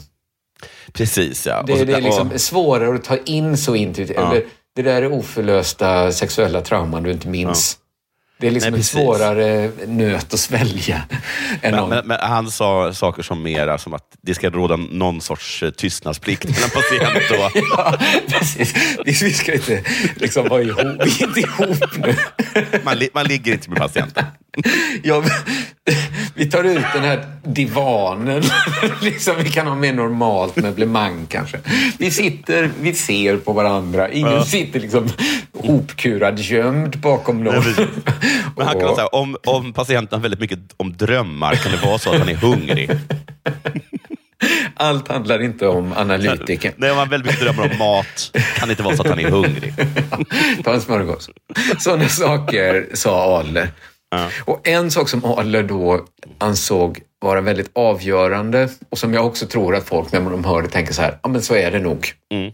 Precis, 0.93 1.47
ja. 1.47 1.63
Det, 1.67 1.79
så- 1.79 1.85
det 1.85 1.93
är 1.93 2.01
liksom 2.01 2.31
och- 2.31 2.41
svårare 2.41 2.95
att 2.95 3.05
ta 3.05 3.17
in 3.17 3.57
så 3.57 3.75
intuitivt. 3.75 4.17
Ja. 4.17 4.31
Eller, 4.31 4.45
det 4.77 4.83
där 4.83 5.03
är 5.03 5.13
oförlösta 5.13 6.13
sexuella 6.13 6.61
trauman 6.61 7.03
du 7.03 7.11
inte 7.13 7.29
minns. 7.29 7.79
Det 8.41 8.47
är 8.47 8.51
liksom 8.51 8.75
en 8.75 8.85
svårare 8.85 9.71
nöt 9.87 10.35
att 10.35 10.41
svälja. 10.41 11.03
Än 11.63 11.75
Men, 11.75 11.89
men, 11.89 12.07
men 12.07 12.19
han 12.21 12.51
sa 12.51 12.93
saker 12.93 13.23
som 13.23 13.43
mera 13.43 13.79
som 13.79 13.95
att 13.95 14.03
det 14.23 14.35
ska 14.35 14.51
råda 14.51 14.77
någon 14.77 15.21
sorts 15.21 15.63
eh, 15.63 15.71
tystnadsplikt 15.71 16.45
mellan 16.45 16.71
patient 16.71 17.31
och... 17.31 17.63
Ja, 17.77 17.99
precis. 18.29 18.75
Vi, 19.05 19.33
ska 19.33 19.53
inte 19.53 19.85
liksom 20.17 20.49
vara 20.49 20.63
ihop. 20.63 20.79
Vi 21.05 21.11
är 21.11 21.27
inte 21.27 21.41
ihop 21.41 21.97
nu. 21.97 22.15
Man, 22.83 22.99
li, 22.99 23.09
man 23.15 23.27
ligger 23.27 23.53
inte 23.53 23.71
med 23.71 23.79
patienten. 23.79 24.25
Ja, 25.03 25.23
vi 26.35 26.51
tar 26.51 26.65
ut 26.65 26.85
den 26.95 27.03
här 27.05 27.27
divanen. 27.45 28.43
liksom, 29.01 29.35
vi 29.43 29.51
kan 29.51 29.67
ha 29.67 29.75
mer 29.75 29.93
normalt 29.93 30.57
möblemang 30.57 31.27
kanske. 31.27 31.59
Vi 31.99 32.11
sitter, 32.11 32.71
vi 32.81 32.95
ser 32.95 33.37
på 33.37 33.53
varandra. 33.53 34.11
Ingen 34.11 34.33
Ja. 34.33 34.45
sitter 34.45 34.81
liksom 34.81 35.09
hopkurad 35.59 36.39
gömd 36.39 36.99
bakom 36.99 37.45
någon. 37.45 37.65
Men 38.57 38.67
han 38.67 38.81
kan 38.81 38.89
Och- 38.89 38.97
säga, 38.97 39.07
om, 39.07 39.37
om 39.47 39.73
patienten 39.73 40.17
har 40.19 40.23
väldigt 40.23 40.41
mycket 40.41 40.59
om 40.77 40.97
drömmar 40.97 41.55
kan 41.55 41.73
det 41.73 41.87
vara 41.87 41.99
så 41.99 42.11
att 42.13 42.19
han 42.19 42.29
är 42.29 42.35
hungrig. 42.35 42.91
Allt 44.75 45.09
handlar 45.09 45.43
inte 45.43 45.67
om 45.67 45.93
analytiken. 45.93 46.73
Nej, 46.77 46.91
om 46.91 46.97
han 46.99 47.09
väldigt 47.09 47.27
mycket 47.27 47.45
drömmar 47.45 47.71
om 47.73 47.79
mat 47.79 48.31
kan 48.57 48.69
det 48.69 48.73
inte 48.73 48.83
vara 48.83 48.97
så 48.97 49.03
att 49.03 49.09
han 49.09 49.19
är 49.21 49.31
hungrig. 49.31 49.75
Ta 50.65 50.75
en 50.75 50.81
smörgås. 50.81 51.31
Sådana 51.79 52.09
saker 52.09 52.89
sa 52.95 53.39
Adler. 53.39 53.69
Ja. 54.11 54.29
Och 54.45 54.69
en 54.69 54.91
sak 54.91 55.09
som 55.09 55.25
Adler 55.25 55.63
då 55.63 56.05
ansåg 56.39 57.01
vara 57.21 57.41
väldigt 57.41 57.71
avgörande 57.75 58.69
och 58.91 58.99
som 58.99 59.15
jag 59.15 59.27
också 59.27 59.47
tror 59.47 59.77
att 59.77 59.89
folk 59.89 60.13
när 60.13 60.21
de 60.21 60.45
hör 60.45 60.63
det 60.63 60.69
tänker 60.69 60.93
så 60.93 61.03
här, 61.03 61.19
ja 61.23 61.29
men 61.29 61.43
så 61.43 61.55
är 61.55 61.71
det 61.71 61.79
nog. 61.79 62.13
Mm. 62.35 62.53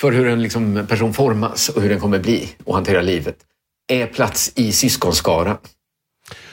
För 0.00 0.12
hur 0.12 0.28
en 0.28 0.42
liksom 0.42 0.86
person 0.88 1.14
formas 1.14 1.68
och 1.68 1.82
hur 1.82 1.88
den 1.88 2.00
kommer 2.00 2.18
bli 2.18 2.48
och 2.64 2.74
hantera 2.74 3.02
livet 3.02 3.36
är 3.88 4.06
plats 4.06 4.52
i 4.54 4.72
syskonskara. 4.72 5.58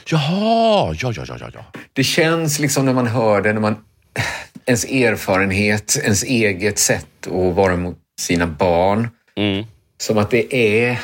Jaha, 0.07 0.95
ja, 0.99 1.13
ja, 1.15 1.25
ja, 1.27 1.37
ja, 1.39 1.49
ja. 1.53 1.65
Det 1.93 2.03
känns 2.03 2.59
liksom 2.59 2.85
när 2.85 2.93
man 2.93 3.07
hör 3.07 3.41
det, 3.41 3.53
när 3.53 3.61
man, 3.61 3.75
ens 4.65 4.85
erfarenhet, 4.85 5.97
ens 6.03 6.23
eget 6.23 6.79
sätt 6.79 7.27
att 7.27 7.55
vara 7.55 7.75
mot 7.75 7.97
sina 8.19 8.47
barn, 8.47 9.09
Mm. 9.37 9.65
som 10.01 10.17
att 10.17 10.31
det 10.31 10.55
är 10.55 10.99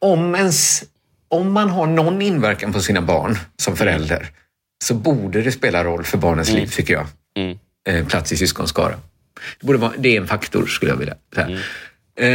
om, 0.00 0.34
ens, 0.34 0.84
om 1.28 1.52
man 1.52 1.70
har 1.70 1.86
någon 1.86 2.22
inverkan 2.22 2.72
på 2.72 2.80
sina 2.80 3.02
barn 3.02 3.38
som 3.56 3.76
förälder 3.76 4.28
så 4.84 4.94
borde 4.94 5.42
det 5.42 5.52
spela 5.52 5.84
roll 5.84 6.04
för 6.04 6.18
barnens 6.18 6.50
liv, 6.50 6.66
tycker 6.66 6.94
jag. 6.94 7.06
Mm. 7.38 7.58
Eh, 7.88 8.06
plats 8.06 8.32
i 8.32 8.36
syskonskara. 8.36 8.94
Det, 9.60 9.66
borde 9.66 9.78
vara, 9.78 9.92
det 9.98 10.16
är 10.16 10.20
en 10.20 10.26
faktor, 10.26 10.66
skulle 10.66 10.92
jag 10.92 10.96
vilja 10.96 11.14
säga. 11.34 11.58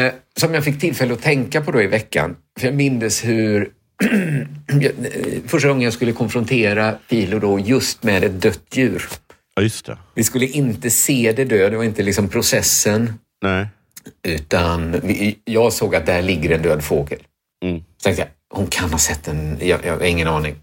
Eh, 0.07 0.13
som 0.37 0.53
jag 0.53 0.63
fick 0.63 0.79
tillfälle 0.79 1.13
att 1.13 1.21
tänka 1.21 1.61
på 1.61 1.71
då 1.71 1.81
i 1.81 1.87
veckan. 1.87 2.35
För 2.61 2.67
jag 2.67 2.75
mindes 2.75 3.25
hur 3.25 3.71
eh, 4.03 4.91
första 5.47 5.67
gången 5.67 5.81
jag 5.81 5.93
skulle 5.93 6.11
konfrontera 6.11 6.95
Filo 7.07 7.39
då 7.39 7.59
just 7.59 8.03
med 8.03 8.23
ett 8.23 8.41
dött 8.41 8.63
djur. 8.71 9.03
Ja, 9.55 9.61
just 9.61 9.85
det. 9.85 9.97
Vi 10.15 10.23
skulle 10.23 10.45
inte 10.45 10.89
se 10.89 11.33
det 11.35 11.45
dö, 11.45 11.69
det 11.69 11.77
var 11.77 11.83
inte 11.83 12.03
liksom 12.03 12.29
processen. 12.29 13.13
Nej. 13.41 13.67
Utan 14.23 14.99
vi, 15.03 15.37
jag 15.43 15.73
såg 15.73 15.95
att 15.95 16.05
där 16.05 16.21
ligger 16.21 16.49
en 16.49 16.61
död 16.61 16.83
fågel. 16.83 17.19
Mm. 17.65 17.79
Så 17.97 18.03
tänkte 18.03 18.21
jag, 18.21 18.57
hon 18.57 18.67
kan 18.67 18.91
ha 18.91 18.97
sett 18.97 19.23
den, 19.23 19.57
jag, 19.61 19.85
jag 19.85 19.93
har 19.93 20.05
ingen 20.05 20.27
aning. 20.27 20.55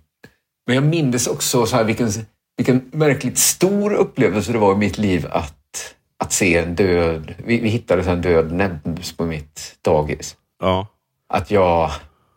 Men 0.67 0.75
jag 0.75 0.85
minns 0.85 1.27
också 1.27 1.67
så 1.67 1.77
här, 1.77 1.85
vilken, 1.85 2.11
vilken 2.57 2.91
märkligt 2.93 3.39
stor 3.39 3.95
upplevelse 3.95 4.53
det 4.53 4.59
var 4.59 4.75
i 4.75 4.79
mitt 4.79 4.99
liv 4.99 5.27
att, 5.31 5.95
att 6.19 6.33
se 6.33 6.59
en 6.59 6.75
död... 6.75 7.35
Vi, 7.45 7.61
vi 7.61 7.69
hittade 7.69 8.11
en 8.11 8.23
död 8.23 8.53
näbbmus 8.53 9.17
på 9.17 9.27
mitt 9.27 9.77
dagis. 9.83 10.37
Ja. 10.61 10.87
Att 11.29 11.51
jag, 11.51 11.91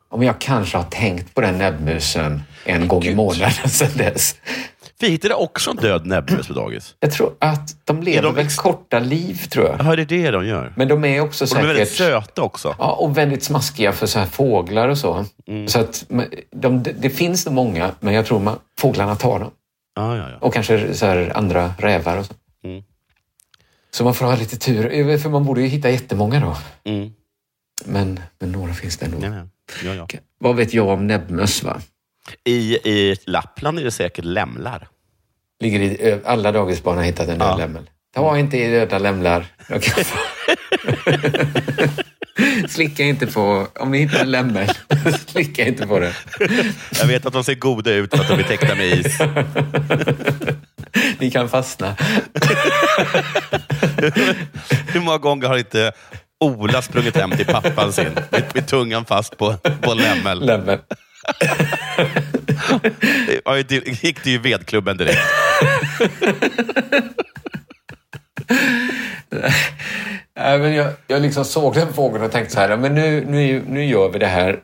om 0.09 0.23
jag 0.23 0.39
kanske 0.39 0.77
har 0.77 0.83
tänkt 0.83 1.35
på 1.35 1.41
den 1.41 1.57
näbbmusen 1.57 2.41
en 2.65 2.87
gång 2.87 3.03
i 3.03 3.15
månaden 3.15 3.51
sedan 3.69 3.97
dess. 3.97 4.35
Vi 4.99 5.09
hittade 5.09 5.35
också 5.35 5.71
en 5.71 5.77
död 5.77 6.05
näbbmus 6.05 6.47
på 6.47 6.53
dagis. 6.53 6.95
Jag 6.99 7.11
tror 7.11 7.33
att 7.39 7.85
de 7.85 8.03
lever 8.03 8.21
de 8.21 8.35
väl 8.35 8.45
ex- 8.45 8.55
korta 8.55 8.99
liv, 8.99 9.35
tror 9.49 9.65
jag. 9.65 9.75
Jaha, 9.79 9.95
det 9.95 10.01
är 10.01 10.05
det 10.05 10.31
de 10.31 10.47
gör. 10.47 10.73
Men 10.75 10.87
de 10.87 11.05
är 11.05 11.21
också 11.21 11.43
Och 11.43 11.49
de 11.49 11.55
är 11.55 11.61
säkert... 11.61 11.69
väldigt 11.69 11.93
söta 11.93 12.41
också. 12.41 12.75
Ja, 12.79 12.91
och 12.91 13.17
väldigt 13.17 13.43
smaskiga 13.43 13.91
för 13.91 14.07
så 14.07 14.19
här 14.19 14.25
fåglar 14.25 14.87
och 14.89 14.97
så. 14.97 15.25
Mm. 15.47 15.67
Så 15.67 15.79
att 15.79 16.05
de, 16.51 16.83
det, 16.83 17.09
finns 17.09 17.45
nog 17.45 17.55
många, 17.55 17.91
men 17.99 18.13
jag 18.13 18.25
tror 18.25 18.39
man, 18.39 18.59
fåglarna 18.79 19.15
tar 19.15 19.39
dem. 19.39 19.51
Ja, 19.95 20.17
ja, 20.17 20.29
ja. 20.29 20.37
Och 20.39 20.53
kanske 20.53 20.93
så 20.93 21.05
här 21.05 21.31
andra 21.35 21.73
rävar 21.77 22.17
och 22.17 22.25
så. 22.25 22.33
Mm. 22.63 22.83
Så 23.91 24.03
man 24.03 24.13
får 24.13 24.25
ha 24.25 24.35
lite 24.35 24.57
tur, 24.57 25.17
för 25.17 25.29
man 25.29 25.45
borde 25.45 25.61
ju 25.61 25.67
hitta 25.67 25.89
jättemånga 25.89 26.39
då. 26.39 26.57
Mm. 26.91 27.11
Men, 27.85 28.19
men 28.39 28.51
några 28.51 28.73
finns 28.73 28.97
det 28.97 29.05
ändå. 29.05 29.27
Ja, 29.27 29.47
ja. 29.83 29.93
Ja. 29.95 30.07
Vad 30.39 30.55
vet 30.55 30.73
jag 30.73 30.87
om 30.87 31.07
näbbmöss? 31.07 31.63
Va? 31.63 31.81
I, 32.43 32.73
I 32.75 33.15
Lappland 33.25 33.79
är 33.79 33.83
det 33.83 33.91
säkert 33.91 34.25
lämlar. 34.25 34.87
Ligger 35.59 35.79
i, 35.79 35.97
ö, 36.01 36.19
alla 36.25 36.51
dagisbarn 36.51 36.97
har 36.97 37.03
hittat 37.03 37.29
en 37.29 37.39
död 37.39 37.47
Ja. 37.51 37.57
lämmel. 37.57 37.89
Ta 38.15 38.37
inte 38.37 38.57
i 38.57 38.71
döda 38.71 38.99
lämlar. 38.99 39.45
Slicka 42.69 43.03
inte 43.03 43.27
på, 43.27 43.67
om 43.79 43.91
ni 43.91 43.97
hittar 43.97 44.19
en 44.19 44.31
lämmel, 44.31 44.69
slicka 45.27 45.67
inte 45.67 45.87
på 45.87 45.99
den. 45.99 46.13
Jag 46.99 47.07
vet 47.07 47.25
att 47.25 47.33
de 47.33 47.43
ser 47.43 47.55
goda 47.55 47.91
ut 47.93 48.15
för 48.15 48.21
att 48.23 48.27
de 48.27 48.39
är 48.39 48.43
täckta 48.43 48.75
med 48.75 48.85
is. 48.87 49.17
Ni 51.19 51.31
kan 51.31 51.49
fastna. 51.49 51.95
Hur 54.87 55.01
många 55.01 55.17
gånger 55.17 55.47
har 55.47 55.57
inte 55.57 55.91
Ola 56.41 56.81
sprungit 56.81 57.17
hem 57.17 57.31
till 57.31 57.45
pappan 57.45 57.93
sin 57.93 58.13
med, 58.29 58.43
med 58.53 58.67
tungan 58.67 59.05
fast 59.05 59.37
på, 59.37 59.53
på 59.81 59.93
lämmel? 59.93 60.45
Lämmel. 60.45 60.79
Ja, 63.45 63.63
det 63.63 64.03
gick 64.03 64.23
det 64.23 64.29
ju 64.31 64.37
vedklubben 64.37 64.97
direkt. 64.97 65.19
Nej, 70.35 70.59
men 70.59 70.73
jag, 70.73 70.93
jag 71.07 71.21
liksom 71.21 71.45
såg 71.45 71.73
den 71.73 71.93
fågeln 71.93 72.23
och 72.23 72.31
tänkte 72.31 72.53
så 72.53 72.59
här, 72.59 72.77
men 72.77 72.95
nu, 72.95 73.25
nu, 73.27 73.63
nu 73.67 73.85
gör 73.85 74.09
vi 74.09 74.19
det 74.19 74.27
här. 74.27 74.59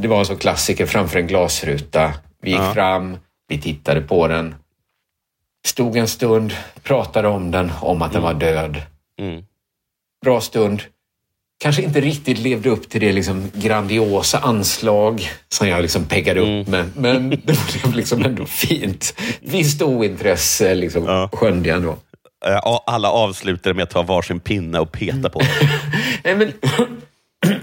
Det 0.00 0.08
var 0.08 0.18
en 0.18 0.26
sån 0.26 0.36
klassiker 0.36 0.86
framför 0.86 1.18
en 1.18 1.26
glasruta. 1.26 2.14
Vi 2.42 2.50
gick 2.50 2.60
Ja. 2.60 2.74
fram, 2.74 3.16
vi 3.48 3.58
tittade 3.60 4.00
på 4.00 4.28
den, 4.28 4.54
stod 5.66 5.96
en 5.96 6.08
stund, 6.08 6.54
pratade 6.82 7.28
om 7.28 7.50
den, 7.50 7.72
om 7.80 8.02
att 8.02 8.12
den 8.12 8.22
var 8.22 8.34
död. 8.34 8.82
Mm. 9.20 9.44
Bra 10.24 10.40
stund. 10.40 10.82
Kanske 11.62 11.82
inte 11.82 12.00
riktigt 12.00 12.38
levde 12.38 12.70
upp 12.70 12.88
till 12.88 13.00
det 13.00 13.12
liksom 13.12 13.50
grandiosa 13.54 14.38
anslag 14.38 15.30
som 15.48 15.68
jag 15.68 15.82
liksom 15.82 16.04
peggade 16.04 16.40
upp 16.40 16.68
med. 16.68 16.90
Men 16.96 17.30
det 17.44 17.58
blev 17.82 17.94
liksom 17.94 18.24
ändå 18.24 18.46
fint. 18.46 19.14
Visst 19.40 19.82
ointresse 19.82 20.74
liksom, 20.74 21.28
skönjde 21.32 21.68
jag 21.68 21.76
ändå. 21.76 21.96
Alla 22.86 23.10
avslutade 23.10 23.74
med 23.74 23.82
att 23.82 23.90
ta 23.90 24.02
varsin 24.02 24.40
pinne 24.40 24.78
och 24.78 24.92
peta 24.92 25.28
på 25.30 25.38
den. 25.38 25.48
Nej, 26.24 26.36
men 26.36 26.52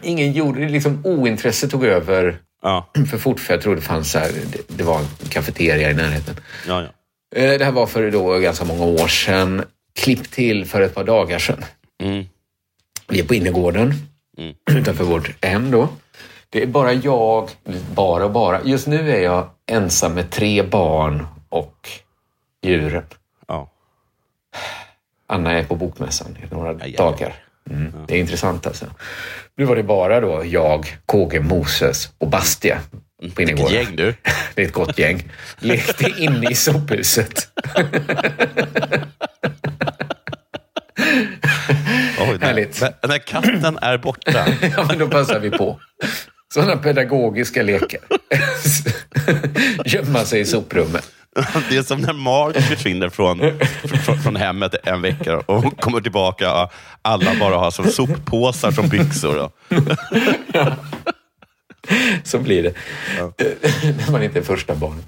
ingen 0.04 0.34
gjorde 0.34 0.60
det. 0.62 0.70
Liksom 0.70 1.02
ointresse 1.06 1.68
tog 1.68 1.86
över 1.86 2.38
för 3.12 3.18
fort, 3.18 3.40
för 3.40 3.54
jag 3.54 3.62
tror 3.62 3.76
det 3.76 3.82
fanns 3.82 4.16
här, 4.16 4.32
det, 4.52 4.78
det 4.78 4.84
var 4.84 5.00
en 5.00 5.08
kafeteria 5.30 5.92
i 5.92 5.94
närheten. 5.94 6.36
Ja, 6.68 6.82
ja. 6.82 6.88
Eh, 7.42 7.58
Det 7.60 7.66
här 7.66 7.72
var 7.72 7.86
för 7.88 8.12
då 8.12 8.40
ganska 8.40 8.66
många 8.66 8.86
år 8.86 9.08
sedan. 9.08 9.64
Klipp 10.00 10.32
till 10.32 10.66
för 10.66 10.82
ett 10.82 10.96
par 10.96 11.04
dagar 11.04 11.40
sedan. 11.40 11.66
Mm. 12.04 12.26
Vi 13.10 13.20
är 13.20 13.24
på 13.24 13.34
innergården 13.36 13.94
utanför 14.72 15.04
vårt 15.04 15.46
hem 15.46 15.72
då. 15.72 15.90
Det 16.50 16.64
är 16.64 16.68
bara 16.68 16.94
jag, 16.94 17.50
bara 17.96 18.26
och 18.26 18.32
bara. 18.32 18.64
Just 18.64 18.88
nu 18.88 19.12
är 19.12 19.22
jag 19.22 19.50
ensam 19.72 20.14
med 20.14 20.32
tre 20.32 20.64
barn 20.64 21.28
och 21.50 21.90
djuren. 22.62 23.04
Ja. 23.48 23.70
Anna 25.28 25.52
är 25.52 25.64
på 25.64 25.76
bokmässan 25.76 26.38
i 26.44 26.56
några 26.56 26.74
dagar. 26.74 27.36
Mm. 27.70 27.94
Det 28.08 28.16
är 28.16 28.20
intressant 28.20 28.68
alltså. 28.68 28.86
Nu 29.56 29.66
var 29.66 29.76
det 29.76 29.84
bara 29.84 30.20
då 30.20 30.46
jag, 30.46 30.98
KG, 31.06 31.40
Moses 31.40 32.12
och 32.18 32.28
Bastia 32.28 32.80
på 33.36 33.42
innergården. 33.42 33.74
gäng 33.74 33.96
du. 33.96 34.16
Det 34.56 34.62
är 34.62 34.66
ett 34.66 34.74
gott 34.74 35.00
gäng. 35.00 35.32
Lekte 35.60 36.14
inne 36.18 36.52
i 36.52 36.56
sophuset. 36.56 37.48
Oj, 42.20 42.38
när, 42.40 42.48
Härligt. 42.48 42.82
När, 42.82 43.08
när 43.08 43.18
katten 43.18 43.80
är 43.82 43.98
borta. 43.98 44.46
ja, 44.78 44.86
men 44.88 45.00
då 45.00 45.08
passar 45.08 45.40
vi 45.40 45.50
på. 45.52 45.80
Sådana 46.54 46.78
pedagogiska 46.78 47.64
lekar. 47.64 48.02
Gömma 49.86 50.26
sig 50.26 50.40
i 50.40 50.46
soprummet. 50.46 51.12
Det 51.70 51.78
är 51.78 51.84
som 51.84 52.02
när 52.02 52.14
Mark 52.14 52.62
försvinner 52.62 53.10
från, 53.10 53.40
från, 54.06 54.18
från 54.20 54.36
hemmet 54.36 54.76
en 54.84 55.02
vecka 55.02 55.38
och 55.38 55.82
kommer 55.82 56.02
tillbaka 56.02 56.64
och 56.64 56.74
alla 57.02 57.36
bara 57.40 57.58
har 57.58 57.72
som 57.72 57.86
soppåsar 57.86 58.72
som 58.72 58.90
byxor. 58.90 59.36
Då. 59.36 59.52
Så 62.24 62.40
blir 62.40 62.64
det. 62.64 62.74
När 63.84 64.12
man 64.12 64.24
inte 64.24 64.40
är 64.40 64.44
första 64.44 64.76
barn. 64.76 65.04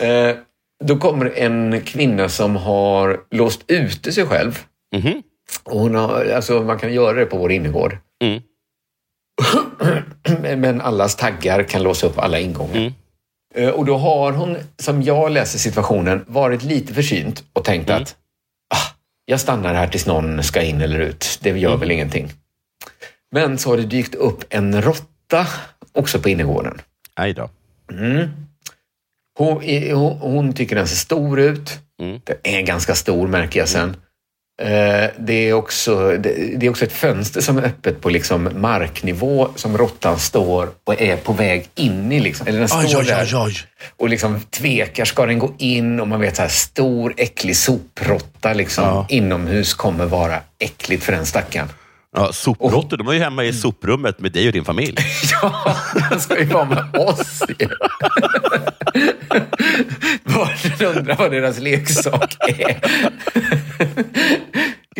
Eh, 0.00 0.36
då 0.84 0.96
kommer 0.96 1.38
en 1.38 1.80
kvinna 1.80 2.28
som 2.28 2.56
har 2.56 3.20
låst 3.30 3.60
ute 3.66 4.12
sig 4.12 4.26
själv. 4.26 4.58
Och 5.64 5.80
hon 5.80 5.94
har, 5.94 6.24
alltså 6.26 6.62
man 6.62 6.78
kan 6.78 6.92
göra 6.92 7.18
det 7.18 7.26
på 7.26 7.38
vår 7.38 7.52
innergård. 7.52 7.98
Men 10.56 10.80
allas 10.80 11.16
taggar 11.16 11.62
kan 11.62 11.82
låsa 11.82 12.06
upp 12.06 12.18
alla 12.18 12.38
ingångar. 12.38 12.92
Eh, 13.54 13.68
Och 13.68 13.84
då 13.84 13.96
har 13.96 14.32
hon, 14.32 14.56
som 14.78 15.02
jag 15.02 15.32
läser 15.32 15.58
situationen, 15.58 16.24
varit 16.28 16.62
lite 16.62 16.94
försynt 16.94 17.44
och 17.52 17.64
tänkt 17.64 17.90
att 17.90 18.16
ah, 18.74 18.94
jag 19.24 19.40
stannar 19.40 19.74
här 19.74 19.86
tills 19.88 20.06
någon 20.06 20.42
ska 20.42 20.62
in 20.62 20.80
eller 20.80 21.00
ut. 21.00 21.38
Det 21.42 21.50
gör 21.58 21.76
väl 21.76 21.90
ingenting. 21.90 22.32
Men 23.32 23.58
så 23.58 23.70
har 23.70 23.76
det 23.76 23.82
dykt 23.82 24.14
upp 24.14 24.44
en 24.50 24.82
råtta 24.82 25.46
också 25.92 26.18
på 26.20 26.28
innergården. 26.28 26.80
Aj 27.14 27.32
då. 27.32 27.50
Mm. 27.92 28.28
Hon, 29.38 29.62
hon, 29.94 30.18
hon 30.18 30.52
tycker 30.52 30.76
den 30.76 30.88
ser 30.88 30.96
stor 30.96 31.40
ut. 31.40 31.78
Den 32.24 32.36
är 32.42 32.60
ganska 32.62 32.94
stor 32.94 33.28
märker 33.28 33.60
jag 33.60 33.68
sen. 33.68 33.96
Eh, 34.60 35.10
Det 35.18 35.48
är, 35.48 35.52
också, 35.52 36.16
det, 36.18 36.66
är 36.66 36.70
också 36.70 36.84
ett 36.84 36.92
fönster 36.92 37.40
som 37.40 37.58
är 37.58 37.62
öppet 37.62 38.00
på 38.00 38.10
liksom 38.10 38.48
marknivå 38.54 39.48
som 39.56 39.78
råttan 39.78 40.18
står 40.18 40.68
och 40.84 41.00
är 41.00 41.16
på 41.16 41.32
väg 41.32 41.68
in 41.74 42.12
i. 42.12 42.20
Liksom. 42.20 42.46
Eller 42.46 42.58
den 42.58 42.68
står 42.68 43.00
oj, 43.00 43.04
där 43.06 43.30
oj, 43.32 43.36
oj. 43.36 43.54
och 43.96 44.08
liksom 44.08 44.40
tvekar. 44.40 45.04
Ska 45.04 45.26
den 45.26 45.38
gå 45.38 45.54
in? 45.58 46.00
Och 46.00 46.08
man 46.08 46.20
vet 46.20 46.36
så 46.36 46.42
här, 46.42 46.48
stor 46.48 47.14
äcklig 47.16 47.56
soprotta 47.56 48.52
liksom, 48.52 49.04
inomhus 49.08 49.74
kommer 49.74 50.06
vara 50.06 50.38
äckligt 50.58 51.04
för 51.04 51.12
den 51.12 51.26
stackaren. 51.26 51.68
Ja, 52.16 52.32
sopråttor, 52.32 52.96
de 52.96 53.08
är 53.08 53.12
ju 53.12 53.18
hemma 53.20 53.44
i 53.44 53.52
soprummet 53.52 54.20
med 54.20 54.32
dig 54.32 54.46
och 54.46 54.52
din 54.52 54.64
familj. 54.64 54.96
Ja, 55.42 55.76
den 56.10 56.20
ska 56.20 56.38
ju 56.38 56.44
vara 56.44 56.64
med 56.64 56.96
oss 56.96 57.42
ju. 57.58 57.68
Barnen 60.24 60.96
undrar 60.96 61.16
vad 61.16 61.30
deras 61.30 61.58
leksak 61.58 62.36
är. 62.48 62.80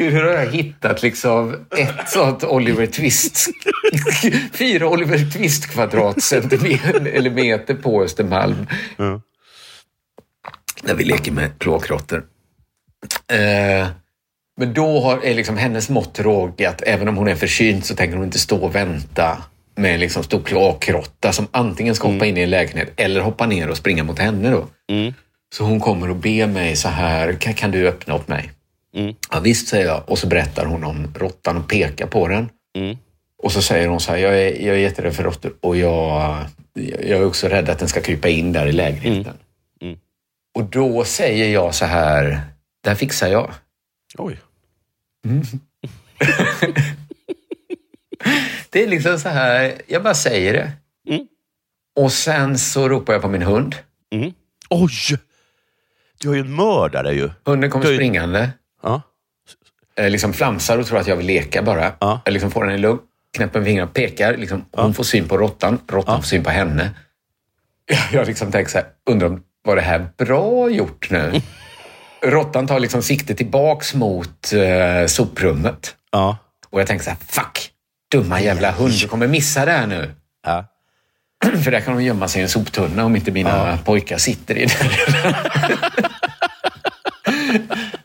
Gud, 0.00 0.12
hur 0.12 0.22
har 0.22 0.32
jag 0.32 0.50
hittat 0.50 1.02
liksom 1.02 1.66
ett 1.78 2.08
sånt 2.08 2.44
Oliver 2.44 2.86
Twist? 2.86 3.48
Fyra 4.52 4.88
Oliver 4.88 5.18
Twist-kvadrat 5.18 6.20
centimeter 6.22 7.06
eller 7.06 7.30
meter 7.30 7.74
på 7.74 8.02
Östermalm. 8.02 8.66
När 10.82 10.94
vi 10.94 11.04
leker 11.04 11.32
med 11.32 11.58
kloakråttor. 11.58 12.24
Eh, 13.32 13.88
men 14.56 14.74
då 14.74 15.00
har, 15.00 15.24
är 15.24 15.34
liksom 15.34 15.56
hennes 15.56 15.88
mått 15.88 16.20
råg 16.20 16.64
att 16.64 16.82
även 16.82 17.08
om 17.08 17.16
hon 17.16 17.28
är 17.28 17.36
försynt 17.36 17.86
så 17.86 17.94
tänker 17.94 18.16
hon 18.16 18.26
inte 18.26 18.38
stå 18.38 18.56
och 18.56 18.74
vänta 18.74 19.42
med 19.76 19.94
en 19.94 20.00
liksom 20.00 20.22
stor 20.22 20.42
kloakråtta 20.42 21.32
som 21.32 21.46
antingen 21.50 21.94
ska 21.94 22.08
hoppa 22.08 22.26
in 22.26 22.36
i 22.36 22.40
en 22.40 22.50
lägenhet 22.50 22.92
eller 22.96 23.20
hoppa 23.20 23.46
ner 23.46 23.70
och 23.70 23.76
springa 23.76 24.04
mot 24.04 24.18
henne. 24.18 24.50
Då. 24.50 24.66
Så 25.54 25.64
hon 25.64 25.80
kommer 25.80 26.10
och 26.10 26.16
ber 26.16 26.46
mig 26.46 26.76
så 26.76 26.88
här, 26.88 27.32
kan, 27.32 27.54
kan 27.54 27.70
du 27.70 27.88
öppna 27.88 28.14
åt 28.14 28.28
mig? 28.28 28.52
Ja, 29.30 29.40
visst, 29.40 29.68
säger 29.68 29.86
jag. 29.86 30.08
Och 30.08 30.18
så 30.18 30.26
berättar 30.26 30.66
hon 30.66 30.84
om 30.84 31.14
råttan 31.16 31.56
och 31.56 31.68
pekar 31.68 32.06
på 32.06 32.28
den. 32.28 32.48
Och 33.42 33.52
så 33.52 33.62
säger 33.62 33.88
hon 33.88 34.00
så 34.00 34.10
här, 34.10 34.18
jag 34.18 34.38
är, 34.42 34.66
jag 34.66 34.76
är 34.76 34.80
jätterädd 34.80 35.14
för 35.14 35.22
råttor 35.22 35.52
och 35.60 35.76
jag, 35.76 36.44
jag 36.74 37.08
är 37.20 37.24
också 37.24 37.48
rädd 37.48 37.68
att 37.68 37.78
den 37.78 37.88
ska 37.88 38.00
krypa 38.00 38.28
in 38.28 38.52
där 38.52 38.66
i 38.66 38.72
lägenheten. 38.72 39.34
Och 40.54 40.64
då 40.64 41.04
säger 41.04 41.48
jag 41.48 41.74
så 41.74 41.84
här, 41.84 42.40
det 42.80 42.88
här 42.88 42.96
fixar 42.96 43.28
jag. 43.28 43.50
Oj. 44.18 44.38
Det 48.70 48.82
är 48.84 48.88
liksom 48.88 49.18
så 49.18 49.28
här, 49.28 49.72
jag 49.86 50.02
bara 50.02 50.14
säger 50.14 50.52
det. 50.52 50.72
Och 51.96 52.12
sen 52.12 52.58
så 52.58 52.88
ropar 52.88 53.12
jag 53.12 53.22
på 53.22 53.28
min 53.28 53.42
hund. 53.42 53.76
Oj! 54.70 55.18
Du 56.20 56.28
har 56.28 56.34
ju 56.34 56.40
en 56.40 56.54
mördare 56.56 57.14
ju. 57.14 57.30
Hunden 57.44 57.70
kommer 57.70 57.86
Du 57.86 57.94
springande. 57.94 58.50
Ja. 58.82 59.02
Eh, 59.96 60.10
liksom 60.10 60.32
flamsar 60.32 60.78
och 60.78 60.86
tror 60.86 60.98
att 60.98 61.06
jag 61.06 61.16
vill 61.16 61.26
leka 61.26 61.62
bara. 61.62 61.92
Jag 62.24 62.32
liksom 62.32 62.50
får 62.50 62.64
den 62.64 62.74
i 62.74 62.78
lugg, 62.78 62.98
knäpper 63.36 63.64
fingrarna, 63.64 63.90
pekar. 63.90 64.36
Liksom, 64.36 64.64
Hon 64.72 64.94
får 64.94 65.04
syn 65.04 65.28
på 65.28 65.38
råttan, 65.38 65.78
råttan 65.88 66.22
får 66.22 66.28
syn 66.28 66.44
på 66.44 66.50
henne. 66.50 66.90
Jag 68.12 68.26
liksom 68.26 68.52
tänker 68.52 68.70
så 68.70 68.78
här, 68.78 68.86
undrar 69.10 69.26
om 69.26 69.42
var 69.64 69.76
det 69.76 69.82
här 69.82 70.08
bra 70.18 70.70
gjort 70.70 71.10
nu? 71.10 71.42
Råttan 72.22 72.66
tar 72.66 72.80
liksom 72.80 73.02
sikte 73.02 73.34
tillbaks 73.34 73.94
mot 73.94 74.52
eh, 74.52 75.06
soprummet. 75.06 75.96
Ja. 76.12 76.36
Och 76.70 76.80
jag 76.80 76.86
tänker 76.86 77.04
så 77.04 77.10
här, 77.10 77.18
fuck! 77.28 77.70
Dumma 78.10 78.40
jävla 78.40 78.70
hund, 78.70 78.92
du 79.00 79.08
kommer 79.08 79.26
missa 79.26 79.64
det 79.64 79.72
här 79.72 79.86
nu. 79.86 80.14
Ja. 80.46 80.64
För 81.64 81.70
där 81.70 81.80
kan 81.80 81.96
de 81.96 82.02
gömma 82.04 82.28
sig 82.28 82.40
i 82.40 82.42
en 82.42 82.48
soptunna 82.48 83.04
om 83.04 83.16
inte 83.16 83.30
mina 83.30 83.78
pojkar 83.84 84.18
sitter 84.18 84.58
i 84.58 84.66
den. 84.66 84.90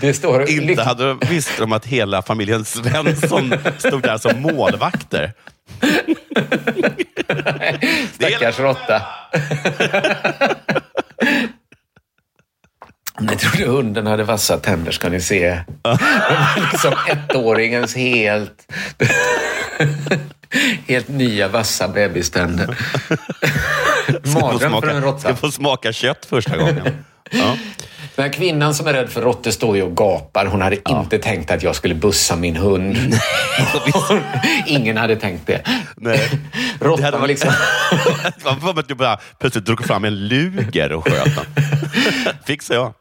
Det 0.00 0.14
står... 0.14 0.50
Inte 0.50 0.82
hade 0.82 1.08
de 1.08 1.20
visst 1.28 1.58
de 1.58 1.72
att 1.72 1.86
hela 1.86 2.22
familjen 2.22 2.64
Svensson 2.64 3.54
stod 3.78 4.02
där 4.02 4.18
som 4.18 4.42
målvakter. 4.42 5.32
Stackars 8.14 8.58
råtta. 8.58 9.02
Jag 13.20 13.38
trodde 13.38 13.66
hunden 13.66 14.06
hade 14.06 14.24
vassa 14.24 14.58
tänder, 14.58 14.92
ska 14.92 15.08
ni 15.08 15.20
se. 15.20 15.60
liksom 16.72 16.94
ettåringens 17.06 17.96
helt, 17.96 18.72
helt 20.88 21.08
nya 21.08 21.48
vassa 21.48 21.88
bebiständer. 21.88 22.78
Mardröm 24.24 24.60
för 24.60 24.64
en 24.64 24.70
smaka, 24.70 25.00
råtta. 25.00 25.18
ska 25.18 25.36
få 25.36 25.50
smaka 25.50 25.92
kött 25.92 26.26
första 26.26 26.56
gången. 26.56 27.04
Ja. 27.30 27.56
Den 28.16 28.24
här 28.24 28.32
kvinnan 28.32 28.74
som 28.74 28.86
är 28.86 28.92
rädd 28.92 29.08
för 29.08 29.22
råttor 29.22 29.50
står 29.50 29.76
ju 29.76 29.82
och 29.82 29.96
gapar. 29.96 30.46
Hon 30.46 30.60
hade 30.60 30.90
inte 30.90 31.18
tänkt 31.18 31.50
att 31.50 31.62
jag 31.62 31.76
skulle 31.76 31.94
bussa 31.94 32.36
min 32.36 32.56
hund. 32.56 32.96
Ingen 34.66 34.96
hade 34.96 35.16
tänkt 35.16 35.46
det. 35.46 35.62
Råttan 36.80 37.04
hade 37.04 37.18
var 37.18 37.26
liksom... 37.26 37.50
Var 38.44 38.60
som 38.60 38.78
att 38.78 38.88
du 38.88 38.94
bara 38.94 39.18
plötsligt 39.38 39.64
drog 39.64 39.84
fram 39.84 40.04
en 40.04 40.28
luger 40.28 40.92
och 40.92 41.04
sköt 41.04 41.36
den. 41.36 41.64
Fixar 42.46 42.74
jag. 42.74 42.94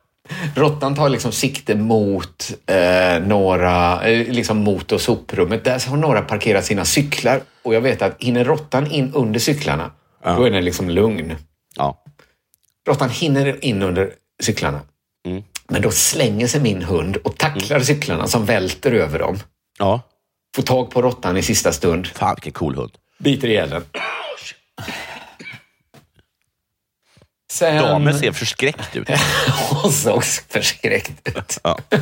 Råttan 0.56 0.96
tar 0.96 1.10
liksom 1.10 1.32
sikte 1.32 1.76
mot 1.76 2.52
eh, 2.66 3.20
några, 3.28 4.04
eh, 4.04 4.34
liksom 4.34 4.58
mot 4.58 4.92
och 4.92 5.02
soprummet. 5.02 5.64
Där 5.64 5.90
har 5.90 5.98
några 5.98 6.22
parkerat 6.22 6.66
sina 6.66 6.86
cyklar 6.86 7.42
och 7.64 7.76
jag 7.76 7.82
vet 7.82 8.02
att 8.02 8.16
hinner 8.24 8.44
råttan 8.44 8.92
in 8.92 9.12
under 9.14 9.40
cyklarna, 9.40 9.92
då 10.24 10.44
är 10.44 10.52
den 10.52 10.66
liksom 10.66 10.90
lugn. 10.90 11.36
Ja. 11.76 12.04
Råttan 12.88 13.10
hinner 13.10 13.66
in 13.66 13.84
under 13.84 14.12
cyklarna. 14.44 14.82
Mm. 15.26 15.44
Men 15.68 15.82
då 15.82 15.92
slänger 15.92 16.48
sig 16.48 16.62
min 16.62 16.82
hund 16.84 17.18
och 17.18 17.38
tacklar 17.38 17.80
cyklarna 17.80 18.28
som 18.28 18.46
välter 18.46 18.92
över 18.92 19.20
dem. 19.20 19.40
ja. 19.80 20.02
Får 20.56 20.64
tag 20.64 20.92
på 20.92 21.02
råttan 21.02 21.38
i 21.38 21.42
sista 21.42 21.72
stund, 21.72 22.08
Fan 22.08 22.36
vilken 22.36 22.54
cool 22.54 22.76
hund. 22.76 22.92
biter 23.18 23.48
ihjäl 23.48 23.70
den. 23.70 23.84
Sen... 27.52 27.82
Damen 27.82 28.20
ser 28.20 28.32
förskräckt 28.32 28.96
ut. 28.96 29.10
Hon 29.70 29.92
såg 29.92 30.24
förskräckt 30.24 31.38
ut. 31.38 31.60
Ja. 31.64 31.78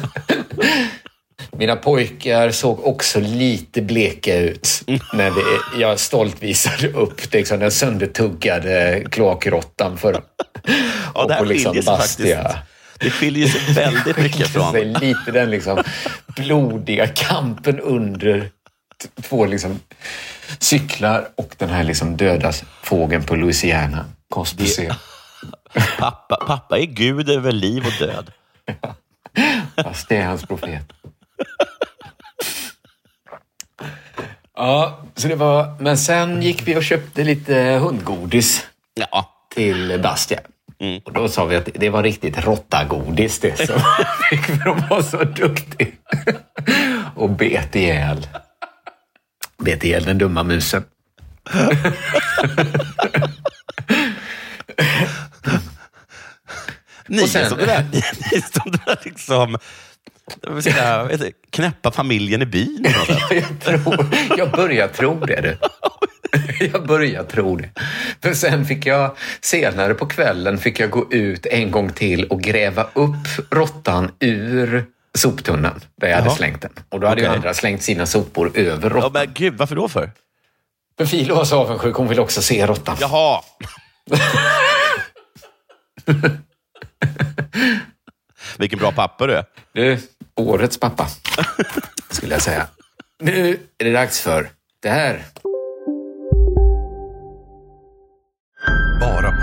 Mina 1.51 1.75
pojkar 1.75 2.51
såg 2.51 2.85
också 2.87 3.19
lite 3.19 3.81
bleka 3.81 4.35
ut 4.35 4.83
när 5.13 5.31
det, 5.31 5.79
jag 5.79 5.99
stolt 5.99 6.43
visade 6.43 6.87
upp 6.87 7.33
liksom, 7.33 7.59
den 7.59 7.71
söndertuggade 7.71 9.03
kloakrottan 9.11 9.97
för 9.97 10.13
Ja, 10.13 11.21
och 11.21 11.27
det 11.27 11.33
här 11.33 11.41
på 11.41 11.45
liksom 11.45 11.73
skiljer 11.73 11.97
sig 11.97 11.97
faktiskt. 11.97 12.72
Det 13.03 13.09
skiljer 13.09 13.47
sig 13.47 13.73
väldigt 13.73 14.17
mycket 14.17 14.51
Så 14.51 14.59
är 14.59 14.71
från... 14.71 14.93
lite 14.93 15.31
den 15.31 15.51
liksom 15.51 15.83
blodiga 16.27 17.07
kampen 17.07 17.79
under 17.79 18.49
två 19.21 19.45
liksom 19.45 19.79
cyklar 20.59 21.27
och 21.35 21.55
den 21.57 21.69
här 21.69 21.83
liksom 21.83 22.17
döda 22.17 22.53
fågeln 22.83 23.23
på 23.23 23.35
Louisiana. 23.35 24.05
Cosby 24.29 24.65
ser. 24.65 24.95
Pappa, 25.99 26.35
pappa 26.35 26.79
är 26.79 26.85
gud 26.85 27.29
över 27.29 27.51
liv 27.51 27.85
och 27.85 28.07
död. 28.07 28.31
Fast 29.83 30.09
det 30.09 30.17
är 30.17 30.25
hans 30.25 30.45
profet. 30.45 30.85
Ja, 34.55 34.99
så 35.15 35.27
det 35.27 35.35
var... 35.35 35.75
Men 35.79 35.97
sen 35.97 36.41
gick 36.41 36.67
vi 36.67 36.75
och 36.77 36.83
köpte 36.83 37.23
lite 37.23 37.55
hundgodis 37.81 38.67
Ja. 38.93 39.29
till 39.55 39.99
Bastia. 40.03 40.39
Mm. 40.79 41.01
Och 41.05 41.13
då 41.13 41.29
sa 41.29 41.45
vi 41.45 41.55
att 41.55 41.69
det 41.75 41.89
var 41.89 42.03
riktigt 42.03 42.45
råttagodis 42.45 43.39
det 43.39 43.57
som 43.57 43.79
fick 44.29 44.41
för 44.45 44.65
de 44.65 44.87
var 44.89 45.01
så 45.01 45.23
duktiga. 45.23 45.87
och 47.15 47.29
bet 47.29 47.75
ihjäl. 47.75 48.27
Bet 49.57 49.83
ihjäl 49.83 50.03
den 50.03 50.17
dumma 50.17 50.43
musen. 50.43 50.83
Ni 57.07 57.23
Och 57.23 57.29
sen- 57.29 57.43
är 57.45 57.49
som 57.49 57.57
det 57.57 57.65
där, 57.65 57.85
ni 57.91 57.97
är 58.37 58.59
som 58.61 58.71
det 58.71 58.79
där 58.85 58.97
liksom... 59.03 59.57
säga, 60.63 61.09
knäppa 61.49 61.91
familjen 61.91 62.41
i 62.41 62.45
byn. 62.45 62.85
Jag, 63.29 63.59
tror, 63.61 64.05
jag 64.37 64.51
börjar 64.51 64.87
tro 64.87 65.19
det. 65.25 65.57
Jag 66.73 66.87
börjar 66.87 67.23
tro 67.23 67.55
det. 67.55 67.69
För 68.21 68.33
sen 68.33 68.65
fick 68.65 68.85
jag, 68.85 69.15
senare 69.41 69.93
på 69.93 70.05
kvällen, 70.05 70.57
fick 70.57 70.79
jag 70.79 70.89
gå 70.89 71.13
ut 71.13 71.45
en 71.45 71.71
gång 71.71 71.89
till 71.93 72.25
och 72.25 72.41
gräva 72.41 72.83
upp 72.93 73.51
råttan 73.51 74.11
ur 74.19 74.85
soptunnan 75.17 75.81
där 76.01 76.07
jag 76.07 76.15
hade 76.15 76.27
Jaha. 76.27 76.35
slängt 76.35 76.61
den. 76.61 76.71
Och 76.89 76.99
då 76.99 77.07
hade 77.07 77.21
ju 77.21 77.27
Okej. 77.27 77.37
andra 77.37 77.53
slängt 77.53 77.83
sina 77.83 78.05
sopor 78.05 78.51
över 78.55 78.89
Ja, 78.89 78.95
råttan. 78.95 79.11
men 79.13 79.33
gud, 79.33 79.53
varför 79.57 79.75
då 79.75 79.89
för? 79.89 80.11
För 80.97 81.05
Filo 81.05 81.35
var 81.35 81.45
så 81.45 81.59
avundsjuk, 81.59 81.95
hon 81.95 82.07
vill 82.07 82.19
också 82.19 82.41
se 82.41 82.67
råttan. 82.67 82.97
Jaha. 82.99 83.41
Vilken 88.57 88.79
bra 88.79 88.91
pappa 88.91 89.27
du 89.27 89.33
är. 89.33 89.45
Du, 89.73 89.99
årets 90.35 90.79
pappa, 90.79 91.07
skulle 92.09 92.35
jag 92.35 92.41
säga. 92.41 92.67
Nu 93.19 93.59
är 93.77 93.85
det 93.85 93.91
dags 93.91 94.21
för 94.21 94.49
det 94.81 94.89
här. 94.89 95.23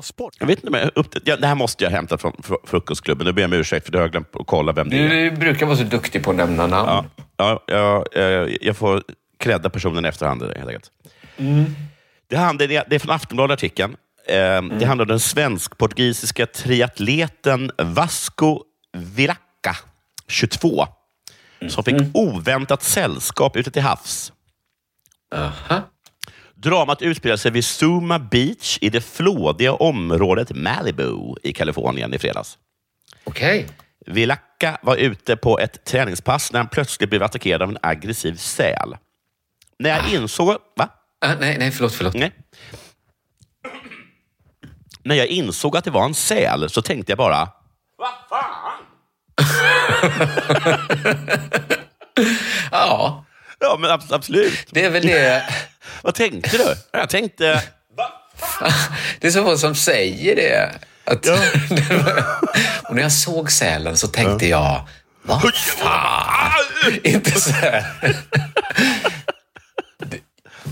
Della 0.00 0.06
Sport. 0.06 0.34
Jag 0.38 0.46
vet 0.46 0.58
inte, 0.58 0.70
men 0.70 0.90
jag 0.94 1.06
ja, 1.24 1.36
det 1.36 1.46
här 1.46 1.54
måste 1.54 1.84
jag 1.84 1.90
hämta 1.90 2.18
från 2.18 2.32
fr- 2.32 2.66
frukostklubben. 2.66 3.26
Nu 3.26 3.32
ber 3.32 3.42
jag 3.42 3.48
om 3.48 3.52
ursäkt, 3.52 3.84
för 3.86 3.92
det 3.92 3.98
har 3.98 4.02
jag 4.04 4.10
glömt 4.10 4.36
att 4.36 4.46
kolla 4.46 4.72
vem 4.72 4.90
det 4.90 4.96
är. 4.98 5.08
Du 5.30 5.36
brukar 5.36 5.66
vara 5.66 5.76
så 5.76 5.82
duktig 5.84 6.24
på 6.24 6.30
att 6.30 6.36
nämna 6.36 6.66
namn. 6.66 7.08
Ja, 7.36 7.62
ja, 7.66 8.04
ja, 8.14 8.20
eh, 8.20 8.56
jag 8.60 8.76
får 8.76 9.02
credda 9.38 9.70
personen 9.70 10.04
i 10.04 10.08
efterhand 10.08 10.42
helt 10.42 10.56
enkelt. 10.68 10.90
Mm. 11.36 11.64
Det, 12.28 12.36
handlar, 12.36 12.66
det 12.66 12.92
är 12.94 12.98
från 12.98 13.10
Aftonbladet 13.14 13.54
artikeln. 13.58 13.96
Eh, 14.28 14.34
Det 14.62 14.84
handlar 14.84 15.04
om 15.04 15.08
den 15.08 15.20
svensk-portugisiska 15.20 16.46
triatleten 16.46 17.70
Vasco 17.78 18.62
Viraca, 18.92 19.76
22, 20.28 20.86
som 21.68 21.84
fick 21.84 21.96
oväntat 22.14 22.82
sällskap 22.82 23.56
ute 23.56 23.70
till 23.70 23.82
havs. 23.82 24.32
Dramat 26.62 27.02
utspelar 27.02 27.36
sig 27.36 27.50
vid 27.50 27.64
Suma 27.64 28.18
Beach 28.18 28.78
i 28.80 28.88
det 28.90 29.00
flådiga 29.00 29.72
området 29.72 30.50
Malibu 30.56 31.34
i 31.42 31.52
Kalifornien 31.52 32.14
i 32.14 32.18
fredags. 32.18 32.58
Okej. 33.24 33.66
Vilacca 34.06 34.78
var 34.82 34.96
ute 34.96 35.36
på 35.36 35.58
ett 35.58 35.84
träningspass 35.84 36.52
när 36.52 36.60
han 36.60 36.68
plötsligt 36.68 37.10
blev 37.10 37.22
attackerad 37.22 37.62
av 37.62 37.68
en 37.70 37.78
aggressiv 37.82 38.34
säl. 38.36 38.96
När 39.78 39.90
jag 39.90 40.08
insåg... 40.12 40.46
Va? 40.76 40.88
Ah, 41.20 41.34
nej, 41.40 41.56
nej, 41.58 41.70
förlåt, 41.70 41.94
förlåt. 41.94 42.14
Nej. 42.14 42.32
När 45.02 45.14
jag 45.14 45.26
insåg 45.26 45.76
att 45.76 45.84
det 45.84 45.90
var 45.90 46.04
en 46.04 46.14
säl 46.14 46.70
så 46.70 46.82
tänkte 46.82 47.12
jag 47.12 47.18
bara... 47.18 47.48
Ja. 52.70 53.24
Ja, 53.60 53.76
men 53.80 53.90
ab- 53.90 54.12
absolut. 54.12 54.66
Det 54.70 54.84
är 54.84 54.90
väl 54.90 55.02
det. 55.06 55.44
Vad 56.02 56.14
tänkte 56.14 56.56
du? 56.56 56.74
Jag 56.92 57.08
tänkte... 57.08 57.62
Det 59.20 59.26
är 59.26 59.30
så 59.30 59.44
få 59.44 59.58
som 59.58 59.74
säger 59.74 60.36
det. 60.36 60.70
Att 61.04 61.26
Och 62.88 62.94
när 62.94 63.02
jag 63.02 63.12
såg 63.12 63.52
sälen 63.52 63.96
så 63.96 64.08
tänkte 64.08 64.46
jag, 64.46 64.88
vad 65.22 65.54
fan? 65.54 66.52
inte 67.04 67.40
så 67.40 67.50
här. 67.50 67.84
Det, 69.98 70.18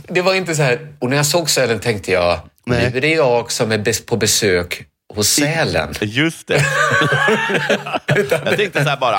det 0.08 0.22
var 0.22 0.34
inte 0.34 0.54
så 0.54 0.62
här. 0.62 0.94
Och 0.98 1.10
när 1.10 1.16
jag 1.16 1.26
såg 1.26 1.50
sälen 1.50 1.80
tänkte 1.80 2.12
jag, 2.12 2.40
nu 2.66 2.76
är 2.76 3.00
det 3.00 3.14
jag 3.14 3.52
som 3.52 3.72
är 3.72 3.78
på 4.06 4.16
besök 4.16 4.84
hos 5.14 5.28
sälen. 5.28 5.94
Just 6.00 6.46
det. 6.46 6.64
jag 8.44 8.56
tänkte 8.56 8.82
så 8.82 8.88
här 8.88 8.96
bara. 8.96 9.18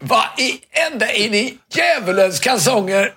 Vad 0.00 0.24
i 0.38 0.60
ända 0.92 1.12
in 1.12 1.34
i 1.34 1.58
djävulens 1.74 2.40
kalsonger! 2.40 3.12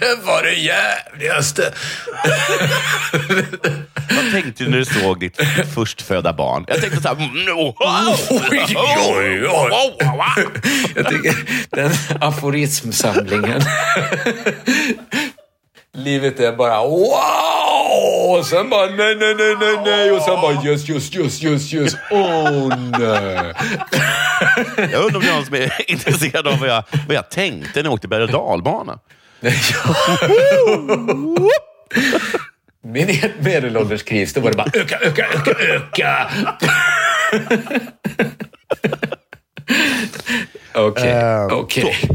Det 0.00 0.18
var 0.24 0.42
det 0.42 0.54
jävligaste. 0.54 1.72
Vad 4.10 4.30
tänkte 4.32 4.64
du 4.64 4.70
när 4.70 4.78
du 4.78 4.84
såg 4.84 5.20
ditt 5.20 5.40
förstfödda 5.74 6.32
barn? 6.32 6.64
Jag 6.68 6.80
tänkte 6.80 7.02
så 7.02 7.08
här... 7.08 7.16
mm, 7.16 7.58
oh, 7.58 7.74
Oj, 8.30 8.76
oj, 8.76 9.46
oj. 9.48 9.92
Jag 10.94 11.08
tycker 11.08 11.34
den 11.70 11.92
aforismsamlingen. 12.20 13.62
Livet 15.96 16.40
är 16.40 16.52
bara 16.52 16.80
wow! 16.82 18.38
Och 18.38 18.46
sen 18.46 18.70
bara 18.70 18.86
nej, 18.86 19.16
nej, 19.16 19.34
nej, 19.38 19.56
nej, 19.60 19.76
nej. 19.84 20.10
Och 20.12 20.22
sen 20.22 20.34
bara 20.34 20.64
yes, 20.64 20.90
yes, 20.90 21.14
yes, 21.16 21.42
yes, 21.44 21.74
yes. 21.74 21.94
Oh, 22.10 22.68
nej. 22.98 23.52
Jag 24.92 25.02
undrar 25.04 25.16
om 25.16 25.22
det 25.22 25.28
är 25.28 25.34
någon 25.34 25.44
som 25.46 25.54
är 25.54 25.90
intresserad 25.90 26.46
av 26.46 26.58
vad 26.58 26.68
jag, 26.68 26.84
vad 27.08 27.16
jag 27.16 27.30
tänkte 27.30 27.82
när 27.82 27.84
jag 27.84 27.92
åkte 27.92 28.08
berg 28.08 28.22
och 28.22 28.30
dalbana. 28.30 28.98
Min 32.82 33.20
medelålders 33.40 34.02
kris, 34.02 34.34
då 34.34 34.40
var 34.40 34.50
det 34.50 34.56
bara 34.56 34.70
öka, 34.74 34.98
öka, 35.00 35.26
öka, 35.26 35.50
öka. 35.74 36.28
Okej, 40.74 41.08
Eh, 41.10 41.46
okej. 41.46 41.98
så. 42.08 42.14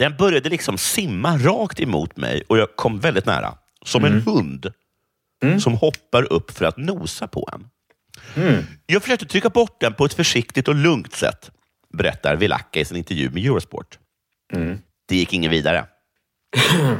Den 0.00 0.16
började 0.16 0.48
liksom 0.48 0.78
simma 0.78 1.38
rakt 1.38 1.80
emot 1.80 2.16
mig 2.16 2.42
och 2.48 2.58
jag 2.58 2.76
kom 2.76 3.00
väldigt 3.00 3.26
nära. 3.26 3.54
Som 3.84 4.04
en 4.04 4.22
hund 4.22 4.72
som 5.60 5.74
hoppar 5.74 6.32
upp 6.32 6.50
för 6.50 6.64
att 6.64 6.76
nosa 6.76 7.28
på 7.28 7.50
en. 7.52 7.70
Jag 8.86 9.02
försökte 9.02 9.26
trycka 9.26 9.48
bort 9.48 9.80
den 9.80 9.94
på 9.94 10.04
ett 10.04 10.14
försiktigt 10.14 10.68
och 10.68 10.74
lugnt 10.74 11.14
sätt, 11.14 11.50
berättar 11.92 12.36
Vilacka 12.36 12.80
i 12.80 12.84
sin 12.84 12.96
intervju 12.96 13.30
med 13.30 13.44
Eurosport. 13.44 13.98
Det 15.08 15.16
gick 15.16 15.32
ingen 15.32 15.50
vidare. 15.50 15.86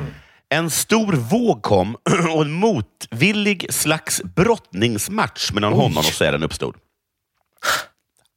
En 0.53 0.71
stor 0.71 1.13
våg 1.13 1.63
kom 1.63 1.95
och 2.35 2.43
en 2.43 2.53
motvillig 2.53 3.73
slags 3.73 4.23
brottningsmatch 4.23 5.53
mellan 5.53 5.73
honom 5.73 5.99
och 5.99 6.05
sälen 6.05 6.43
uppstod. 6.43 6.77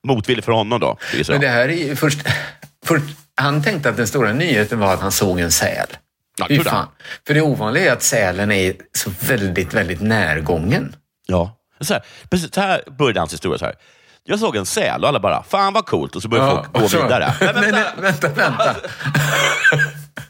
Motvillig 0.08 0.44
för 0.44 0.52
honom 0.52 0.80
då, 0.80 0.98
Men 1.30 1.42
det 1.42 1.48
här 1.48 1.70
är 1.70 1.88
ju 1.88 1.96
först, 1.96 2.20
först... 2.86 3.23
Han 3.36 3.64
tänkte 3.64 3.90
att 3.90 3.98
den 3.98 4.08
stora 4.08 4.34
nyheten 4.34 4.80
var 4.80 4.94
att 4.94 5.02
han 5.02 5.12
såg 5.12 5.40
en 5.40 5.52
säl. 5.52 5.88
Ja, 6.38 6.46
Fy 6.50 6.60
fan. 6.64 6.88
För 7.28 7.34
det 7.34 7.42
ovanliga 7.42 7.90
är 7.90 7.94
att 7.94 8.04
sälen 8.04 8.52
är 8.52 8.76
så 8.98 9.12
väldigt, 9.20 9.74
väldigt 9.74 10.02
närgången. 10.02 10.96
Ja. 11.28 11.58
Så 11.80 11.94
här, 11.94 12.04
precis, 12.30 12.54
så 12.54 12.62
här 12.62 12.82
började 12.98 13.20
hans 13.20 13.34
historia. 13.34 13.58
Så 13.60 13.66
här. 13.66 13.76
Jag 14.24 14.40
såg 14.40 14.56
en 14.56 14.66
säl 14.66 15.02
och 15.04 15.08
alla 15.10 15.20
bara, 15.20 15.44
fan 15.44 15.74
vad 15.74 15.86
coolt. 15.86 16.16
Och 16.16 16.22
så 16.22 16.28
började 16.28 16.50
folk 16.56 16.74
gå 16.74 16.90
så- 16.90 17.04
vidare. 17.04 17.34
Men 17.54 17.56
Nej, 17.56 17.72
vänta, 17.72 17.92
nej, 18.02 18.02
vänta, 18.02 18.28
vänta. 18.30 18.76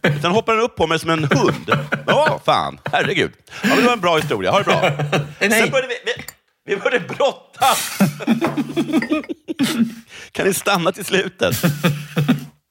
Sen 0.21 0.31
hoppade 0.31 0.57
den 0.57 0.65
upp 0.65 0.75
på 0.75 0.87
mig 0.87 0.99
som 0.99 1.09
en 1.09 1.23
hund. 1.23 1.77
Ja, 2.07 2.41
fan. 2.45 2.79
Herregud. 2.91 3.31
Ja, 3.61 3.67
men 3.69 3.77
det 3.77 3.83
var 3.83 3.93
en 3.93 3.99
bra 3.99 4.17
historia. 4.17 4.51
Ha 4.51 4.57
det 4.59 4.65
bra. 4.65 4.81
Sen 5.39 5.49
började 5.71 5.87
vi, 5.87 5.95
vi, 6.05 6.23
vi 6.65 6.77
började 6.81 7.05
brottas. 7.07 7.97
Kan 10.31 10.47
ni 10.47 10.53
stanna 10.53 10.91
till 10.91 11.05
slutet? 11.05 11.55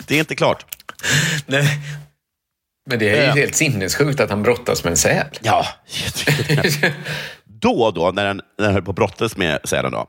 Det 0.07 0.15
är 0.15 0.19
inte 0.21 0.35
klart. 0.35 0.67
Nej. 1.47 1.79
Men 2.87 2.99
det 2.99 3.09
är 3.11 3.27
ju 3.27 3.41
helt 3.41 3.55
sinnessjukt 3.55 4.21
att 4.21 4.31
han 4.31 4.43
brottas 4.43 4.85
med 4.85 4.91
en 4.91 4.97
säl. 4.97 5.27
Ja, 5.41 5.67
Då 7.45 7.83
och 7.83 7.95
då, 7.95 8.11
när 8.11 8.25
den, 8.25 8.41
när 8.59 8.65
den 8.65 8.75
höll 8.75 8.83
på 8.83 8.91
att 8.91 8.97
brottas 8.97 9.37
med 9.37 9.61
sälen, 9.65 9.93
då, 9.93 10.07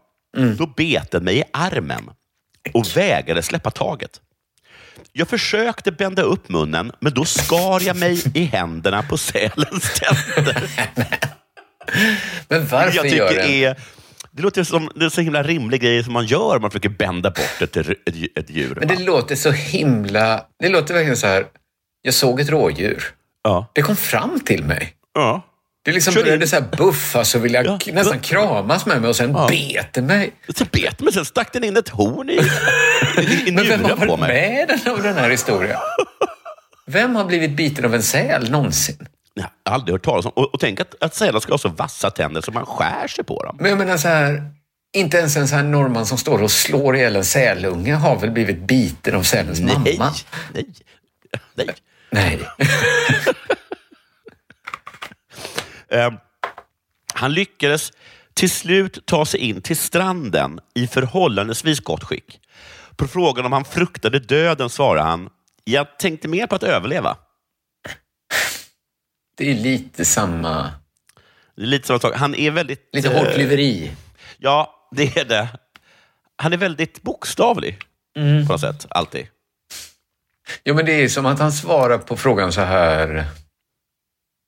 då 0.58 0.65
bet 0.67 1.12
den 1.12 1.23
mig 1.23 1.38
i 1.39 1.43
armen 1.53 2.10
och 2.73 2.97
vägrade 2.97 3.43
släppa 3.43 3.71
taget. 3.71 4.21
Jag 5.12 5.27
försökte 5.27 5.91
bända 5.91 6.21
upp 6.21 6.49
munnen, 6.49 6.91
men 6.99 7.13
då 7.13 7.25
skar 7.25 7.82
jag 7.82 7.95
mig 7.97 8.23
i 8.34 8.45
händerna 8.45 9.03
på 9.03 9.17
sälens 9.17 9.99
tänder. 9.99 10.69
Men 12.47 12.67
varför 12.67 12.95
jag 12.97 13.08
gör 13.08 13.29
tycker 13.29 13.41
den? 13.41 13.51
är, 13.51 13.77
Det 14.36 14.41
låter 14.41 14.63
som 14.63 14.89
det 14.96 15.06
är 15.06 15.10
så 15.10 15.22
himla 15.22 15.43
rimlig 15.43 15.82
grej 15.82 16.04
som 16.04 16.13
man 16.13 16.26
gör 16.26 16.56
om 16.56 16.62
man 16.62 16.72
försöker 16.72 16.89
bända 16.89 17.30
bort 17.32 17.62
ett, 17.62 17.78
ett, 17.78 17.88
ett 18.36 18.50
djur. 18.50 18.76
Men 18.80 18.88
det 18.88 19.00
låter 19.04 19.36
så 19.36 19.52
himla... 19.52 20.46
Det 20.60 20.69
låter 20.69 20.93
verkligen 20.93 21.17
så 21.17 21.28
här... 21.28 21.46
Jag 22.02 22.13
såg 22.13 22.39
ett 22.39 22.50
rådjur. 22.50 23.04
Ja. 23.43 23.72
Det 23.76 23.82
kom 23.82 23.96
fram 23.96 24.39
till 24.39 24.63
mig. 24.63 24.93
Ja. 25.13 25.41
Det 25.86 25.91
liksom 25.91 26.13
Kör 26.13 26.22
in. 26.22 26.26
började 26.26 26.48
så 26.48 26.56
här 26.56 26.65
buffas 26.78 27.36
och 27.36 27.46
vilja 27.46 27.63
Ja. 27.63 27.80
nästan 27.93 28.19
kramas 28.19 28.86
med 28.86 29.02
mig 29.02 29.10
och 29.10 29.15
sen 29.15 29.32
Ja. 29.32 29.48
bet 29.50 29.93
det 29.93 30.02
mig. 30.02 30.34
Så 30.56 30.65
bet 30.72 31.02
mig, 31.02 31.13
sen 31.13 31.26
stack 31.26 31.54
den 31.54 31.63
in 31.63 31.78
ett 31.78 31.89
horn 31.89 32.30
i, 32.30 32.34
i, 32.34 33.50
i 33.50 33.52
Men 33.52 33.67
vem 33.67 33.84
har 33.84 33.96
varit 33.96 34.19
med 34.19 34.67
den, 34.84 34.93
av 34.93 35.04
den 35.04 35.15
här 35.15 35.30
historien? 35.30 35.78
Vem 36.86 37.15
har 37.15 37.26
blivit 37.26 37.52
biten 37.52 37.86
av 37.86 37.96
en 37.96 38.04
säl 38.04 38.52
någonsin? 38.52 39.08
Jag 39.34 39.43
har 39.43 39.74
aldrig 39.74 39.93
hört 39.93 40.06
talas 40.06 40.26
om. 40.26 40.32
Och, 40.36 40.54
och 40.54 40.60
tänk 40.60 40.80
att, 40.80 41.04
att 41.04 41.15
sälar 41.15 41.39
ska 41.39 41.54
ha 41.54 41.58
så 41.58 41.69
vassa 41.69 42.12
tänder 42.12 42.41
så 42.41 42.52
man 42.52 42.65
skär 42.65 43.08
sig 43.08 43.24
på 43.24 43.43
dem. 43.43 43.58
Men 43.60 43.69
jag 43.69 43.78
menar 43.78 43.98
så 43.98 44.08
här... 44.08 44.52
Inte 44.96 45.17
ens 45.17 45.38
en 45.38 45.48
sån 45.48 45.58
här 45.58 45.65
norrman 45.65 46.06
som 46.06 46.17
står 46.17 46.43
och 46.43 46.52
slår 46.52 46.96
ihjäl 46.96 47.15
en 47.15 47.26
sälunge 47.26 47.93
har 47.93 48.19
väl 48.19 48.32
blivit 48.32 48.58
biten 48.58 49.15
av 49.15 49.24
sälens 49.24 49.60
Nej, 49.60 49.98
mamma? 49.98 50.13
nej, 50.54 50.65
nej. 51.56 51.76
Nej. 52.12 52.39
Eh, 55.89 56.13
han 57.13 57.34
lyckades 57.34 57.91
till 58.34 58.50
slut 58.50 59.06
ta 59.06 59.26
sig 59.26 59.39
in 59.39 59.62
till 59.62 59.78
stranden 59.78 60.60
i 60.76 60.88
förhållandevis 60.88 61.80
gott 61.80 62.04
skick. 62.04 62.39
På 62.96 63.08
frågan 63.08 63.46
om 63.46 63.54
han 63.54 63.65
fruktade 63.65 64.19
döden 64.19 64.69
svarade 64.69 65.02
han, 65.02 65.30
jag 65.63 65.98
tänkte 66.00 66.28
mer 66.28 66.48
på 66.48 66.56
att 66.56 66.63
överleva. 66.63 67.17
Det 69.36 69.52
är 69.52 69.56
lite 69.56 70.06
samma... 70.06 70.72
Det 71.56 71.62
är 71.62 71.65
lite 71.67 71.88
samma 71.88 72.00
sak. 72.00 72.13
Han 72.15 72.36
är 72.36 72.52
väldigt... 72.52 72.89
Lite 72.93 73.10
eh, 73.12 73.17
hårklyveri. 73.17 73.91
Ja, 74.38 74.89
det 74.96 75.17
är 75.17 75.26
det. 75.26 75.48
Han 76.36 76.54
är 76.54 76.58
väldigt 76.58 77.02
bokstavlig 77.02 77.80
Mm. 78.17 78.48
på 78.48 78.54
något 78.54 78.62
sätt, 78.62 78.86
alltid. 78.89 79.28
Jo, 80.63 80.76
men 80.76 80.86
det 80.86 80.91
är 80.93 81.10
som 81.10 81.26
att 81.26 81.39
han 81.39 81.52
svarar 81.52 81.98
på 81.98 82.17
frågan 82.17 82.54
så 82.54 82.62
här... 82.62 83.26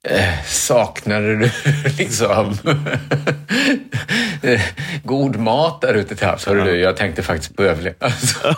Eh, 0.07 0.43
saknade 0.45 1.35
du 1.35 1.51
liksom 1.97 2.57
eh, 4.41 4.61
god 5.03 5.35
mat 5.35 5.81
där 5.81 5.93
ute 5.93 6.15
till 6.15 6.27
havs? 6.27 6.45
Hörru 6.45 6.63
du, 6.63 6.79
jag 6.79 6.97
tänkte 6.97 7.23
faktiskt 7.23 7.55
på 7.55 7.63
överlevnad. 7.63 8.11
Alltså, 8.11 8.55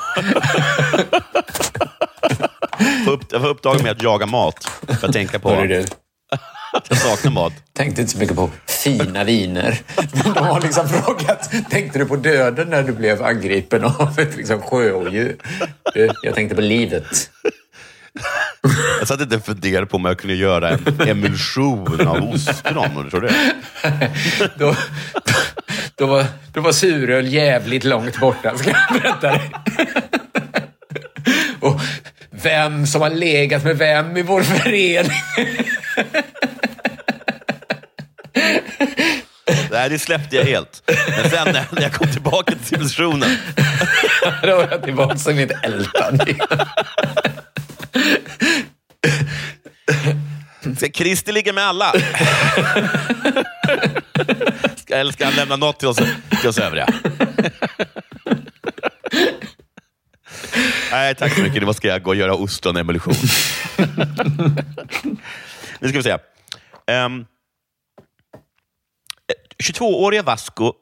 jag 3.32 3.42
får 3.42 3.48
uppdrag 3.48 3.84
med 3.84 3.92
att 3.92 4.02
jaga 4.04 4.26
mat 4.26 4.64
för 5.00 5.08
att 5.08 5.14
tänka 5.14 5.40
på 5.40 5.50
hörru 5.50 5.68
du, 5.68 5.86
jag 6.90 6.98
saknar 6.98 7.32
mat. 7.32 7.54
tänkte 7.74 8.02
inte 8.02 8.14
så 8.14 8.20
mycket 8.20 8.36
på 8.36 8.50
fina 8.68 9.24
viner. 9.24 9.82
Men 10.24 10.34
de 10.34 10.46
har 10.46 10.62
liksom 10.62 10.90
frågat, 10.90 11.52
tänkte 11.70 12.00
du 12.00 12.06
på 12.06 12.16
döden 12.16 12.70
när 12.70 12.84
du 12.84 12.94
blev 12.94 13.24
angripen 13.24 13.84
av 13.84 14.20
ett 14.20 14.38
liksom 14.38 14.62
sjöodjur? 14.62 15.36
Du, 15.94 16.10
jag 16.24 16.36
tänkte 16.36 16.56
på 16.56 16.62
livet. 16.62 17.30
Jag 19.00 19.08
satt 19.08 19.22
inte 19.22 19.36
och 19.36 19.46
funderade 19.46 19.86
på 19.86 19.98
om 19.98 20.06
jag 20.06 20.20
kunde 20.20 20.36
göra 20.36 20.70
en 20.70 21.02
emulsion 21.08 22.08
av 22.08 22.30
ostron. 22.30 23.04
Du 23.04 23.10
tror 23.10 23.22
det? 23.22 23.34
Då, 24.40 24.48
då, 24.58 24.76
då, 25.96 26.06
var, 26.06 26.26
då 26.54 26.62
var 26.62 26.72
suröl 26.72 27.28
jävligt 27.28 27.84
långt 27.84 28.20
borta, 28.20 28.58
ska 28.58 28.70
jag 28.70 29.02
berätta 29.02 29.32
dig. 29.32 29.52
Och 31.60 31.82
vem 32.44 32.88
som 32.88 33.02
har 33.02 33.10
legat 33.10 33.64
med 33.64 33.78
vem 33.78 34.18
i 34.18 34.22
vår 34.22 34.42
förening. 34.42 35.22
Nej, 39.72 39.90
det 39.90 40.00
släppte 40.00 40.36
jag 40.36 40.44
helt. 40.44 40.84
Men 41.22 41.30
sen 41.30 41.48
när 41.72 41.82
jag 41.82 41.94
kom 41.94 42.12
tillbaka 42.12 42.52
till 42.52 42.66
civilisationen. 42.66 43.30
Då 44.44 44.56
var 44.56 44.68
jag 44.72 44.84
tillbaka 44.84 45.18
som 45.18 45.36
mitt 45.36 45.52
ältande. 45.64 46.36
Ska 50.78 50.88
Christer 50.94 51.34
ligga 51.34 51.54
med 51.54 51.64
alla? 51.64 51.94
Eller 54.90 55.12
ska 55.12 55.26
han 55.26 55.34
lämna 55.34 55.56
något 55.56 55.80
till 55.80 55.88
oss, 55.88 55.98
till 56.42 56.50
oss 56.50 56.60
övriga? 56.60 56.88
Nej, 60.92 61.16
tack 61.16 61.34
så 61.34 61.42
mycket. 61.42 61.64
Nu 61.68 61.74
ska 61.74 61.88
jag 61.88 62.04
gå 62.04 62.10
och 62.10 62.16
göra 62.16 62.36
ostronemulsion. 62.36 63.14
nu 65.80 65.88
ska 65.90 65.98
vi 65.98 66.04
se. 66.04 66.18
Ehm, 66.88 67.26
22-åriga 69.64 70.24
Vasco 70.24 70.74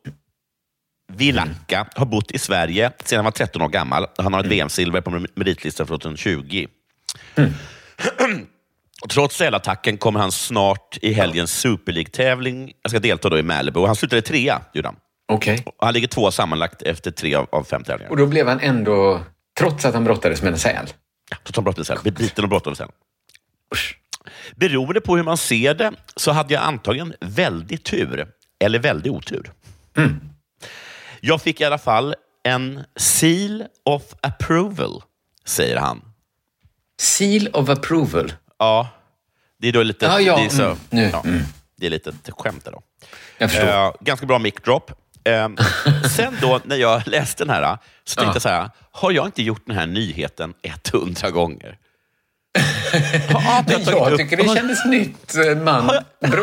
Vilacca 1.14 1.88
har 1.96 2.06
bott 2.06 2.32
i 2.32 2.40
Sverige 2.40 2.92
sedan 3.04 3.18
han 3.18 3.26
var 3.26 3.32
13 3.32 3.62
år 3.62 3.70
gammal. 3.70 4.08
Han 4.18 4.34
har 4.34 4.40
ett 4.40 4.46
VM-silver 4.46 5.02
på 5.02 5.26
meritlistan 5.36 5.88
från 5.88 6.00
2020. 6.00 6.68
Och 9.02 9.10
trots 9.10 9.36
sälattacken 9.36 9.98
kommer 9.98 10.20
han 10.20 10.32
snart 10.32 10.98
i 11.02 11.14
helgens 11.14 11.52
Super 11.52 11.94
League-tävling. 11.94 12.72
Jag 12.82 12.90
ska 12.90 13.00
delta 13.00 13.30
då 13.30 13.38
i 13.40 13.44
Malibu. 13.44 13.86
Han 13.86 13.96
slutade 13.96 14.22
trea, 14.22 14.62
gjorde 14.74 14.88
han. 14.88 14.98
Och 15.66 15.86
Han 15.86 15.94
ligger 15.94 16.08
två 16.08 16.32
sammanlagt 16.32 16.82
efter 16.82 17.12
tre 17.12 17.36
av, 17.36 17.48
av 17.52 17.64
fem 17.64 17.84
tävlingar. 17.84 18.12
Och 18.12 18.18
då 18.18 18.26
blev 18.26 18.48
han 18.48 18.60
ändå, 18.60 19.22
trots 19.60 19.86
att 19.86 19.94
han 19.94 20.04
brottades 20.04 20.42
med 20.42 20.54
en 20.54 20.60
säl. 20.60 20.88
Så 21.44 21.52
han 21.56 21.64
brottades 21.64 21.90
med 21.90 21.98
säl. 21.98 22.04
Blev 22.04 22.14
biten 22.14 22.44
och 22.44 22.50
brottades 22.50 22.80
med 22.80 22.88
säl. 22.88 22.96
Beroende 24.56 25.02
på 25.02 25.16
hur 25.16 25.24
man 25.24 25.38
ser 25.38 25.74
det 25.74 25.92
så 26.16 26.32
hade 26.32 26.54
jag 26.54 26.64
antagligen 26.64 27.14
väldigt 27.20 27.84
tur, 27.84 28.28
eller 28.60 28.80
väldigt 28.80 29.12
otur. 29.12 29.52
Jag 31.22 31.42
fick 31.42 31.62
i 31.62 31.64
alla 31.64 31.78
fall 31.78 32.16
en 32.44 32.84
seal 32.96 33.64
of 33.86 34.04
approval, 34.22 35.04
säger 35.46 35.78
han. 35.78 36.02
Seal 37.00 37.48
of 37.54 37.70
approval? 37.70 38.34
Ja, 38.58 38.88
det 39.58 39.68
är 39.68 39.72
då 39.72 39.84
lite... 39.84 40.06
Ja, 40.06 40.20
ja, 40.20 40.38
det, 40.38 40.46
är 40.46 40.50
så, 40.50 40.64
mm, 40.64 40.78
nu, 40.90 41.10
ja, 41.14 41.24
mm. 41.26 41.42
det 41.78 41.86
är 41.86 41.90
lite 41.90 42.14
skämt 42.28 42.66
då. 42.66 42.82
Jag 43.38 43.52
förstår. 43.52 43.68
Eh, 43.68 43.92
ganska 44.00 44.26
bra 44.26 44.40
mic 44.40 44.56
drop. 44.64 44.92
Eh, 45.26 45.50
sen 46.16 46.38
då, 46.42 46.60
när 46.64 46.76
jag 46.76 47.08
läste 47.08 47.46
den 47.46 47.56
här, 47.56 47.78
så 48.04 48.16
tänkte 48.22 48.30
Ja. 48.30 48.34
jag 48.36 48.42
så 48.42 48.50
här, 48.50 48.70
har 48.92 49.12
jag 49.12 49.26
inte 49.26 49.44
gjort 49.44 49.64
den 49.66 49.76
här 49.76 49.88
nyheten 49.88 50.54
100 50.94 51.32
gånger? 51.32 51.78
Men 53.68 53.84
jag 53.86 54.18
tycker 54.18 54.38
det 54.38 54.56
kändes 54.56 54.86
nytt, 54.86 55.36
eh, 55.36 55.58
man. 55.58 55.92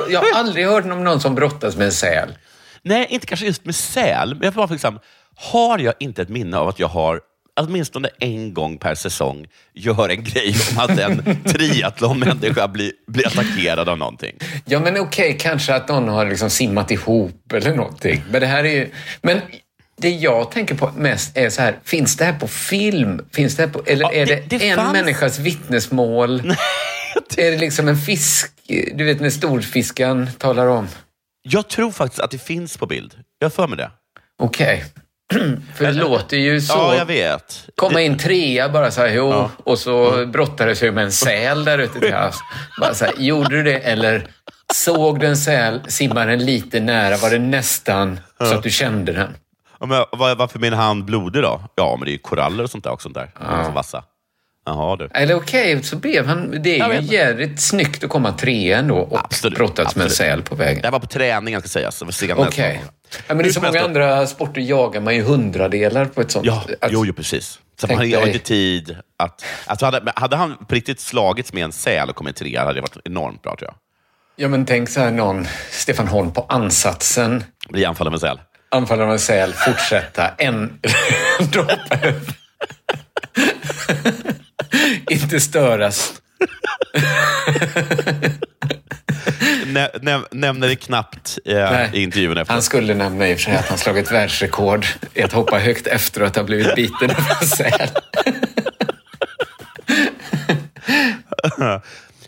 Jag 0.08 0.20
har 0.20 0.38
aldrig 0.38 0.66
hört 0.66 0.84
om 0.84 1.04
någon 1.04 1.20
som 1.20 1.34
brottas 1.34 1.76
med 1.76 1.84
en 1.86 1.92
säl. 1.92 2.38
Nej, 2.82 3.06
inte 3.10 3.26
kanske 3.26 3.46
just 3.46 3.64
med 3.64 3.74
säl, 3.74 4.34
men 4.34 4.42
jag 4.44 4.52
var 4.52 4.68
liksom, 4.68 4.98
har 5.36 5.78
jag 5.78 5.94
inte 5.98 6.22
ett 6.22 6.28
minne 6.28 6.56
av 6.58 6.68
att 6.68 6.78
jag 6.78 6.88
har 6.88 7.20
åtminstone 7.60 8.08
en 8.18 8.54
gång 8.54 8.78
per 8.78 8.94
säsong 8.94 9.46
gör 9.74 10.08
en 10.08 10.24
grej 10.24 10.54
om 10.72 10.78
att 10.78 10.98
en 10.98 11.42
triathlonmänniska 11.44 12.68
blir, 12.68 12.92
blir 13.06 13.26
attackerad 13.26 13.88
av 13.88 13.98
någonting. 13.98 14.36
Ja, 14.64 14.80
men 14.80 14.98
okej, 15.00 15.36
kanske 15.40 15.74
att 15.74 15.88
någon 15.88 16.08
har 16.08 16.26
liksom 16.26 16.50
simmat 16.50 16.90
ihop 16.90 17.52
eller 17.52 17.74
någonting. 17.76 18.22
Men 18.30 18.40
det 18.40 18.46
här 18.46 18.64
är 18.64 18.70
ju... 18.70 18.90
Men 19.22 19.40
det 19.96 20.10
jag 20.10 20.50
tänker 20.50 20.74
på 20.74 20.90
mest 20.96 21.36
är 21.36 21.50
så 21.50 21.62
här, 21.62 21.78
finns 21.84 22.16
det 22.16 22.24
här 22.24 22.32
på 22.32 22.48
film? 22.48 23.20
Finns 23.32 23.56
det 23.56 23.62
här 23.62 23.70
på, 23.70 23.82
eller 23.86 24.12
är 24.12 24.26
det, 24.26 24.42
det 24.48 24.68
en 24.70 24.76
fanns- 24.78 24.92
människas 24.92 25.38
vittnesmål? 25.38 26.40
är 27.36 27.50
det 27.50 27.56
liksom 27.58 27.88
en 27.88 27.96
fisk, 27.96 28.52
du 28.94 29.04
vet 29.04 29.20
när 29.20 29.30
storfiskan 29.30 30.28
talar 30.38 30.66
om? 30.66 30.88
Jag 31.42 31.68
tror 31.68 31.90
faktiskt 31.90 32.20
att 32.20 32.30
det 32.30 32.38
finns 32.38 32.76
på 32.76 32.86
bild. 32.86 33.14
Jag 33.38 33.44
har 33.44 33.50
för 33.50 33.66
mig 33.68 33.76
det. 33.78 33.90
Okej. 34.42 34.84
För 35.74 35.84
det 35.84 35.92
låter 35.92 36.36
ju 36.36 36.60
så. 36.60 36.78
Ja, 36.78 36.94
jag 36.94 37.06
vet. 37.06 37.68
Komma 37.76 38.00
in 38.00 38.18
trea 38.18 38.68
bara 38.68 38.90
så 38.90 39.00
här, 39.00 39.08
jo, 39.08 39.50
och 39.64 39.78
så 39.78 40.26
brottades 40.26 40.82
jag 40.82 40.94
med 40.94 41.04
en 41.04 41.12
säl 41.12 41.64
där 41.64 41.78
ute 41.78 42.00
till 42.00 42.14
havs. 42.14 42.38
Bara 42.80 42.94
så 42.94 43.04
här, 43.04 43.14
gjorde 43.18 43.48
du 43.56 43.62
det 43.62 43.78
eller 43.78 44.26
såg 44.74 45.20
du 45.20 45.26
en 45.26 45.36
säl, 45.36 45.80
simmar 45.88 46.26
den 46.26 46.44
lite 46.44 46.80
nära, 46.80 47.16
var 47.16 47.30
det 47.30 47.38
nästan 47.38 48.20
så 48.38 48.54
att 48.54 48.62
du 48.62 48.70
kände 48.70 49.12
den? 49.12 49.36
Ja, 49.80 49.86
men 49.86 50.04
var, 50.12 50.34
varför 50.34 50.58
min 50.58 50.72
hand 50.72 51.04
blodig 51.04 51.42
då? 51.42 51.60
Ja, 51.74 51.96
men 51.98 52.04
det 52.04 52.10
är 52.10 52.12
ju 52.12 52.18
koraller 52.18 52.64
och 52.64 52.70
sånt 52.70 52.84
där 52.84 52.90
också. 52.90 53.08
Där. 53.08 53.30
Så 53.64 53.70
vassa. 53.70 54.04
Jaha 54.66 54.96
du. 54.96 55.08
Eller 55.14 55.34
okej, 55.34 55.82
så 55.82 55.96
blev 55.96 56.26
han... 56.26 56.62
Det 56.62 56.80
är 56.80 57.00
ju 57.02 57.06
jävligt 57.16 57.60
snyggt 57.60 58.04
att 58.04 58.10
komma 58.10 58.32
trea 58.32 58.78
ändå 58.78 58.96
och 58.98 59.34
brottats 59.50 59.96
med 59.96 60.02
en 60.02 60.06
absolut. 60.06 60.12
säl 60.12 60.42
på 60.42 60.54
vägen. 60.54 60.82
Det 60.82 60.90
var 60.90 60.98
på 61.00 61.06
träningen 61.06 61.60
ska 61.60 61.68
sägas. 61.68 62.02
Okej. 62.02 62.74
nästan. 62.74 62.94
Ja, 63.28 63.34
men 63.34 63.38
det 63.38 63.48
är 63.48 63.52
så 63.52 63.60
många 63.60 63.72
då. 63.72 63.84
andra 63.84 64.26
sporter 64.26 64.60
jagar 64.60 65.00
man 65.00 65.14
ju 65.14 65.22
hundradelar 65.22 66.04
på 66.04 66.20
ett 66.20 66.30
sånt... 66.30 66.46
Ja, 66.46 66.64
att- 66.80 66.92
jo, 66.92 67.06
jo, 67.06 67.12
precis. 67.12 67.58
Så 67.80 67.86
han 67.86 67.96
har 67.96 68.26
inte 68.26 68.38
tid 68.38 68.96
att... 69.16 69.44
Alltså 69.66 69.84
hade, 69.86 70.12
hade 70.16 70.36
han 70.36 70.56
på 70.68 70.74
riktigt 70.74 71.00
slagits 71.00 71.52
med 71.52 71.64
en 71.64 71.72
säl 71.72 72.08
och 72.10 72.16
kommit 72.16 72.36
trea 72.36 72.60
hade 72.60 72.74
det 72.74 72.80
varit 72.80 72.96
enormt 73.04 73.42
bra 73.42 73.56
tror 73.56 73.68
jag. 73.68 73.74
Ja, 74.36 74.48
men 74.48 74.66
tänk 74.66 74.88
så 74.88 75.00
här 75.00 75.10
någon, 75.10 75.46
Stefan 75.70 76.08
Holm 76.08 76.32
på 76.32 76.46
ansatsen. 76.48 77.44
Bli 77.68 77.84
anfallen 77.84 78.10
med 78.10 78.20
säl. 78.20 78.40
Anfallaren 78.70 79.08
av 79.08 79.12
en 79.12 79.18
säl, 79.20 79.52
fortsätta, 79.52 80.28
en 80.38 80.80
droppe. 81.52 82.14
Inte 85.10 85.40
störas. 85.40 86.12
Nä, 89.66 89.90
nä, 90.02 90.20
nämner 90.30 90.68
det 90.68 90.76
knappt 90.76 91.38
eh, 91.44 91.94
i 91.94 92.02
intervjun 92.02 92.38
efter. 92.38 92.52
Han 92.54 92.62
skulle 92.62 92.94
nämna 92.94 93.28
i 93.28 93.34
och 93.34 93.38
för 93.38 93.44
sig 93.44 93.56
att 93.56 93.68
han 93.68 93.78
slagit 93.78 94.12
världsrekord 94.12 94.86
i 95.14 95.22
att 95.22 95.32
hoppa 95.32 95.58
högt 95.58 95.86
efter 95.86 96.20
att 96.20 96.36
ha 96.36 96.42
blivit 96.42 96.74
biten 96.74 97.10
av 97.10 97.16
en 97.40 97.46
säl. 97.46 97.88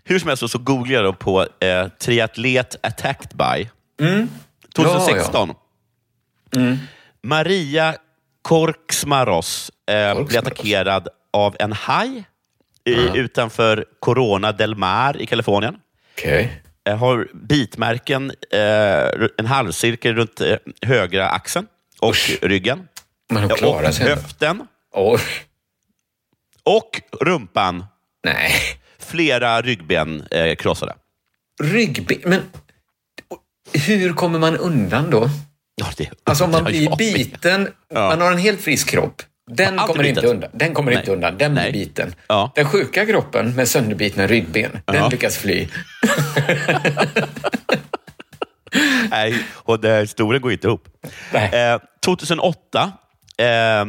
Hur 0.04 0.18
som 0.18 0.28
helst 0.28 0.50
så, 0.50 0.58
googlade 0.58 0.94
jag 0.94 1.04
då 1.04 1.12
på 1.12 1.46
eh, 1.60 1.88
triatlet 1.88 2.76
attacked 2.82 3.36
by. 3.36 3.70
2016. 4.76 5.54
Maria 7.22 7.94
Korksmaros 8.42 9.70
eh, 9.90 10.24
blev 10.24 10.38
attackerad 10.38 11.08
av 11.32 11.56
en 11.58 11.72
haj 11.72 12.24
i, 12.84 12.92
Ja. 12.94 13.14
utanför 13.16 13.84
Corona 14.00 14.52
del 14.52 14.74
Mar 14.76 15.16
i 15.22 15.26
Kalifornien. 15.26 15.76
Okej. 16.18 16.62
Jag 16.84 16.96
har 16.96 17.28
bitmärken, 17.34 18.32
eh, 18.52 19.28
en 19.38 19.46
halvcirkel 19.46 20.14
runt 20.14 20.40
eh, 20.40 20.56
högra 20.82 21.28
axeln 21.28 21.66
och 22.00 22.14
ryggen. 22.42 22.88
Men 23.30 23.42
hon 23.42 23.50
klarar 23.56 23.88
och 23.88 23.94
sig 23.94 24.10
ändå. 24.10 24.22
höften. 24.22 24.66
Oj. 24.92 25.20
Och 26.62 27.00
rumpan. 27.20 27.84
Nej. 28.24 28.52
Flera 28.98 29.60
ryggben 29.62 30.26
eh, 30.30 30.54
krossade. 30.54 30.94
Ryggben? 31.62 32.18
Men 32.24 32.42
hur 33.86 34.12
kommer 34.12 34.38
man 34.38 34.56
undan 34.56 35.10
då? 35.10 35.28
Ja, 35.74 35.86
det 35.96 36.10
Alltså 36.24 36.44
om 36.44 36.50
man 36.50 36.64
blir 36.64 36.96
biten, 36.96 37.68
Ja. 37.88 38.00
man 38.08 38.20
har 38.20 38.32
en 38.32 38.38
helt 38.38 38.60
frisk 38.60 38.88
kropp. 38.90 39.22
Den 39.50 39.76
kommer 39.78 40.04
inte 40.04 40.20
bitet. 40.20 40.30
undan. 40.34 40.50
Den 40.52 40.74
kommer 40.74 40.90
Nej. 40.92 41.00
inte 41.00 41.12
undan. 41.12 41.38
Den 41.38 41.54
blir 41.54 41.72
biten. 41.72 42.14
Ja. 42.28 42.52
Den 42.54 42.68
sjuka 42.68 43.06
kroppen 43.06 43.54
med 43.54 43.68
sönderbitna 43.68 44.26
ryggben, 44.26 44.70
den 44.84 44.94
Ja. 44.96 45.08
lyckas 45.08 45.36
fly. 45.38 45.68
Nej, 49.10 49.42
och 49.54 49.80
det 49.80 50.00
historien 50.00 50.42
går 50.42 50.52
inte 50.52 50.66
ihop. 50.66 50.88
Eh, 51.32 51.78
2008, 52.04 52.92
eh, 53.38 53.84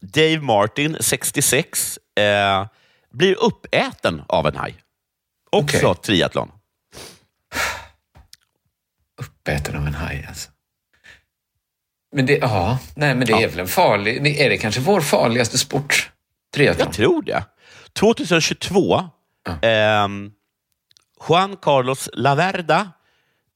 Dave 0.00 0.40
Martin, 0.40 0.96
66, 1.00 1.98
eh, 2.18 2.66
blir 3.12 3.42
uppäten 3.44 4.22
av 4.26 4.46
en 4.46 4.56
haj. 4.56 4.74
Också 5.52 5.86
Okej. 5.86 6.02
triathlon. 6.02 6.50
Uppäten 9.20 9.76
av 9.76 9.86
en 9.86 9.94
haj 9.94 10.24
alltså. 10.28 10.50
Men 12.12 12.26
det, 12.26 12.36
ja, 12.38 12.78
nej 12.94 13.14
men 13.14 13.26
det 13.26 13.32
är 13.32 13.48
väl 13.48 13.58
en 13.60 13.68
farlig, 13.68 14.24
det- 14.24 14.44
är 14.44 14.50
det 14.50 14.58
kanske 14.58 14.80
vår 14.80 15.00
farligaste 15.00 15.58
sport? 15.58 16.10
Triathlon? 16.54 16.86
Jag 16.86 16.94
tror 16.94 17.22
det. 17.22 17.44
2022, 17.92 19.08
ehm, 19.62 20.30
Juan 21.28 21.56
Carlos 21.56 22.08
Laverda 22.12 22.90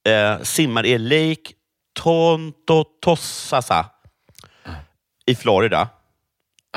eh, 0.09 0.43
simmar 0.43 0.87
i 0.87 0.99
Lake 0.99 1.53
Tontosasa 2.01 3.87
i 5.27 5.35
Florida. 5.35 5.89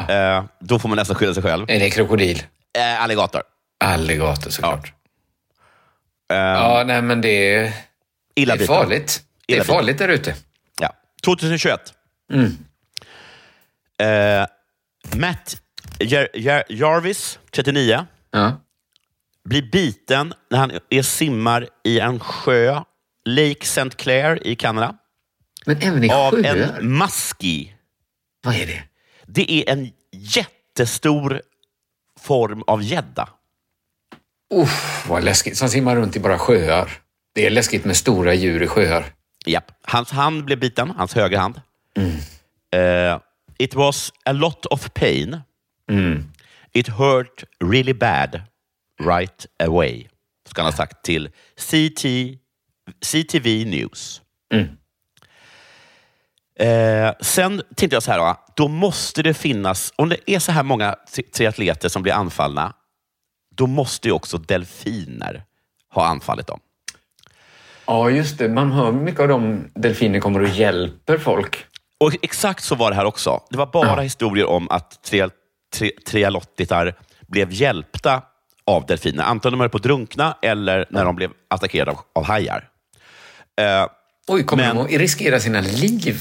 Eh, 0.09 0.43
då 0.59 0.79
får 0.79 0.89
man 0.89 0.95
nästan 0.95 1.15
skylla 1.15 1.33
sig 1.33 1.43
själv. 1.43 1.65
Är 1.69 1.79
det 1.79 1.89
krokodil? 1.89 2.43
Eh, 2.77 3.03
alligator. 3.03 3.41
Alligator 3.79 4.49
såklart. 4.51 4.93
Ehm, 6.33 6.37
Ja, 6.39 6.83
nej 6.87 7.01
men 7.01 7.21
det 7.21 7.55
är, 7.55 7.73
Illa 8.35 8.55
det 8.55 8.63
är 8.63 8.67
farligt. 8.67 9.23
Det 9.47 9.53
är 9.53 9.55
Illa 9.55 9.63
farligt 9.65 9.97
där 9.97 10.09
ute. 10.09 10.35
Ja. 11.25 11.35
2021. 11.37 11.93
Mm. 12.33 12.45
Eh, 13.99 14.47
Matt 15.19 15.61
Jar- 15.99 16.27
Jar- 16.33 16.63
Jarvis, 16.69 17.39
39, 17.51 18.05
Ja. 18.31 18.61
blir 19.45 19.61
biten 19.71 20.33
när 20.49 20.57
han 20.57 20.71
är 20.89 21.01
simmar 21.01 21.67
i 21.83 21.99
en 21.99 22.19
sjö, 22.19 22.81
Lake 23.25 23.61
St. 23.61 23.89
Clair 23.89 24.47
i 24.47 24.55
Kanada. 24.55 24.95
Men 25.65 25.77
även 25.81 26.03
i 26.03 26.09
av 26.09 26.31
sjöar? 26.31 26.55
en 26.79 26.97
muskie. 26.97 27.73
Vad 28.43 28.55
är 28.55 28.65
det? 28.67 28.83
Det 29.27 29.51
är 29.51 29.73
en 29.73 29.91
jättestor 30.11 31.41
form 32.19 32.63
av 32.67 32.83
gädda. 32.83 33.29
Uff, 34.53 35.05
vad 35.09 35.23
läskigt. 35.23 35.57
Som 35.57 35.69
simmar 35.69 35.95
runt 35.95 36.15
i 36.15 36.19
bara 36.19 36.39
sjöar. 36.39 36.91
Det 37.33 37.45
är 37.45 37.49
läskigt 37.49 37.85
med 37.85 37.97
stora 37.97 38.33
djur 38.33 38.63
i 38.63 38.67
sjöar. 38.67 39.05
Japp. 39.47 39.71
Hans 39.81 40.11
hand 40.11 40.45
blev 40.45 40.59
biten, 40.59 40.89
hans 40.89 41.13
högra 41.13 41.39
hand. 41.39 41.61
Mm. 41.97 42.11
Uh, 42.75 43.19
it 43.57 43.75
was 43.75 44.13
a 44.25 44.33
lot 44.33 44.65
of 44.65 44.93
pain. 44.93 45.41
Mm. 45.91 46.31
It 46.73 46.87
hurt 46.87 47.43
really 47.59 47.93
bad 47.93 48.41
right 48.99 49.45
away, 49.63 50.07
ska 50.49 50.61
han 50.61 50.71
ha 50.71 50.77
sagt 50.77 51.03
till 51.03 51.29
CT, 51.55 52.05
CTV 53.01 53.65
News. 53.65 54.21
Mm. 54.53 54.77
Eh, 56.59 57.13
sen 57.21 57.61
tänkte 57.75 57.95
jag 57.95 58.03
så 58.03 58.11
här, 58.11 58.19
då, 58.19 58.37
då 58.55 58.67
måste 58.67 59.23
det 59.23 59.33
finnas, 59.33 59.93
om 59.95 60.09
det 60.09 60.31
är 60.31 60.39
så 60.39 60.51
här 60.51 60.63
många 60.63 60.95
triatleter 61.33 61.89
som 61.89 62.01
blir 62.03 62.13
anfallna, 62.13 62.73
då 63.55 63.67
måste 63.67 64.07
ju 64.07 64.11
också 64.11 64.37
delfiner 64.37 65.43
ha 65.89 66.07
anfallit 66.07 66.47
dem. 66.47 66.59
Ja, 67.87 68.09
just 68.09 68.37
det. 68.37 68.49
Man 68.49 68.71
hör 68.71 68.91
mycket 68.91 69.19
av 69.21 69.27
de 69.27 69.71
delfiner 69.75 70.19
kommer 70.19 70.41
och 70.41 70.47
hjälper 70.49 71.17
folk. 71.17 71.65
Och 71.99 72.15
exakt 72.21 72.63
så 72.63 72.75
var 72.75 72.89
det 72.89 72.95
här 72.95 73.05
också. 73.05 73.39
Det 73.49 73.57
var 73.57 73.65
bara 73.65 74.01
historier 74.01 74.45
om 74.45 74.69
att 74.69 75.03
tri, 75.03 75.27
tri, 75.75 75.91
trialottitar 76.07 76.93
blev 77.27 77.51
hjälpta 77.51 78.21
av 78.65 78.85
delfiner. 78.85 79.23
Antingen 79.23 79.51
de 79.51 79.59
höll 79.59 79.69
på 79.69 79.77
att 79.77 79.83
drunkna 79.83 80.37
eller 80.41 80.85
när 80.89 81.05
de 81.05 81.15
blev 81.15 81.31
attackerade 81.47 81.91
av, 81.91 81.97
av 82.15 82.23
hajar. 82.25 82.67
Eh, 83.61 83.87
Oj, 84.27 84.43
kommer 84.43 84.63
men- 84.67 84.75
de 84.75 84.85
att 84.95 85.01
riskera 85.01 85.39
sina 85.39 85.61
liv? 85.61 86.17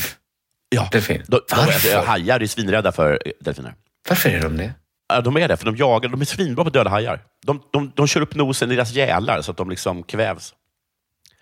Ja, 0.68 0.88
Delfin. 0.92 1.22
de, 1.28 1.40
Varför? 1.56 2.00
de, 2.00 2.06
hajar 2.06 2.40
är 2.42 2.46
svinrädda 2.46 2.92
för 2.92 3.22
delfiner. 3.40 3.74
Varför 4.08 4.30
är 4.30 4.40
de 4.42 4.56
det? 4.56 4.72
Ja, 5.08 5.20
de 5.20 5.36
är 5.36 5.48
det, 5.48 5.56
för 5.56 5.66
de 5.66 5.76
jagar. 5.76 6.08
De 6.08 6.20
är 6.20 6.24
svinbra 6.24 6.64
på 6.64 6.70
döda 6.70 6.90
hajar. 6.90 7.20
De, 7.46 7.62
de, 7.72 7.92
de 7.96 8.06
kör 8.06 8.20
upp 8.20 8.34
nosen 8.34 8.72
i 8.72 8.74
deras 8.76 8.92
gälar 8.92 9.42
så 9.42 9.50
att 9.50 9.56
de 9.56 9.70
liksom 9.70 10.02
kvävs. 10.02 10.54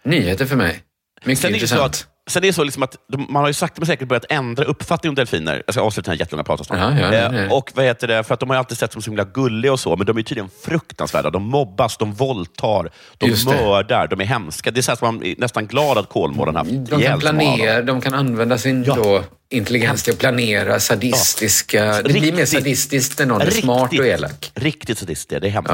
Nyheter 0.04 0.46
för 0.46 0.56
mig. 0.56 0.80
Mycket 1.24 1.40
Sen 1.42 1.48
är 1.48 1.52
det 1.52 1.58
så 1.58 1.64
intressant. 1.74 1.94
att, 1.94 2.30
sen 2.30 2.42
är 2.42 2.46
det 2.46 2.52
så 2.52 2.64
liksom 2.64 2.82
att 2.82 2.96
de, 3.12 3.26
man 3.30 3.42
har 3.42 3.48
ju 3.48 3.54
sakta 3.54 3.80
men 3.80 3.86
säkert 3.86 4.08
börjat 4.08 4.24
ändra 4.30 4.64
uppfattning 4.64 5.08
om 5.08 5.14
delfiner. 5.14 5.62
Jag 5.66 5.74
ska 5.74 5.82
avsluta 5.82 6.10
den 6.10 6.16
här 6.18 6.20
jättelånga 6.20 6.44
praten 6.44 6.64
snart. 6.64 6.78
Ja, 6.78 7.12
ja, 7.12 7.14
ja. 7.32 7.38
Eh, 7.38 7.52
Och 7.52 7.70
vad 7.74 7.84
heter 7.84 8.08
det? 8.08 8.24
För 8.24 8.34
att 8.34 8.40
de 8.40 8.48
har 8.50 8.56
ju 8.56 8.58
alltid 8.58 8.78
sett 8.78 8.92
som 8.92 9.02
så 9.02 9.10
himla 9.10 9.24
gulliga 9.24 9.72
och 9.72 9.80
så, 9.80 9.96
men 9.96 10.06
de 10.06 10.18
är 10.18 10.22
tydligen 10.22 10.50
fruktansvärda. 10.64 11.30
De 11.30 11.42
mobbas, 11.42 11.96
de 11.96 12.12
våldtar, 12.12 12.90
de 13.18 13.26
Just 13.28 13.48
det. 13.48 13.54
mördar, 13.54 14.06
de 14.06 14.20
är 14.20 14.24
hemska. 14.24 14.70
Det 14.70 14.80
är 14.80 14.82
så 14.82 14.96
som 14.96 15.14
man 15.16 15.26
är 15.26 15.34
nästan 15.38 15.66
glad 15.66 15.98
att 15.98 16.08
Kolmården 16.08 16.56
haft 16.56 16.70
De 16.70 17.02
kan 17.02 17.20
planera, 17.20 17.82
de 17.82 18.00
kan 18.00 18.14
använda 18.14 18.58
sin 18.58 18.82
då 18.82 19.24
intelligens 19.50 20.02
till 20.02 20.12
att 20.12 20.18
planera 20.18 20.80
sadistiska... 20.80 22.02
Det 22.02 22.12
blir 22.12 22.32
mer 22.32 22.46
sadistiskt 22.46 23.18
när 23.18 23.26
någon 23.26 23.40
är 23.42 23.50
smart 23.50 23.98
och 23.98 24.06
elak. 24.06 24.52
Riktigt 24.54 24.98
sadistiskt, 24.98 25.40
det 25.42 25.48
är 25.48 25.50
hemskt. 25.50 25.72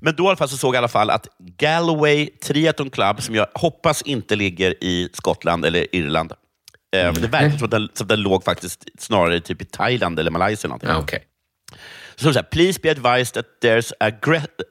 Men 0.00 0.16
då 0.16 0.24
i 0.24 0.26
alla 0.26 0.36
fall 0.36 0.48
så 0.48 0.56
såg 0.56 0.74
jag 0.74 0.78
i 0.78 0.78
alla 0.78 0.88
fall 0.88 1.10
att 1.10 1.28
Galway 1.38 2.26
Triathlon 2.26 2.90
Club, 2.90 3.22
som 3.22 3.34
jag 3.34 3.46
hoppas 3.54 4.02
inte 4.02 4.36
ligger 4.36 4.84
i 4.84 5.08
Skottland 5.12 5.64
eller 5.64 5.96
Irland. 5.96 6.32
Eh, 6.96 7.12
Det 7.12 7.28
verkar 7.28 7.56
som 7.58 7.64
att 7.64 7.70
den, 7.70 7.88
som 7.94 8.04
att 8.04 8.08
den 8.08 8.20
låg 8.20 8.44
faktiskt 8.44 8.84
snarare 8.98 9.40
typ 9.40 9.62
i 9.62 9.64
Thailand 9.64 10.18
eller 10.18 10.30
Malaysia. 10.30 10.66
Eller 10.66 10.68
någonting. 10.86 11.04
okay. 11.04 11.20
Så 12.16 12.32
så 12.32 12.38
här, 12.38 12.42
please 12.42 12.80
be 12.82 12.90
advised 12.90 13.34
that 13.34 13.46
there's, 13.64 13.92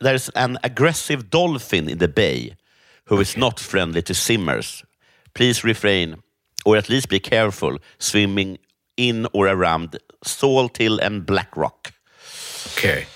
there's 0.02 0.32
an 0.36 0.58
aggressive 0.64 1.24
dolphin 1.24 1.90
in 1.90 2.00
the 2.00 2.08
bay 2.08 2.56
who 3.10 3.22
is 3.22 3.38
not 3.38 3.60
friendly 3.60 4.02
to 4.02 4.14
simmers. 4.14 4.84
Please 5.34 5.68
refrain 5.68 6.16
or 6.66 6.78
at 6.78 6.90
least 6.90 7.10
be 7.10 7.20
careful 7.20 7.78
swimming 8.00 8.58
in 8.98 9.28
or 9.34 9.48
around 9.48 9.96
Salt 10.26 10.78
Hill 10.78 11.00
and 11.02 11.26
Black 11.26 11.50
Rock. 11.56 11.88
Okej. 12.78 13.08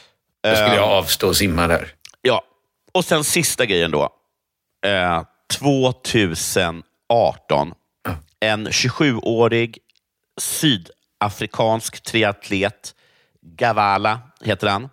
Då 0.44 0.56
skulle 0.56 0.76
jag 0.76 0.90
avstå 0.90 1.28
och 1.28 1.38
simma 1.38 1.68
där. 1.68 1.88
Och 3.00 3.06
sen 3.06 3.24
sista 3.24 3.66
grejen 3.66 3.92
då. 3.92 4.10
Eh, 4.86 5.24
2018. 5.54 7.74
En 8.40 8.68
27-årig 8.68 9.78
sydafrikansk 10.42 12.04
triatlet, 12.04 12.96
Gavala 13.42 14.22
heter 14.42 14.68
han, 14.68 14.90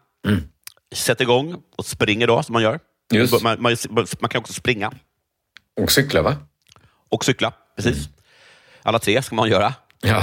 sätter 0.95 1.25
igång 1.25 1.63
och 1.77 1.87
springer 1.87 2.27
då, 2.27 2.43
som 2.43 2.53
man 2.53 2.63
gör. 2.63 2.81
Just. 3.13 3.43
Man, 3.43 3.63
man, 3.63 3.77
man 4.21 4.31
kan 4.31 4.41
också 4.41 4.53
springa. 4.53 4.93
Och 5.81 5.93
cykla, 5.93 6.23
va? 6.23 6.37
Och 7.09 7.25
cykla, 7.25 7.53
precis. 7.77 8.09
Alla 8.83 8.99
tre 8.99 9.23
ska 9.23 9.35
man 9.35 9.49
göra. 9.49 9.75
Ja. 10.01 10.23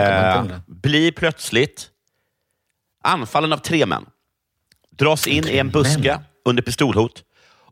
Eh, 0.00 0.44
blir 0.66 1.12
plötsligt 1.12 1.90
anfallen 3.04 3.52
av 3.52 3.58
tre 3.58 3.86
män. 3.86 4.06
Dras 4.90 5.26
in 5.26 5.48
i 5.48 5.58
en 5.58 5.70
buske 5.70 6.20
under 6.44 6.62
pistolhot 6.62 7.24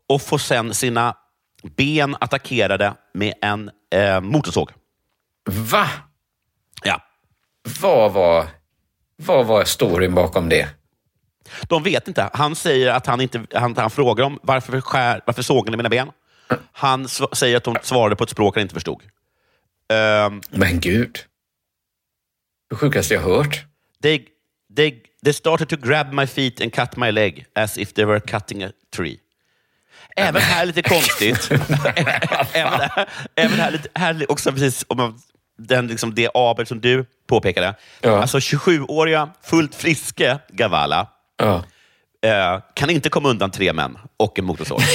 och 0.09 0.21
får 0.21 0.37
sen 0.37 0.73
sina 0.73 1.15
ben 1.75 2.15
attackerade 2.19 2.93
med 3.13 3.33
en 3.41 3.71
eh, 3.93 4.21
motorsåg. 4.21 4.71
Va? 5.49 5.87
Ja. 6.83 7.01
Vad 7.81 8.13
var, 8.13 8.47
vad 9.15 9.45
var 9.45 9.63
storyn 9.63 10.15
bakom 10.15 10.49
det? 10.49 10.69
De 11.67 11.83
vet 11.83 12.07
inte. 12.07 12.29
Han 12.33 12.55
säger 12.55 12.91
att 12.91 13.05
han 13.05 13.21
inte... 13.21 13.45
Han, 13.53 13.77
han 13.77 13.89
frågar 13.89 14.23
dem 14.23 14.39
varför, 14.43 14.81
skär, 14.81 15.21
varför 15.25 15.41
såg 15.41 15.69
ni 15.69 15.77
mina 15.77 15.89
ben? 15.89 16.11
Han 16.71 17.07
säger 17.07 17.57
att 17.57 17.63
de 17.63 17.77
svarade 17.81 18.15
på 18.15 18.23
ett 18.23 18.29
språk 18.29 18.55
han 18.55 18.61
inte 18.61 18.73
förstod. 18.73 19.03
Ehm, 19.93 20.41
Men 20.49 20.79
gud. 20.79 21.19
Det 22.69 22.75
sjukaste 22.75 23.13
jag 23.13 23.21
hört. 23.21 23.65
They, 24.01 24.25
they, 24.75 24.99
they 25.23 25.33
started 25.33 25.69
to 25.69 25.77
grab 25.77 26.13
my 26.13 26.27
feet 26.27 26.61
and 26.61 26.73
cut 26.73 26.97
my 26.97 27.11
leg 27.11 27.45
as 27.55 27.77
if 27.77 27.93
they 27.93 28.05
were 28.05 28.19
cutting 28.19 28.63
a 28.63 28.71
tree. 28.95 29.19
Även 30.15 30.41
här 30.41 30.65
lite 30.65 30.81
konstigt. 30.81 31.51
även, 32.53 32.79
här, 32.79 33.09
även 33.35 33.59
här 33.59 33.71
lite 33.71 33.89
här 33.95 34.31
också 34.31 34.51
precis 34.51 34.85
om 34.87 34.97
man, 34.97 35.21
den, 35.57 35.87
liksom, 35.87 36.15
det 36.15 36.29
Abel 36.33 36.67
som 36.67 36.81
du 36.81 37.05
påpekade. 37.27 37.75
Alltså 38.03 38.37
27-åriga, 38.37 39.29
fullt 39.43 39.75
friske 39.75 40.39
Gavala 40.49 41.07
eh, 42.23 42.59
kan 42.73 42.89
inte 42.89 43.09
komma 43.09 43.29
undan 43.29 43.51
tre 43.51 43.73
män 43.73 43.97
och 44.17 44.39
en 44.39 44.45
motorsåg. 44.45 44.81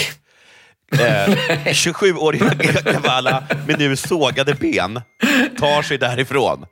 Eh, 0.93 1.29
27-åriga 1.64 2.55
Gavala 2.93 3.45
med 3.66 3.79
nu 3.79 3.97
sågade 3.97 4.55
ben 4.55 5.01
tar 5.59 5.83
sig 5.83 5.99
därifrån. 5.99 6.66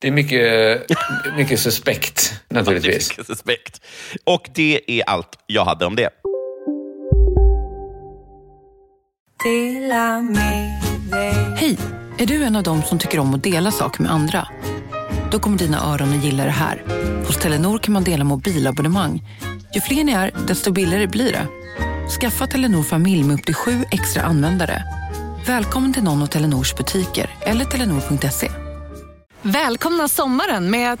Det 0.00 0.08
är 0.08 0.12
mycket, 0.12 0.86
mycket 1.36 1.60
suspekt, 1.60 2.41
naturligtvis. 2.52 3.26
Suspekt. 3.26 3.80
Och 4.24 4.50
det 4.54 4.80
är 4.86 5.02
allt 5.08 5.38
jag 5.46 5.64
hade 5.64 5.86
om 5.86 5.96
det. 5.96 6.10
Hej! 11.56 11.78
Är 12.18 12.26
du 12.26 12.44
en 12.44 12.56
av 12.56 12.62
dem 12.62 12.82
som 12.82 12.98
tycker 12.98 13.18
om 13.18 13.34
att 13.34 13.42
dela 13.42 13.70
saker 13.70 14.02
med 14.02 14.12
andra? 14.12 14.48
Då 15.30 15.38
kommer 15.38 15.58
dina 15.58 15.92
öron 15.92 16.18
att 16.18 16.24
gilla 16.24 16.44
det 16.44 16.50
här. 16.50 16.82
Hos 17.26 17.36
Telenor 17.36 17.78
kan 17.78 17.92
man 17.92 18.04
dela 18.04 18.24
mobilabonnemang. 18.24 19.22
Ju 19.74 19.80
fler 19.80 20.04
ni 20.04 20.12
är, 20.12 20.30
desto 20.46 20.72
billigare 20.72 21.06
blir 21.06 21.32
det. 21.32 21.46
Skaffa 22.20 22.46
Telenor 22.46 22.82
familj 22.82 23.24
med 23.24 23.34
upp 23.34 23.44
till 23.44 23.54
sju 23.54 23.84
extra 23.90 24.22
användare. 24.22 24.82
Välkommen 25.46 25.92
till 25.92 26.02
någon 26.02 26.22
av 26.22 26.26
Telenors 26.26 26.74
butiker 26.74 27.30
eller 27.40 27.64
telenor.se. 27.64 28.50
Välkomna 29.42 30.08
sommaren 30.08 30.70
med 30.70 30.92
att... 30.92 31.00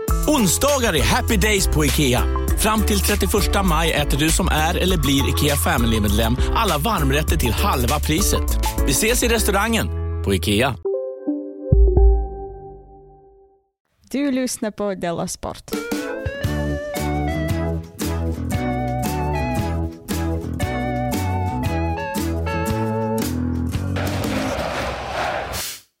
Onsdagar 0.27 0.93
är 0.93 1.03
happy 1.03 1.37
days 1.37 1.67
på 1.67 1.85
IKEA. 1.85 2.23
Fram 2.57 2.81
till 2.81 2.99
31 2.99 3.31
maj 3.65 3.91
äter 3.91 4.17
du 4.17 4.29
som 4.29 4.47
är 4.47 4.77
eller 4.77 4.97
blir 4.97 5.29
IKEA 5.29 5.55
Family-medlem 5.55 6.37
alla 6.55 6.77
varmrätter 6.77 7.37
till 7.37 7.51
halva 7.51 7.99
priset. 7.99 8.67
Vi 8.85 8.91
ses 8.91 9.23
i 9.23 9.27
restaurangen 9.27 9.87
på 10.23 10.33
IKEA. 10.33 10.75
Du 14.11 14.31
lyssnar 14.31 14.71
på 14.71 14.95
Della 14.95 15.27
Sport. 15.27 15.71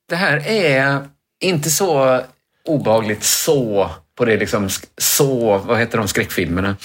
Det 0.09 0.15
här 0.15 0.47
är 0.47 1.07
inte 1.39 1.69
så 1.69 2.21
obehagligt 2.65 3.23
så 3.23 3.89
på 4.15 4.25
det 4.25 4.37
liksom 4.37 4.69
så, 4.97 5.57
vad 5.57 5.79
heter 5.79 5.97
de 5.97 6.07
skräckfilmerna? 6.07 6.75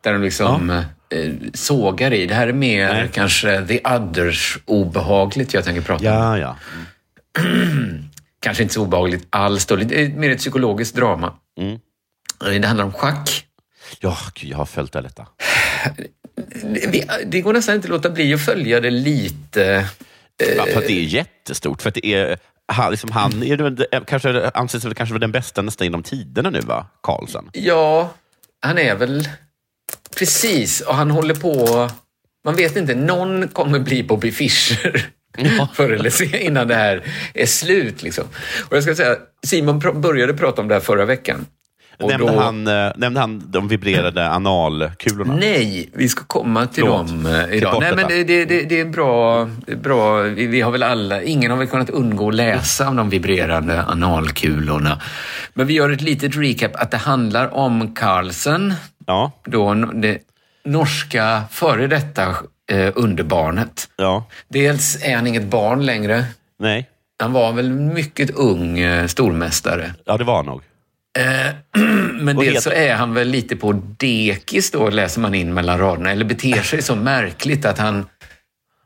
Där 0.00 0.12
de 0.12 0.22
liksom 0.22 0.70
eh, 0.70 1.32
sågar 1.54 2.12
i. 2.12 2.26
Det 2.26 2.34
här 2.34 2.48
är 2.48 2.52
mer 2.52 3.08
kanske 3.12 3.66
the 3.66 3.80
others 3.84 4.58
obehagligt 4.64 5.54
jag 5.54 5.64
tänker 5.64 5.80
prata 5.82 6.04
Ja, 6.04 6.38
ja. 6.38 6.56
Kanske 8.40 8.62
inte 8.62 8.74
så 8.74 8.82
obehagligt 8.82 9.26
alls 9.30 9.66
då. 9.66 9.76
Det 9.76 10.02
är 10.04 10.08
mer 10.08 10.30
ett 10.30 10.38
psykologiskt 10.38 10.96
drama. 10.96 11.32
Eh, 12.46 12.60
Det 12.60 12.66
handlar 12.66 12.84
om 12.84 12.92
schack. 12.92 13.44
Ja, 14.00 14.16
jag 14.40 14.56
har 14.56 14.66
följt 14.66 14.92
det 14.92 15.00
detta. 15.00 15.26
Vi- 16.64 17.06
Det 17.26 17.40
går 17.40 17.52
nästan 17.52 17.74
inte 17.74 17.86
att 17.86 17.90
låta 17.90 18.10
bli 18.10 18.34
att 18.34 18.44
följa 18.44 18.80
det 18.80 18.90
lite. 18.90 19.86
Ja, 20.56 20.64
för 20.64 20.78
att 20.78 20.86
det 20.86 20.92
är 20.98 21.04
jättestort. 21.04 21.82
För 21.82 21.88
att 21.88 21.94
det 21.94 22.06
är 22.06 22.38
han, 22.72 22.90
liksom, 22.90 23.12
han 23.12 23.42
är 23.42 23.56
väl, 23.56 23.86
kanske, 24.06 24.50
anses 24.54 24.84
väl 24.84 24.94
kanske 24.94 25.12
vara 25.12 25.20
den 25.20 25.32
bästa 25.32 25.62
nästan 25.62 25.86
inom 25.86 26.02
tiderna 26.02 26.50
nu, 26.50 26.60
va? 26.60 26.86
Karlsson. 27.02 27.50
Ja, 27.52 28.14
han 28.60 28.78
är 28.78 28.94
väl... 28.94 29.28
Precis, 30.16 30.80
och 30.80 30.94
han 30.94 31.10
håller 31.10 31.34
på... 31.34 31.88
Man 32.44 32.56
vet 32.56 32.76
inte, 32.76 32.94
någon 32.94 33.48
kommer 33.48 33.78
bli 33.78 34.02
Bobby 34.02 34.32
Fischer 34.32 35.06
förr 35.74 35.90
eller 35.90 36.10
senare 36.10 36.42
innan 36.42 36.68
det 36.68 36.74
här 36.74 37.02
är 37.34 37.46
slut. 37.46 38.02
Liksom. 38.02 38.24
Och 38.70 38.76
jag 38.76 38.82
ska 38.82 38.94
säga, 38.94 39.16
Simon 39.46 39.80
pr- 39.80 40.00
började 40.00 40.34
prata 40.34 40.62
om 40.62 40.68
det 40.68 40.74
här 40.74 40.80
förra 40.80 41.04
veckan. 41.04 41.46
Och 42.00 42.10
Nämnde, 42.10 42.32
då- 42.32 42.40
han, 42.40 42.66
eh, 42.66 42.92
nämnde 42.96 43.20
han 43.20 43.42
de 43.50 43.68
vibrerade 43.68 44.30
analkulorna? 44.30 45.36
Nej, 45.36 45.90
vi 45.94 46.08
ska 46.08 46.24
komma 46.24 46.66
till 46.66 46.82
Förlåt. 46.84 47.08
dem 47.08 47.26
eh, 47.26 47.56
idag. 47.56 47.72
bort 47.72 47.82
Nej, 47.82 47.96
men 47.96 48.08
det, 48.08 48.24
det, 48.24 48.44
det, 48.44 48.62
det 48.62 48.80
är 48.80 48.84
bra. 48.84 49.48
Bra. 49.82 50.20
Vi, 50.22 50.46
vi 50.46 50.60
har 50.60 50.70
väl 50.70 50.82
alla, 50.82 51.22
ingen 51.22 51.50
har 51.50 51.58
väl 51.58 51.66
kunnat 51.66 51.90
undgå 51.90 52.28
att 52.28 52.34
läsa 52.34 52.88
om 52.88 52.96
de 52.96 53.10
vibrerande 53.10 53.84
analkulorna. 53.84 55.00
Men 55.54 55.66
vi 55.66 55.74
gör 55.74 55.90
ett 55.90 56.00
litet 56.00 56.36
recap 56.36 56.70
att 56.74 56.90
det 56.90 56.96
handlar 56.96 57.54
om 57.54 57.94
Carlsen, 57.94 58.74
ja. 59.06 59.32
då, 59.44 59.74
det 59.74 60.18
norska 60.64 61.42
före 61.50 61.86
detta 61.86 62.28
eh, 62.72 62.92
underbarnet. 62.94 63.88
Ja. 63.96 64.24
Dels 64.48 65.02
är 65.04 65.16
han 65.16 65.26
inget 65.26 65.44
barn 65.44 65.86
längre. 65.86 66.24
Nej. 66.58 66.88
Han 67.22 67.32
var 67.32 67.52
väl 67.52 67.70
mycket 67.70 68.30
ung 68.30 68.78
eh, 68.78 69.06
stormästare. 69.06 69.94
Ja, 70.04 70.16
det 70.16 70.24
var 70.24 70.36
han 70.36 70.46
nog. 70.46 70.62
Eh, 71.18 71.54
Men 72.12 72.36
Och 72.36 72.44
dels 72.44 72.56
het- 72.56 72.62
så 72.62 72.70
är 72.70 72.94
han 72.94 73.14
väl 73.14 73.28
lite 73.28 73.56
på 73.56 73.72
dekis 73.98 74.70
då, 74.70 74.90
läser 74.90 75.20
man 75.20 75.34
in 75.34 75.54
mellan 75.54 75.78
raderna, 75.78 76.10
eller 76.12 76.24
beter 76.24 76.62
sig 76.62 76.82
så 76.82 76.96
märkligt 76.96 77.64
att 77.64 77.78
han 77.78 78.06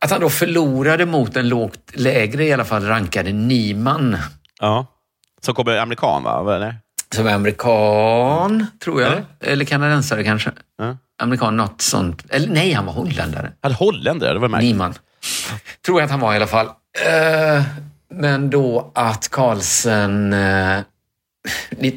att 0.01 0.11
han 0.11 0.21
då 0.21 0.31
förlorade 0.31 1.07
mot 1.07 1.37
en 1.37 1.49
lågt, 1.49 1.79
lägre 1.95 2.45
i 2.45 2.53
alla 2.53 2.65
fall 2.65 2.85
rankade 2.87 3.33
Niemann. 3.33 4.17
Ja. 4.61 4.87
Som 5.41 5.55
kommer 5.55 5.77
amerikan, 5.77 6.23
va? 6.23 6.57
Eller? 6.57 6.77
Som 7.15 7.27
är 7.27 7.35
amerikan, 7.35 8.67
tror 8.85 9.03
jag. 9.03 9.13
Eller 9.41 9.65
kanadensare 9.65 10.25
kanske. 10.25 10.51
Ja. 10.79 10.97
Amerikan, 11.23 11.57
något 11.57 11.81
sånt. 11.83 12.25
Eller 12.29 12.49
nej, 12.49 12.73
han 12.73 12.87
var 12.87 12.93
holländare. 12.93 13.53
Han 13.61 13.73
holländare, 13.73 14.33
det 14.33 14.39
var 14.39 14.49
märkligt. 14.49 14.69
Niemann. 14.71 14.95
Tror 15.87 16.01
jag 16.01 16.05
att 16.05 16.11
han 16.11 16.21
var 16.21 16.33
i 16.33 16.37
alla 16.37 16.47
fall. 16.47 16.67
Eh, 17.07 17.63
men 18.15 18.51
då 18.51 18.93
att 18.95 19.29
Carlsen 19.31 20.33
eh, 20.33 20.79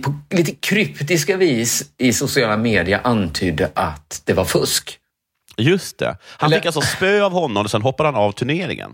på 0.04 0.16
lite 0.30 0.52
kryptiska 0.52 1.38
vis 1.38 1.84
i 1.98 2.14
sociala 2.14 2.58
medier 2.58 3.02
antydde 3.04 3.72
att 3.74 4.22
det 4.26 4.34
var 4.34 4.46
fusk. 4.46 5.00
Just 5.58 5.98
det. 5.98 6.18
Han 6.24 6.52
fick 6.52 6.66
alltså 6.66 6.82
spö 6.82 7.24
av 7.24 7.32
honom 7.32 7.66
och 7.66 7.72
sen 7.72 7.82
hoppade 7.82 8.10
han 8.10 8.16
av 8.16 8.32
turneringen. 8.32 8.92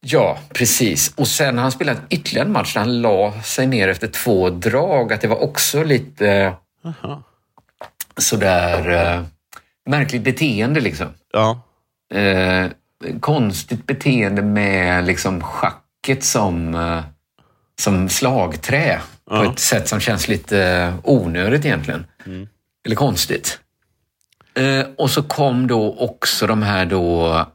Ja, 0.00 0.38
precis. 0.54 1.12
Och 1.16 1.28
sen 1.28 1.56
har 1.56 1.62
han 1.62 1.72
spelat 1.72 1.98
ytterligare 2.10 2.46
en 2.46 2.52
match 2.52 2.74
där 2.74 2.80
han 2.80 3.02
la 3.02 3.42
sig 3.42 3.66
ner 3.66 3.88
efter 3.88 4.08
två 4.08 4.50
drag. 4.50 5.12
Att 5.12 5.20
det 5.20 5.28
var 5.28 5.42
också 5.42 5.82
lite 5.82 6.54
Aha. 6.84 7.22
sådär 8.16 8.90
eh, 8.90 9.22
märkligt 9.86 10.22
beteende 10.22 10.80
liksom. 10.80 11.06
Ja. 11.32 11.60
Eh, 12.14 12.66
konstigt 13.20 13.86
beteende 13.86 14.42
med 14.42 15.06
liksom 15.06 15.42
schacket 15.42 16.24
som, 16.24 16.74
eh, 16.74 17.00
som 17.80 18.08
slagträ 18.08 19.00
på 19.28 19.42
ett 19.42 19.58
sätt 19.58 19.88
som 19.88 20.00
känns 20.00 20.28
lite 20.28 20.62
eh, 20.62 20.94
onödigt 21.02 21.64
egentligen. 21.64 22.06
Mm. 22.26 22.48
Eller 22.86 22.96
konstigt. 22.96 23.60
Eh, 24.54 24.86
och 24.96 25.10
så 25.10 25.22
kom 25.22 25.66
då 25.66 25.96
också 25.98 26.46
de 26.46 26.62
här 26.62 26.86
då 26.86 27.46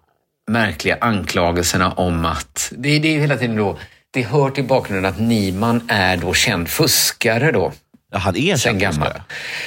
märkliga 0.47 0.97
anklagelserna 1.01 1.91
om 1.91 2.25
att, 2.25 2.73
det, 2.77 2.99
det 2.99 3.15
är 3.15 3.19
hela 3.19 3.37
tiden 3.37 3.55
då, 3.55 3.77
det 4.11 4.21
hör 4.21 4.49
till 4.49 4.63
bakgrunden 4.63 5.13
att 5.13 5.19
Niman 5.19 5.81
är 5.87 6.17
då 6.17 6.33
känd 6.33 6.69
fuskare 6.69 7.51
då. 7.51 7.71
Ja, 8.11 8.17
han 8.17 8.35
är 8.35 8.57
känd 8.57 8.79
gammal. 8.79 9.07
fuskare. 9.07 9.23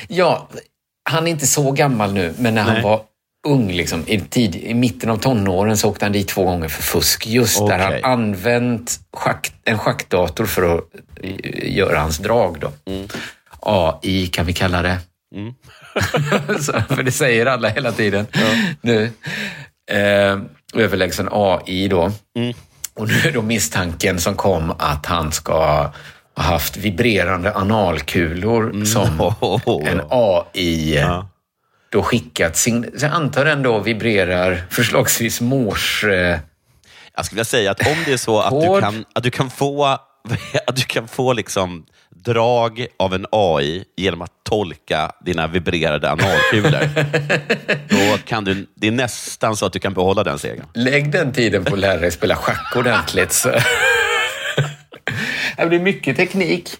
Ja, 0.09 0.49
han 1.11 1.27
är 1.27 1.31
inte 1.31 1.47
så 1.47 1.73
gammal 1.73 2.13
nu, 2.13 2.35
men 2.39 2.55
när 2.55 2.63
han 2.63 2.75
Nej. 2.75 2.83
var 2.83 3.03
ung, 3.47 3.73
liksom, 3.73 4.05
i, 4.07 4.21
tid, 4.21 4.57
i 4.57 4.75
mitten 4.75 5.11
av 5.11 5.17
tonåren, 5.17 5.77
så 5.77 5.89
åkte 5.89 6.05
han 6.05 6.13
dit 6.13 6.29
två 6.29 6.45
gånger 6.45 6.69
för 6.69 6.83
fusk. 6.83 7.27
Just 7.27 7.67
där 7.67 7.79
han 7.79 8.13
använt 8.13 9.01
schack, 9.13 9.53
en 9.65 9.79
schackdator 9.79 10.47
för 10.47 10.75
att 10.75 10.85
eh, 11.23 11.77
göra 11.77 12.01
hans 12.01 12.19
drag. 12.19 12.61
Då. 12.61 12.73
AI 13.61 14.27
kan 14.27 14.47
vi 14.47 14.53
kalla 14.53 14.83
det. 14.83 14.99
Mm. 15.35 15.55
så, 16.61 16.73
för 16.95 17.03
det 17.03 17.13
säger 17.13 17.47
alla 17.47 17.69
hela 17.69 17.93
tiden 17.93 18.27
nu. 18.81 19.11
Eh, 19.91 20.39
överlägsen 20.75 21.29
AI 21.33 21.89
då. 21.89 22.13
Mm. 22.39 22.55
Och 22.95 23.09
nu 23.09 23.15
är 23.15 23.33
då 23.33 23.43
misstanken 23.43 24.21
som 24.21 24.35
kom 24.35 24.73
att 24.79 25.07
han 25.07 25.33
ska 25.33 25.91
ha 26.37 26.43
haft 26.43 26.77
vibrerande 26.77 27.55
analkulor 27.55 28.85
som 28.85 29.33
en 29.87 30.01
AI 30.11 31.05
då 31.91 32.03
skickat. 32.03 32.57
Så 32.57 32.85
jag 33.01 33.13
antar 33.13 33.45
den 33.45 33.63
då 33.63 33.79
vibrerar 33.79 34.63
förslagsvis 34.71 35.41
morse... 35.41 36.41
Jag 37.17 37.25
skulle 37.25 37.37
vilja 37.37 37.45
säga 37.45 37.71
att 37.71 37.87
om 37.87 37.97
det 38.05 38.13
är 38.13 38.17
så 38.17 38.41
att 38.41 38.61
du 38.61 38.81
kan, 38.81 39.05
att 39.15 39.23
du 39.23 39.31
kan 39.31 39.51
få, 39.51 39.85
att 40.67 40.77
du 40.77 40.83
kan 40.83 41.09
få 41.09 41.33
liksom 41.33 41.87
drag 42.11 42.87
av 42.97 43.15
en 43.15 43.27
AI 43.33 43.85
genom 43.97 44.23
att 44.23 44.33
tolka 44.43 45.13
dina 45.25 45.47
vibrerade 45.47 46.11
analkulor, 46.11 46.89
då 47.89 48.19
kan 48.25 48.45
du, 48.45 48.67
det 48.75 48.87
är 48.87 48.93
nästan 48.93 49.57
så 49.57 49.67
att 49.67 49.73
du 49.73 49.79
kan 49.79 49.95
behålla 49.95 50.25
den 50.25 50.39
segern. 50.39 50.67
Lägg 50.75 51.11
den 51.11 51.33
tiden 51.33 51.65
på 51.65 51.75
att 51.75 51.81
lära 51.81 52.01
dig 52.01 52.11
spela 52.11 52.37
schack 52.37 52.77
ordentligt. 52.77 53.33
Så. 53.33 53.49
det 55.57 55.67
blir 55.67 55.81
mycket 55.81 56.17
teknik 56.17 56.71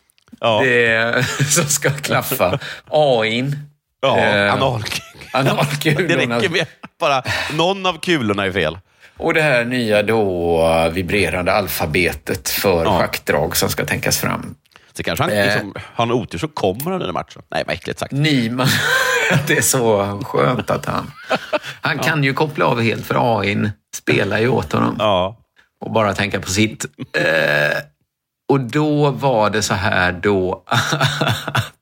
det, 0.41 1.27
som 1.49 1.65
ska 1.65 1.91
klaffa. 1.91 2.59
AIn. 2.91 3.57
Ja, 4.07 4.19
Eh, 4.19 4.53
anal, 4.53 4.85
analkulorna. 5.33 6.09
det 6.09 6.17
räcker 6.17 6.51
med 6.51 6.67
bara 7.01 7.23
någon 7.53 7.87
av 7.87 7.99
kulorna 8.01 8.45
är 8.47 8.53
fel. 8.53 8.79
Och 9.19 9.35
det 9.35 9.43
här 9.43 9.65
nya 9.65 10.03
då 10.03 10.89
vibrerande 10.93 11.53
alfabetet 11.53 12.49
för 12.49 12.85
Ja. 12.85 12.99
schackdrag 12.99 13.57
som 13.57 13.69
ska 13.69 13.85
tänkas 13.85 14.19
fram. 14.19 14.55
Så 14.97 15.03
kanske 15.03 15.23
han 15.25 15.33
Eh. 15.33 15.45
liksom, 15.45 15.75
har 15.77 16.07
han 16.07 16.13
otur 16.13 16.39
så 16.39 16.49
kommer 16.49 16.91
han 16.91 17.01
den 17.01 17.13
matchen. 17.15 17.43
Nej, 17.51 17.63
vad 17.67 17.75
äckligt 17.75 17.99
sagt. 17.99 18.13
Niman, 18.13 18.67
det 19.47 19.57
är 19.59 19.63
så 19.63 20.21
skönt 20.25 20.71
att 20.71 20.87
han... 20.87 21.11
Han 21.81 21.99
kan 21.99 22.25
ju 22.25 22.35
koppla 22.35 22.65
av 22.65 22.81
helt 22.83 23.07
för 23.07 23.41
AIn 23.41 23.71
spelar 23.97 24.39
ju 24.39 24.49
åt 24.49 24.73
honom. 24.73 24.97
Ja. 24.99 25.37
Och 25.85 25.91
bara 25.93 26.15
tänka 26.15 26.41
på 26.41 26.51
sitt. 26.51 26.85
Eh, 27.19 27.79
och 28.49 28.61
då 28.61 29.11
var 29.11 29.51
det 29.51 29.63
så 29.63 29.75
här 29.75 30.13
då 30.13 30.65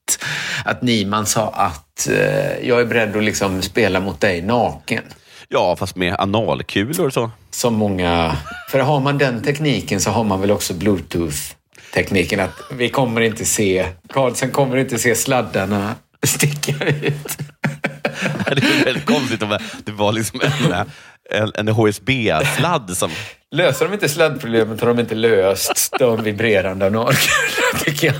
att, 0.64 0.82
Niman 0.82 1.26
sa 1.26 1.48
att 1.48 2.08
eh, 2.08 2.68
jag 2.68 2.80
är 2.80 2.84
beredd 2.84 3.16
att 3.16 3.24
liksom 3.24 3.62
spela 3.62 4.00
mot 4.00 4.20
dig 4.20 4.42
naken. 4.42 5.02
Ja, 5.48 5.76
fast 5.76 5.96
med 5.96 6.16
analkulor 6.18 7.10
så. 7.10 7.30
Som 7.50 7.74
många... 7.74 8.36
För 8.70 8.78
har 8.78 9.00
man 9.00 9.18
den 9.18 9.42
tekniken 9.42 10.00
så 10.00 10.10
har 10.10 10.24
man 10.24 10.40
väl 10.40 10.50
också 10.50 10.74
bluetooth-tekniken 10.74 12.40
att 12.40 12.60
vi 12.72 12.88
kommer 12.88 13.20
inte 13.20 13.44
se... 13.44 13.86
Karlsson 14.08 14.50
kommer 14.50 14.76
inte 14.76 14.98
se 14.98 15.14
sladdarna 15.14 15.94
sticka 16.26 16.84
ut. 16.84 17.38
Det 18.46 18.62
är 18.80 18.84
väldigt 18.84 19.06
konstigt 19.06 19.42
om 19.42 19.58
det 19.84 19.92
var 19.92 20.12
liksom 20.12 20.40
en, 20.40 20.86
en, 21.30 21.52
en 21.54 21.68
HSB-sladd 21.68 22.96
som... 22.96 23.10
Löser 23.50 23.84
de 23.84 23.94
inte 23.94 24.08
sladdproblemet 24.08 24.80
har 24.80 24.88
de 24.88 24.98
inte 24.98 25.14
löst 25.14 25.94
de 25.98 26.22
vibrerande 26.22 26.86
analkulorna, 26.86 27.78
tycker 27.84 28.06
jag. 28.06 28.16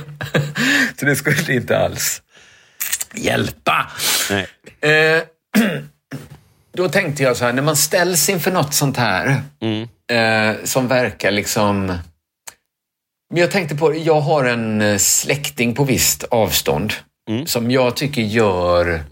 Så 0.98 1.06
det 1.06 1.16
skulle 1.16 1.54
inte 1.54 1.78
alls 1.78 2.22
hjälpa. 3.14 3.90
Eh, 4.80 5.22
då 6.76 6.88
tänkte 6.88 7.22
jag 7.22 7.36
så 7.36 7.44
här, 7.44 7.52
när 7.52 7.62
man 7.62 7.76
ställs 7.76 8.28
inför 8.28 8.50
något 8.50 8.74
sånt 8.74 8.96
här 8.96 9.42
eh, 10.10 10.64
som 10.64 10.88
verkar 10.88 11.30
liksom... 11.30 11.86
Men 13.30 13.40
jag 13.40 13.50
tänkte 13.50 13.76
på, 13.76 13.94
jag 13.94 14.20
har 14.20 14.44
en 14.44 14.80
eh, 14.80 14.96
släkting 14.96 15.74
på 15.74 15.84
visst 15.84 16.24
avstånd 16.24 16.92
som 17.46 17.70
jag 17.70 17.96
tycker 17.96 18.22
gör 18.22 19.04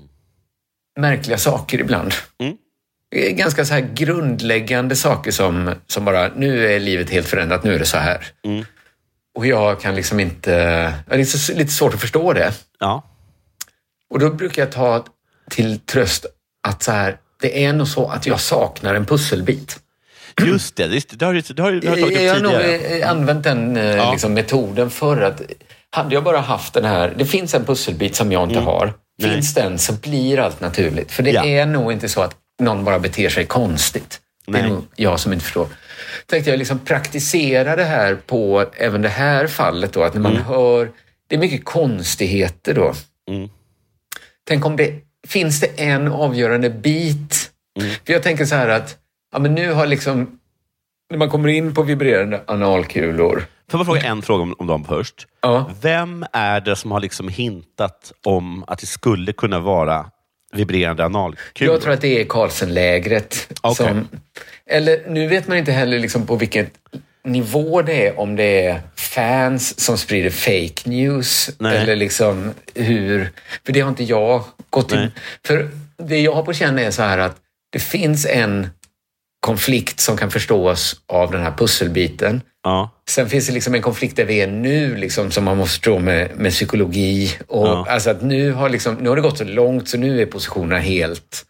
märkliga 1.01 1.39
saker 1.39 1.81
ibland. 1.81 2.13
Är 2.39 2.55
Ganska 3.13 3.65
så 3.65 3.75
här 3.75 3.89
grundläggande 3.95 4.97
saker 4.97 5.31
som, 5.31 5.75
som 5.87 6.05
bara, 6.05 6.31
nu 6.37 6.73
är 6.75 6.81
livet 6.81 7.11
helt 7.11 7.29
förändrat, 7.29 7.65
nu 7.65 7.75
är 7.75 7.79
det 7.79 7.85
så 7.85 7.97
här. 7.99 8.27
Och 9.35 9.47
jag 9.47 9.81
kan 9.81 9.95
liksom 9.95 10.21
inte... 10.21 10.51
Det 11.07 11.15
är 11.15 11.55
lite 11.55 11.73
svårt 11.73 11.95
att 11.95 12.01
förstå 12.01 12.33
det. 12.33 12.53
Ja. 12.79 13.03
Och 14.11 14.19
då 14.19 14.31
brukar 14.31 14.63
jag 14.63 14.73
ta 14.73 15.05
till 15.51 15.79
tröst 15.79 16.27
att 16.69 16.83
så 16.83 16.93
här, 16.93 17.17
det 17.43 17.65
är 17.65 17.73
nog 17.73 17.89
så 17.89 18.07
att 18.09 18.27
jag 18.27 18.41
saknar 18.41 18.95
en 18.95 19.07
pusselbit. 19.07 19.79
Just 20.47 20.77
det, 20.77 20.87
det, 20.87 21.19
det 21.19 21.25
har 21.25 21.33
du 21.35 21.41
det 21.41 21.63
har, 21.63 21.73
du- 21.73 21.81
det 21.81 21.89
har 21.89 21.97
du 21.97 22.03
tagit 22.03 22.21
Jag 22.23 22.37
upp 22.37 22.43
har 22.47 22.53
nog 22.53 22.61
tidigare. 22.63 22.99
eh, 22.99 23.11
använt 23.11 23.45
den 23.45 23.77
eh, 23.77 23.85
Ja. 23.97 24.13
liksom, 24.13 24.35
metoden 24.35 24.91
förr. 24.91 25.21
Att 25.21 25.43
hade 25.91 26.15
jag 26.15 26.25
bara 26.25 26.41
haft 26.41 26.75
den 26.75 26.85
här, 26.85 27.15
det 27.17 27.25
finns 27.25 27.55
en 27.55 27.65
pusselbit 27.65 28.15
som 28.17 28.33
jag 28.33 28.49
inte 28.49 28.61
har. 28.61 28.83
Mm. 28.85 28.95
Nej. 29.19 29.31
Finns 29.35 29.55
den 29.55 29.79
så 29.79 29.93
blir 29.93 30.39
allt 30.39 30.61
naturligt. 30.61 31.13
För 31.13 31.23
det 31.23 31.31
Ja. 31.31 31.45
är 31.45 31.67
nog 31.67 31.93
inte 31.93 32.09
så 32.09 32.21
att 32.23 32.37
någon 32.61 32.85
bara 32.85 32.99
beter 32.99 33.29
sig 33.29 33.47
konstigt. 33.47 34.21
Det 34.47 34.59
är 34.59 34.63
Nej. 34.63 34.71
nog 34.71 34.85
jag 34.97 35.21
som 35.21 35.33
inte 35.33 35.45
förstår. 35.45 35.67
tänkte 36.27 36.51
jag 36.51 36.59
liksom 36.59 36.79
praktisera 36.79 37.77
det 37.77 37.85
här 37.85 38.15
på 38.15 38.65
även 38.77 39.03
det 39.03 39.09
här 39.09 39.47
fallet 39.47 39.93
då, 39.93 40.03
att 40.03 40.15
när 40.15 40.21
man 40.21 40.37
hör, 40.37 40.91
det 41.29 41.35
är 41.35 41.39
mycket 41.39 41.65
konstigheter 41.65 42.75
då. 42.75 42.95
Tänk 44.45 44.67
om 44.67 44.77
det, 44.77 45.01
finns 45.29 45.61
det 45.61 45.67
en 45.67 46.09
avgörande 46.09 46.71
bit? 46.71 47.51
För 48.07 48.13
jag 48.13 48.23
tänker 48.23 48.45
så 48.45 48.55
här 48.55 48.69
att, 48.69 48.97
ja 49.33 49.39
men 49.39 49.55
nu 49.55 49.73
har 49.73 49.87
liksom, 49.87 50.39
när 51.11 51.19
man 51.19 51.31
kommer 51.31 51.49
in 51.49 51.75
på 51.75 51.83
vibrerande 51.83 52.41
analkulor, 52.47 53.45
Får 53.71 53.81
jag 53.81 53.87
fråga 53.87 54.01
en 54.01 54.23
fråga 54.23 54.43
om, 54.43 54.55
om 54.59 54.67
dem 54.67 54.85
först? 54.85 55.27
Vem 55.81 56.27
är 56.33 56.61
det 56.61 56.77
som 56.77 56.91
har 56.91 57.01
liksom 57.01 57.29
hintat 57.29 58.13
om 58.25 58.65
att 58.67 58.79
det 58.79 58.87
skulle 58.87 59.33
kunna 59.33 59.61
vara 59.61 60.07
vibrerande 60.53 61.05
analkulor? 61.05 61.73
Jag 61.73 61.81
tror 61.81 61.93
att 61.93 62.01
det 62.01 62.21
är 62.21 62.25
Carlsenlägret. 62.25 63.53
Okej. 63.61 63.87
Som, 63.87 64.09
eller 64.67 65.03
nu 65.09 65.27
vet 65.27 65.49
man 65.49 65.59
inte 65.59 65.73
heller 65.73 65.99
liksom 65.99 66.27
på 66.27 66.37
vilket 66.37 66.71
nivå 67.25 67.83
det 67.83 68.07
är. 68.07 68.21
Om 68.21 68.37
det 68.37 68.67
är 68.67 68.81
fans 68.97 69.81
som 69.81 69.99
sprider 69.99 70.31
fake 70.31 70.91
news 70.91 71.51
Nej. 71.59 71.77
eller 71.77 71.97
liksom 71.97 72.51
hur... 72.75 73.31
För 73.67 73.73
det 73.73 73.81
har 73.81 73.89
inte 73.89 74.05
jag 74.05 74.45
gått 74.71 74.93
in... 74.93 75.11
För 75.47 75.71
det 75.99 76.21
jag 76.21 76.33
har 76.33 76.43
på 76.43 76.53
känn 76.53 76.79
är 76.79 76.91
så 76.91 77.03
här 77.03 77.19
att 77.19 77.37
det 77.73 77.79
finns 77.79 78.27
en 78.27 78.69
konflikt 79.41 80.01
som 80.01 80.17
kan 80.17 80.31
förstås 80.31 81.01
av 81.07 81.31
den 81.31 81.43
här 81.43 81.53
pusselbiten. 81.53 82.41
Ja. 82.65 82.91
Sen 83.09 83.29
finns 83.29 83.47
det 83.47 83.53
liksom 83.53 83.75
en 83.75 83.83
konflikt 83.83 84.17
där 84.17 84.25
vi 84.25 84.41
är 84.41 84.47
nu 84.47 84.97
liksom, 84.97 85.31
som 85.31 85.45
man 85.45 85.57
måste 85.57 85.71
förstå 85.73 85.99
med, 85.99 86.31
med 86.37 86.53
psykologi. 86.53 87.39
Och, 87.49 87.67
Ja. 87.67 87.87
alltså 87.89 88.11
att 88.11 88.23
nu, 88.23 88.53
har 88.53 88.69
liksom, 88.69 88.95
nu 88.95 89.09
har 89.09 89.17
det 89.17 89.23
gått 89.23 89.39
så 89.39 89.45
långt 89.45 89.89
så 89.89 89.99
nu 89.99 90.23
är 90.23 90.27
positionerna 90.27 90.79
helt 90.81 91.45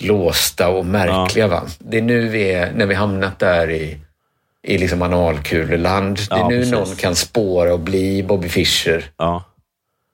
låsta 0.00 0.68
och 0.68 0.86
märkliga. 0.86 1.48
Va? 1.48 1.62
Det 1.78 1.98
är 1.98 2.02
nu 2.02 2.28
vi 2.28 2.52
är, 2.52 2.72
när 2.72 2.86
vi 2.86 2.94
hamnat 2.94 3.38
där 3.38 3.70
i, 3.70 3.98
i 4.66 4.78
liksom 4.78 5.02
analkuleland. 5.02 6.16
Det 6.16 6.34
är 6.34 6.38
Ja, 6.38 6.48
nu 6.48 6.58
precis. 6.58 6.72
någon 6.72 6.96
kan 6.96 7.16
spåra 7.16 7.72
och 7.72 7.80
bli 7.80 8.22
Bobby 8.22 8.48
Fischer. 8.48 9.04
Ja. 9.16 9.44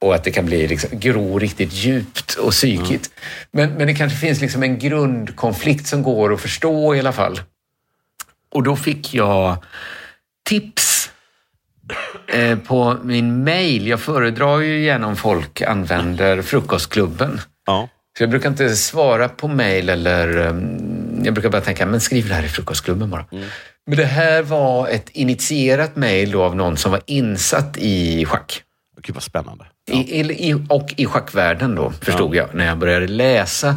Och 0.00 0.14
att 0.14 0.24
det 0.24 0.30
kan 0.30 0.46
bli 0.46 0.68
liksom, 0.68 0.90
gro 0.98 1.38
riktigt 1.38 1.72
djupt 1.72 2.34
och 2.34 2.50
psykigt. 2.50 3.10
Men, 3.50 3.72
men 3.74 3.86
det 3.86 3.94
kanske 3.94 4.18
finns 4.18 4.40
liksom 4.40 4.62
en 4.62 4.78
grundkonflikt 4.78 5.86
som 5.86 6.02
går 6.02 6.32
att 6.34 6.40
förstå 6.40 6.94
i 6.94 6.98
alla 6.98 7.12
fall. 7.12 7.40
Och 8.54 8.62
då 8.62 8.76
fick 8.76 9.14
jag 9.14 9.56
tips 10.48 11.10
eh, 12.26 12.58
på 12.58 12.96
min 13.02 13.44
mail. 13.44 13.86
Jag 13.86 14.00
föredrar 14.00 14.60
ju 14.60 14.84
gärna 14.84 15.06
om 15.06 15.16
folk 15.16 15.62
använder 15.62 16.42
Frukostklubben. 16.42 17.40
Ja. 17.66 17.88
Så 18.18 18.22
jag 18.22 18.30
brukar 18.30 18.48
inte 18.48 18.76
svara 18.76 19.28
på 19.28 19.48
mail 19.48 19.88
eller 19.88 20.36
um, 20.36 21.20
jag 21.24 21.34
brukar 21.34 21.50
bara 21.50 21.62
tänka, 21.62 21.86
men 21.86 22.00
skriv 22.00 22.28
det 22.28 22.34
här 22.34 22.42
i 22.42 22.48
Frukostklubben 22.48 23.10
bara. 23.10 23.24
Men 23.86 23.96
det 23.96 24.04
här 24.04 24.42
var 24.42 24.88
ett 24.88 25.08
initierat 25.08 25.96
mail 25.96 26.30
då 26.30 26.42
av 26.42 26.56
någon 26.56 26.76
som 26.76 26.92
var 26.92 27.00
insatt 27.06 27.76
i 27.76 28.24
schack. 28.24 28.62
Gud 29.02 29.14
vad 29.14 29.22
spännande. 29.22 29.64
I, 29.90 30.20
i, 30.20 30.50
i, 30.50 30.54
och 30.68 30.94
i 30.96 31.06
schackvärlden 31.06 31.74
då, 31.74 31.92
förstod 32.02 32.34
jag, 32.34 32.54
när 32.54 32.66
jag 32.66 32.78
började 32.78 33.06
läsa. 33.06 33.76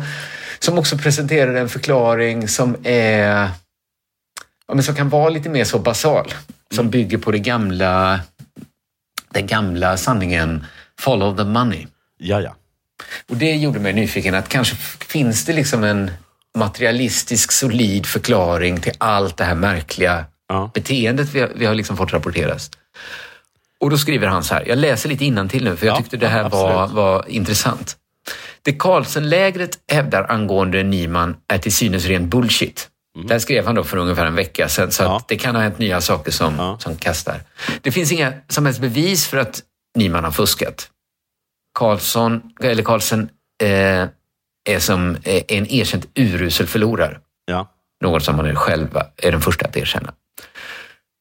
Som 0.59 0.77
också 0.77 0.97
presenterade 0.97 1.59
en 1.59 1.69
förklaring 1.69 2.47
som 2.47 2.75
är 2.83 3.49
ja, 4.67 4.73
men 4.73 4.83
som 4.83 4.95
kan 4.95 5.09
vara 5.09 5.29
lite 5.29 5.49
mer 5.49 5.63
så 5.63 5.79
basal. 5.79 6.33
Som 6.71 6.89
bygger 6.89 7.17
på 7.17 7.31
det 7.31 7.39
gamla, 7.39 8.19
den 9.33 9.47
gamla 9.47 9.97
sanningen 9.97 10.65
follow 10.99 11.37
the 11.37 11.43
money. 11.43 11.87
Ja, 12.17 12.41
ja. 12.41 12.55
Och 13.29 13.37
det 13.37 13.55
gjorde 13.55 13.79
mig 13.79 13.93
nyfiken 13.93 14.35
att 14.35 14.49
kanske 14.49 14.75
finns 15.07 15.45
det 15.45 15.53
liksom 15.53 15.83
en 15.83 16.11
materialistisk 16.57 17.51
solid 17.51 18.05
förklaring 18.05 18.79
till 18.79 18.93
allt 18.97 19.37
det 19.37 19.43
här 19.43 19.55
märkliga 19.55 20.25
beteendet 20.73 21.29
vi 21.33 21.39
har, 21.39 21.51
vi 21.55 21.65
har 21.65 21.75
liksom 21.75 21.97
fått 21.97 22.13
rapporteras. 22.13 22.71
Och 23.79 23.89
då 23.89 23.97
skriver 23.97 24.27
han 24.27 24.43
så 24.43 24.53
här, 24.53 24.63
jag 24.67 24.77
läser 24.77 25.09
lite 25.09 25.47
till 25.49 25.63
nu 25.63 25.75
för 25.75 25.85
jag 25.85 25.93
Ja, 25.93 25.97
tyckte 25.97 26.17
det 26.17 26.27
här 26.27 26.41
ja, 26.41 26.49
var, 26.49 26.87
var 26.87 27.29
intressant. 27.29 27.97
Det 28.61 28.73
Carlsenlägret 28.73 29.79
hävdar 29.91 30.31
angående 30.31 30.83
Nyman 30.83 31.35
är 31.47 31.57
till 31.57 31.71
synes 31.71 32.05
ren 32.05 32.29
bullshit. 32.29 32.89
Mm. 33.15 33.27
Det 33.27 33.33
här 33.33 33.39
skrev 33.39 33.65
han 33.65 33.75
då 33.75 33.83
för 33.83 33.97
ungefär 33.97 34.25
en 34.25 34.35
vecka 34.35 34.69
sedan, 34.69 34.91
så 34.91 35.03
att 35.03 35.27
det 35.27 35.37
kan 35.37 35.55
ha 35.55 35.61
hänt 35.61 35.79
nya 35.79 36.01
saker 36.01 36.31
som, 36.31 36.77
som 36.79 36.95
kastar. 36.95 37.41
Det 37.81 37.91
finns 37.91 38.11
inga 38.11 38.33
som 38.47 38.65
helst 38.65 38.81
bevis 38.81 39.27
för 39.27 39.37
att 39.37 39.61
Nyman 39.97 40.23
har 40.23 40.31
fuskat. 40.31 40.89
Karlsson, 41.79 42.41
eller 42.61 42.83
Carlsen 42.83 43.29
eh, 43.63 44.07
är 44.69 44.79
som 44.79 45.15
eh, 45.23 45.43
en 45.47 45.67
erkänt 45.67 46.05
urusel 46.15 46.67
förlorare. 46.67 47.19
Ja. 47.45 47.67
Något 48.03 48.23
som 48.23 48.35
man 48.35 48.45
är 48.45 48.55
själva 48.55 49.05
är 49.17 49.31
den 49.31 49.41
första 49.41 49.65
att 49.65 49.77
erkänna. 49.77 50.13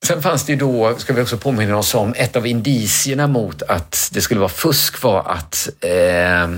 Sen 0.07 0.23
fanns 0.23 0.47
det 0.47 0.53
ju 0.53 0.59
då, 0.59 0.95
ska 0.99 1.13
vi 1.13 1.23
också 1.23 1.37
påminna 1.37 1.77
oss 1.77 1.95
om, 1.95 2.15
ett 2.17 2.37
av 2.37 2.47
indicierna 2.47 3.27
mot 3.27 3.63
att 3.63 4.11
det 4.13 4.21
skulle 4.21 4.41
vara 4.41 4.49
fusk 4.49 5.03
var 5.03 5.23
att 5.23 5.69
eh, 5.81 6.49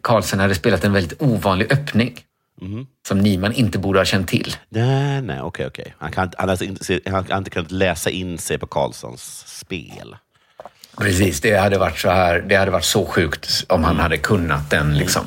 Carlsen 0.00 0.40
hade 0.40 0.54
spelat 0.54 0.84
en 0.84 0.92
väldigt 0.92 1.22
ovanlig 1.22 1.72
öppning. 1.72 2.20
Som 3.08 3.18
Niman 3.18 3.52
inte 3.52 3.78
borde 3.78 3.98
ha 3.98 4.04
känt 4.04 4.28
till. 4.28 4.56
Nej, 4.68 5.22
nej, 5.22 5.40
okej, 5.40 5.66
okej. 5.66 5.94
Han, 5.98 6.12
kan 6.12 6.30
han, 6.36 6.50
alltså 6.50 6.64
inte, 6.64 7.00
han 7.06 7.26
har 7.30 7.38
inte 7.38 7.50
kunnat 7.50 7.70
läsa 7.70 8.10
in 8.10 8.38
sig 8.38 8.58
på 8.58 8.66
Karlssons 8.66 9.44
spel. 9.46 10.16
Precis, 10.98 11.40
det 11.40 11.56
hade 11.56 11.78
varit 11.78 11.98
så 11.98 12.10
här, 12.10 12.40
det 12.40 12.56
hade 12.56 12.70
varit 12.70 12.84
så 12.84 13.06
sjukt 13.06 13.64
om 13.68 13.84
han 13.84 13.96
hade 13.96 14.18
kunnat 14.18 14.70
den. 14.70 14.98
Liksom. 14.98 15.26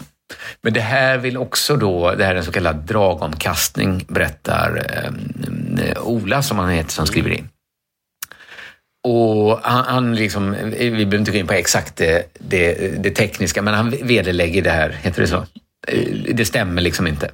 Men 0.62 0.74
det 0.74 0.82
här 0.82 1.18
vill 1.18 1.38
också 1.38 1.76
då, 1.76 2.16
det 2.16 2.26
här 2.26 2.32
är 2.32 2.40
en 2.40 2.46
så 2.46 2.52
kallad 2.52 2.76
dragomkastning, 2.76 4.06
berättar 4.08 4.86
eh, 4.90 6.04
Ola 6.04 6.42
som 6.42 6.60
han 6.60 6.70
heter 6.70 6.92
som 6.92 7.08
skriver 7.08 7.30
in. 7.30 7.50
Och 9.04 9.60
han, 9.64 9.86
han 9.86 10.16
liksom, 10.16 10.56
vi 10.80 10.90
behöver 10.90 11.18
inte 11.18 11.32
gå 11.32 11.38
in 11.38 11.48
på 11.48 11.54
exakt 11.54 11.96
det, 11.96 12.26
det, 12.40 12.74
det 13.04 13.12
tekniska, 13.12 13.62
men 13.62 13.74
han 13.74 13.90
vederlägger 13.90 14.62
det 14.62 14.72
här, 14.72 14.90
heter 14.90 15.22
det 15.22 15.28
så? 15.28 15.46
Det 16.34 16.46
stämmer 16.46 16.82
liksom 16.82 17.08
inte. 17.08 17.32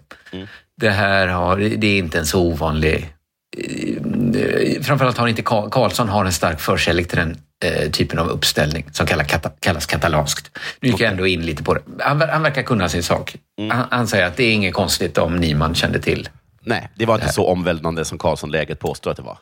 Det 0.78 0.90
här 0.90 1.28
har, 1.28 1.58
det 1.58 1.88
är 1.88 1.98
inte 1.98 2.20
en 2.20 2.26
så 2.26 2.42
ovanlig 2.42 3.14
eh, 3.58 4.82
framförallt 4.82 5.18
har 5.18 5.28
inte 5.28 5.42
Karl- 5.42 5.70
Karlsson 5.70 6.10
har 6.10 6.26
en 6.26 6.32
stark 6.32 6.60
förkärlek 6.60 7.08
till 7.08 7.18
den 7.18 7.38
eh, 7.66 7.92
typen 7.92 8.20
av 8.20 8.30
uppställning 8.30 8.86
som 8.92 9.06
kallas, 9.08 9.28
kata, 9.28 9.50
kallas 9.60 9.86
katalanskt. 9.86 10.58
Nu 10.80 10.90
gick 10.90 11.00
jag 11.00 11.12
ändå 11.12 11.28
in 11.28 11.42
lite 11.46 11.64
på 11.64 11.74
det. 11.74 11.82
Han, 12.00 12.22
han 12.22 12.44
verkar 12.44 12.62
kunna 12.64 12.90
sin 12.90 13.04
sak. 13.04 13.36
Han, 13.72 13.86
han 13.92 14.08
säger 14.08 14.26
att 14.26 14.38
det 14.38 14.44
är 14.44 14.54
inget 14.54 14.74
konstigt 14.74 15.18
om 15.18 15.36
Niman 15.36 15.76
kände 15.76 16.00
till. 16.00 16.30
Nej, 16.64 16.90
det 16.96 17.06
var 17.06 17.16
inte 17.16 17.34
så 17.34 17.48
omvälvande 17.48 18.06
som 18.06 18.18
Karlsson-läget 18.18 18.80
påstår 18.80 19.12
att 19.12 19.18
det 19.18 19.24
var. 19.24 19.38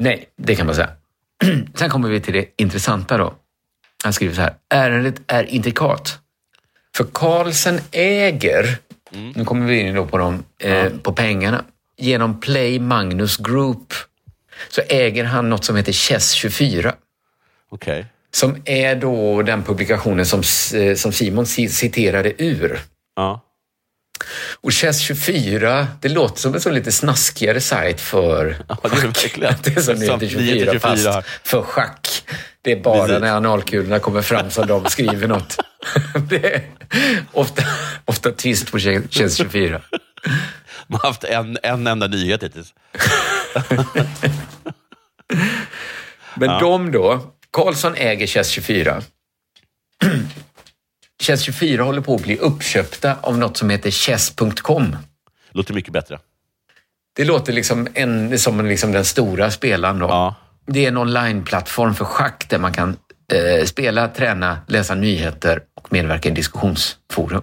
Nej, 0.00 0.24
det 0.36 0.54
kan 0.56 0.66
man 0.66 0.74
säga. 0.74 0.88
Sen 1.74 1.90
kommer 1.90 2.08
vi 2.08 2.20
till 2.20 2.34
det 2.34 2.44
intressanta 2.56 3.16
då. 3.18 3.34
Han 4.04 4.12
skriver 4.12 4.34
så 4.34 4.40
här. 4.40 4.54
Ärendet 4.74 5.14
är 5.26 5.44
intrikat. 5.44 6.18
För 6.96 7.04
Carlsen 7.12 7.80
äger, 7.90 8.78
nu 9.34 9.44
kommer 9.44 9.66
vi 9.66 9.80
in 9.80 9.94
då 9.94 10.06
på, 10.06 10.18
dem, 10.18 10.44
eh, 10.58 10.88
på 11.02 11.12
pengarna, 11.12 11.64
genom 11.96 12.40
Play 12.40 12.78
Magnus 12.80 13.36
Group 13.36 13.92
så 14.68 14.80
äger 14.88 15.24
han 15.24 15.50
något 15.50 15.64
som 15.64 15.76
heter 15.76 15.92
Chess24. 15.92 16.92
Okej. 17.70 18.06
Som 18.32 18.56
är 18.64 18.94
då 18.96 19.42
den 19.42 19.62
publikationen 19.62 20.26
som, 20.26 20.42
eh, 20.80 20.94
som 20.94 21.12
Simon 21.12 21.44
ci- 21.44 21.68
citerade 21.68 22.42
ur. 22.42 22.80
Ja. 23.16 23.40
Och 24.60 24.70
Chess24, 24.70 25.86
det 26.00 26.08
låter 26.08 26.40
som 26.40 26.54
en 26.54 26.60
så 26.60 26.70
lite 26.70 26.92
snaskigare 26.92 27.60
sajt 27.60 28.00
för 28.00 28.56
Ja, 28.68 28.76
det 28.82 28.88
det 29.62 29.76
är 29.76 29.80
som 29.80 29.82
Som 29.84 29.98
Nyheter 29.98 30.28
24, 30.28 30.72
24. 30.72 30.80
fast 30.80 31.28
för 31.44 31.62
schack. 31.62 32.22
Det 32.62 32.72
är 32.72 32.80
bara 32.80 33.06
Precis. 33.06 33.20
när 33.20 33.36
analkulorna 33.36 33.98
kommer 33.98 34.22
fram 34.22 34.50
som 34.50 34.66
de 34.66 34.84
skriver 34.86 35.28
något. 35.28 35.56
Det 36.28 36.54
är 36.54 36.62
ofta, 37.32 37.62
ofta 38.04 38.30
twist 38.32 38.70
på 38.72 38.78
Chess24. 38.78 39.80
Man 40.86 41.00
har 41.02 41.08
haft 41.08 41.24
en, 41.24 41.58
en 41.62 41.86
enda 41.86 42.06
nyhet 42.06 42.42
hittills. 42.42 42.74
Men 46.34 46.48
Ja. 46.50 46.58
de 46.60 46.92
då, 46.92 47.32
Karlsson 47.50 47.94
äger 47.94 48.26
Chess24. 48.26 49.02
Chess24 51.20 51.78
håller 51.78 52.00
på 52.00 52.14
att 52.14 52.22
bli 52.22 52.36
uppköpta 52.36 53.16
av 53.20 53.38
något 53.38 53.56
som 53.56 53.70
heter 53.70 53.90
chess.com. 53.90 54.96
Låter 55.50 55.74
mycket 55.74 55.92
bättre. 55.92 56.18
Det 57.16 57.24
låter 57.24 57.52
liksom 57.52 57.88
en, 57.94 58.38
som 58.38 58.60
en, 58.60 58.68
liksom 58.68 58.92
den 58.92 59.04
stora 59.04 59.50
spelaren. 59.50 59.98
Då. 59.98 60.34
Det 60.66 60.84
är 60.84 60.88
en 60.88 60.96
online-plattform 60.96 61.94
för 61.94 62.04
schack 62.04 62.46
där 62.48 62.58
man 62.58 62.72
kan 62.72 62.96
eh, 63.32 63.64
spela, 63.64 64.08
träna, 64.08 64.58
läsa 64.66 64.94
nyheter 64.94 65.62
och 65.74 65.92
medverka 65.92 66.28
i 66.28 66.32
diskussionsforum. 66.32 67.42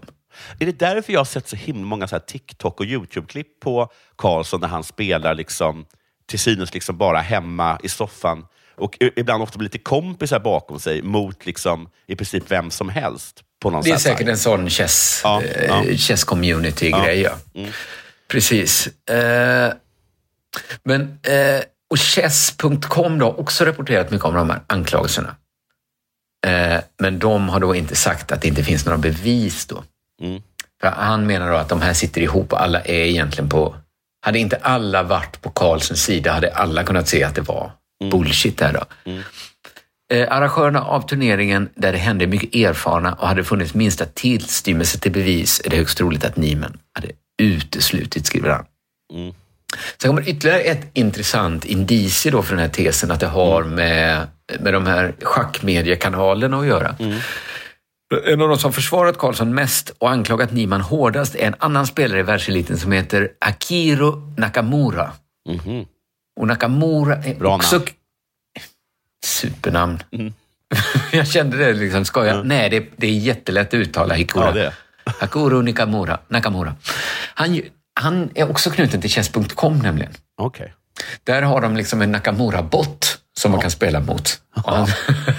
Är 0.59 0.65
det 0.65 0.79
därför 0.79 1.13
jag 1.13 1.19
har 1.19 1.25
sett 1.25 1.47
så 1.47 1.55
himla 1.55 1.85
många 1.85 2.07
så 2.07 2.19
TikTok 2.19 2.79
och 2.79 2.85
YouTube-klipp 2.85 3.59
på 3.59 3.91
Karlsson 4.15 4.61
när 4.61 4.67
han 4.67 4.83
spelar 4.83 5.33
liksom, 5.33 5.85
till 6.25 6.39
synes 6.39 6.73
liksom 6.73 6.97
bara 6.97 7.19
hemma 7.19 7.79
i 7.83 7.89
soffan 7.89 8.45
och 8.75 8.97
ibland 9.15 9.43
ofta 9.43 9.57
med 9.57 9.63
lite 9.63 9.77
kompisar 9.77 10.39
bakom 10.39 10.79
sig 10.79 11.01
mot 11.01 11.45
liksom, 11.45 11.89
i 12.07 12.15
princip 12.15 12.51
vem 12.51 12.71
som 12.71 12.89
helst. 12.89 13.43
På 13.61 13.69
någon 13.69 13.83
Det 13.83 13.91
är 13.91 13.97
säkert 13.97 14.27
en 14.27 14.37
sån 14.37 14.69
chess, 14.69 15.21
Ja, 15.23 15.43
eh, 15.43 15.65
ja. 15.65 15.97
chess 15.97 16.23
community-grej. 16.23 17.21
Ja. 17.21 17.31
Mm. 17.55 17.71
Precis. 18.27 18.87
Eh, 19.09 19.73
Men, 20.83 21.19
eh, 21.23 21.61
och 21.89 21.99
chess.com 21.99 23.21
har 23.21 23.39
också 23.39 23.65
rapporterat 23.65 24.11
mycket 24.11 24.25
om 24.25 24.33
de 24.33 24.49
här 24.49 24.59
anklagelserna. 24.67 25.35
Eh, 26.47 26.81
men 26.99 27.19
de 27.19 27.49
har 27.49 27.59
då 27.59 27.75
inte 27.75 27.95
sagt 27.95 28.31
att 28.31 28.41
det 28.41 28.47
inte 28.47 28.63
finns 28.63 28.85
några 28.85 28.97
bevis 28.97 29.65
då. 29.65 29.83
Mm. 30.21 30.41
För 30.81 30.87
han 30.87 31.27
menar 31.27 31.51
då 31.51 31.57
att 31.57 31.69
de 31.69 31.81
här 31.81 31.93
sitter 31.93 32.21
ihop 32.21 32.53
och 32.53 32.61
alla 32.61 32.81
är 32.81 33.05
egentligen 33.05 33.49
på... 33.49 33.75
Hade 34.21 34.39
inte 34.39 34.55
alla 34.61 35.03
varit 35.03 35.41
på 35.41 35.49
Karlssons 35.49 36.03
sida 36.03 36.31
hade 36.31 36.53
alla 36.53 36.83
kunnat 36.83 37.07
se 37.07 37.23
att 37.23 37.35
det 37.35 37.41
var 37.41 37.71
bullshit 38.11 38.57
där 38.57 38.73
då. 38.73 39.11
Mm. 39.11 39.23
Eh, 40.13 40.31
arrangörerna 40.31 40.81
av 40.81 41.01
turneringen 41.01 41.69
där 41.75 41.91
det 41.91 41.97
hände 41.97 42.27
mycket 42.27 42.55
erfarna 42.55 43.13
och 43.13 43.27
hade 43.27 43.43
funnits 43.43 43.73
minsta 43.73 44.05
tillstymmelse 44.05 44.99
till 44.99 45.11
bevis 45.11 45.61
är 45.65 45.69
det 45.69 45.77
högst 45.77 45.97
troligt 45.97 46.25
att 46.25 46.37
Niemann 46.37 46.77
hade 46.93 47.07
uteslutit, 47.41 48.25
skriver 48.25 48.49
han. 48.49 48.65
Mm. 49.13 49.33
Sen 50.01 50.09
kommer 50.09 50.29
ytterligare 50.29 50.59
ett 50.59 50.87
intressant 50.93 51.65
indicie 51.65 52.31
då 52.31 52.41
för 52.41 52.55
den 52.55 52.61
här 52.61 52.69
tesen 52.69 53.11
att 53.11 53.19
det 53.19 53.27
har 53.27 53.63
med, 53.63 54.27
med 54.59 54.73
de 54.73 54.85
här 54.85 55.15
schackmediekanalerna 55.21 56.59
att 56.59 56.67
göra. 56.67 56.95
En 58.25 58.41
av 58.41 58.49
de 58.49 58.57
som 58.57 58.73
försvarat 58.73 59.17
Karlsson 59.17 59.55
mest 59.55 59.89
och 59.97 60.09
anklagat 60.09 60.51
Niemann 60.51 60.81
hårdast 60.81 61.35
är 61.35 61.47
en 61.47 61.55
annan 61.57 61.87
spelare 61.87 62.19
i 62.19 62.23
världseliten 62.23 62.77
som 62.77 62.91
heter 62.91 63.29
Akiro 63.39 64.33
Nakamura. 64.37 65.11
Och 66.39 66.47
Nakamura 66.47 67.15
är. 67.15 67.35
Bra 67.35 67.55
också... 67.55 67.75
namn. 67.75 67.87
Supernamn. 69.25 69.99
Jag 71.11 71.27
kände 71.27 71.57
det 71.57 71.73
liksom, 71.73 72.05
ska 72.05 72.25
jag? 72.25 72.45
Nej, 72.45 72.69
det, 72.69 72.85
det 72.95 73.07
är 73.07 73.11
jättelätt 73.11 73.67
att 73.67 73.73
uttala 73.73 74.13
Hikura. 74.13 74.57
Ja. 74.57 74.71
Hakuro 75.19 75.61
Nakamura. 75.61 76.19
Nakamura. 76.27 76.75
Han, 77.33 77.61
han 77.99 78.29
är 78.35 78.51
också 78.51 78.69
knuten 78.69 79.01
till 79.01 79.09
chess.com 79.09 79.79
nämligen. 79.79 80.11
Okej. 80.37 80.73
Där 81.23 81.41
har 81.41 81.61
de 81.61 81.77
liksom 81.77 82.01
en 82.01 82.11
Nakamura-bot 82.11 83.17
som 83.37 83.51
man 83.51 83.61
kan 83.61 83.71
spela 83.71 83.99
mot. 83.99 84.41
Han, 84.49 84.87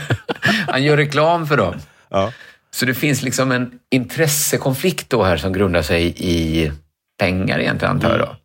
han 0.66 0.82
gör 0.84 0.96
reklam 0.96 1.46
för 1.46 1.56
dem. 1.56 1.74
Så 2.70 2.86
det 2.86 2.94
finns 2.94 3.22
liksom 3.22 3.52
en 3.52 3.78
intressekonflikt 3.90 5.10
då 5.10 5.24
här 5.24 5.36
som 5.36 5.52
grundar 5.52 5.82
sig 5.82 6.14
i 6.16 6.72
pengar 7.18 7.58
egentligen, 7.58 7.94
antar 7.94 8.10
jag 8.10 8.18
då. 8.18 8.36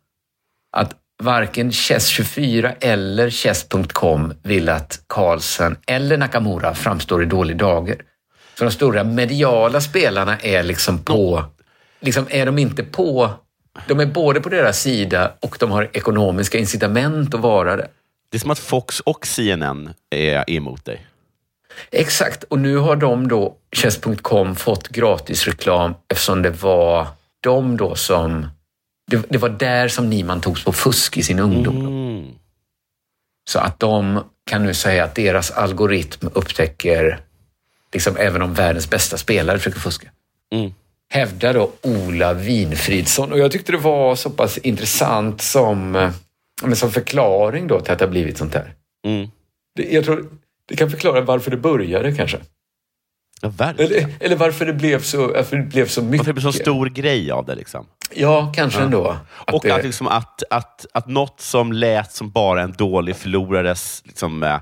Att 0.76 0.94
varken 1.22 1.70
Chess24 1.70 2.74
eller 2.80 3.30
Chess.com 3.30 4.34
vill 4.42 4.68
att 4.68 5.00
Carlsen 5.06 5.76
eller 5.86 6.16
Nakamura 6.16 6.74
framstår 6.74 7.22
i 7.22 7.26
dålig 7.26 7.56
dager. 7.56 7.96
Så 8.58 8.64
de 8.64 8.70
stora 8.70 9.04
mediala 9.04 9.80
spelarna 9.80 10.38
är 10.38 10.62
liksom 10.62 10.98
på... 10.98 11.44
Liksom 12.00 12.26
är 12.30 12.46
de 12.46 12.58
inte 12.58 12.84
på... 12.84 13.30
De 13.88 14.00
är 14.00 14.06
både 14.06 14.40
på 14.40 14.48
deras 14.48 14.80
sida 14.80 15.32
och 15.40 15.56
de 15.60 15.70
har 15.70 15.90
ekonomiska 15.92 16.58
incitament 16.58 17.34
att 17.34 17.40
vara 17.40 17.76
det. 17.76 17.88
Det 18.30 18.36
är 18.36 18.40
som 18.40 18.50
att 18.50 18.58
Fox 18.58 19.00
och 19.00 19.26
CNN 19.26 19.94
är 20.10 20.50
emot 20.50 20.84
dig. 20.84 21.06
Exakt, 21.90 22.44
och 22.44 22.58
nu 22.58 22.76
har 22.76 22.96
de 22.96 23.28
då, 23.28 23.56
Chess.com, 23.76 24.56
fått 24.56 24.88
gratis 24.88 25.46
reklam 25.46 25.94
eftersom 26.08 26.42
det 26.42 26.50
var 26.50 27.06
de 27.40 27.76
då 27.76 27.94
som... 27.94 28.46
Det, 29.10 29.22
det 29.28 29.38
var 29.38 29.48
där 29.48 29.88
som 29.88 30.10
Niman 30.10 30.40
togs 30.40 30.64
på 30.64 30.72
fusk 30.72 31.16
i 31.16 31.22
sin 31.22 31.38
ungdom. 31.38 31.84
Då. 31.84 31.90
Så 33.50 33.58
att 33.58 33.80
de 33.80 34.24
kan 34.46 34.62
nu 34.62 34.74
säga 34.74 35.04
att 35.04 35.14
deras 35.14 35.50
algoritm 35.50 36.28
upptäcker, 36.34 37.20
liksom 37.92 38.16
även 38.16 38.42
om 38.42 38.54
världens 38.54 38.90
bästa 38.90 39.16
spelare 39.16 39.58
försöker 39.58 39.80
fuska. 39.80 40.08
Hävdar 41.10 41.54
då 41.54 41.72
Ola 41.82 42.34
Winfridsson. 42.34 43.32
Och 43.32 43.38
jag 43.38 43.52
tyckte 43.52 43.72
det 43.72 43.78
var 43.78 44.16
så 44.16 44.30
pass 44.30 44.58
intressant 44.58 45.42
som, 45.42 45.96
eh, 45.96 46.10
men 46.62 46.76
som 46.76 46.90
förklaring 46.90 47.66
då 47.66 47.80
till 47.80 47.92
att 47.92 47.98
det 47.98 48.04
har 48.04 48.10
blivit 48.10 48.38
sånt 48.38 48.54
här. 48.54 48.74
Det, 49.76 49.92
jag 49.92 50.04
tror 50.04 50.26
det 50.68 50.76
kan 50.76 50.90
förklara 50.90 51.20
varför 51.20 51.50
det 51.50 51.56
började 51.56 52.12
kanske. 52.12 52.38
Ja. 53.40 53.74
Eller, 53.78 54.14
eller 54.20 54.36
varför 54.36 54.66
det 54.66 54.72
blev 54.72 55.02
så, 55.02 55.26
varför 55.26 55.56
det 55.56 55.62
blev 55.62 55.88
så 55.88 56.02
mycket. 56.02 56.18
Varför 56.18 56.32
det 56.32 56.40
blir 56.40 56.52
så 56.52 56.58
stor 56.58 56.86
grej 56.86 57.30
av 57.30 57.46
det. 57.46 57.54
Liksom. 57.54 57.86
Ja, 58.10 58.52
kanske 58.54 58.80
ändå. 58.80 59.16
Att 59.46 59.54
och 59.54 59.62
det- 59.62 59.70
att, 59.74 59.84
liksom 59.84 60.08
att, 60.08 60.42
att, 60.50 60.86
att 60.94 61.06
något 61.08 61.40
som 61.40 61.72
lät 61.72 62.12
som 62.12 62.30
bara 62.30 62.62
en 62.62 62.72
dålig 62.72 63.16
förlorares 63.16 64.02
liksom, 64.04 64.42
eh, 64.42 64.58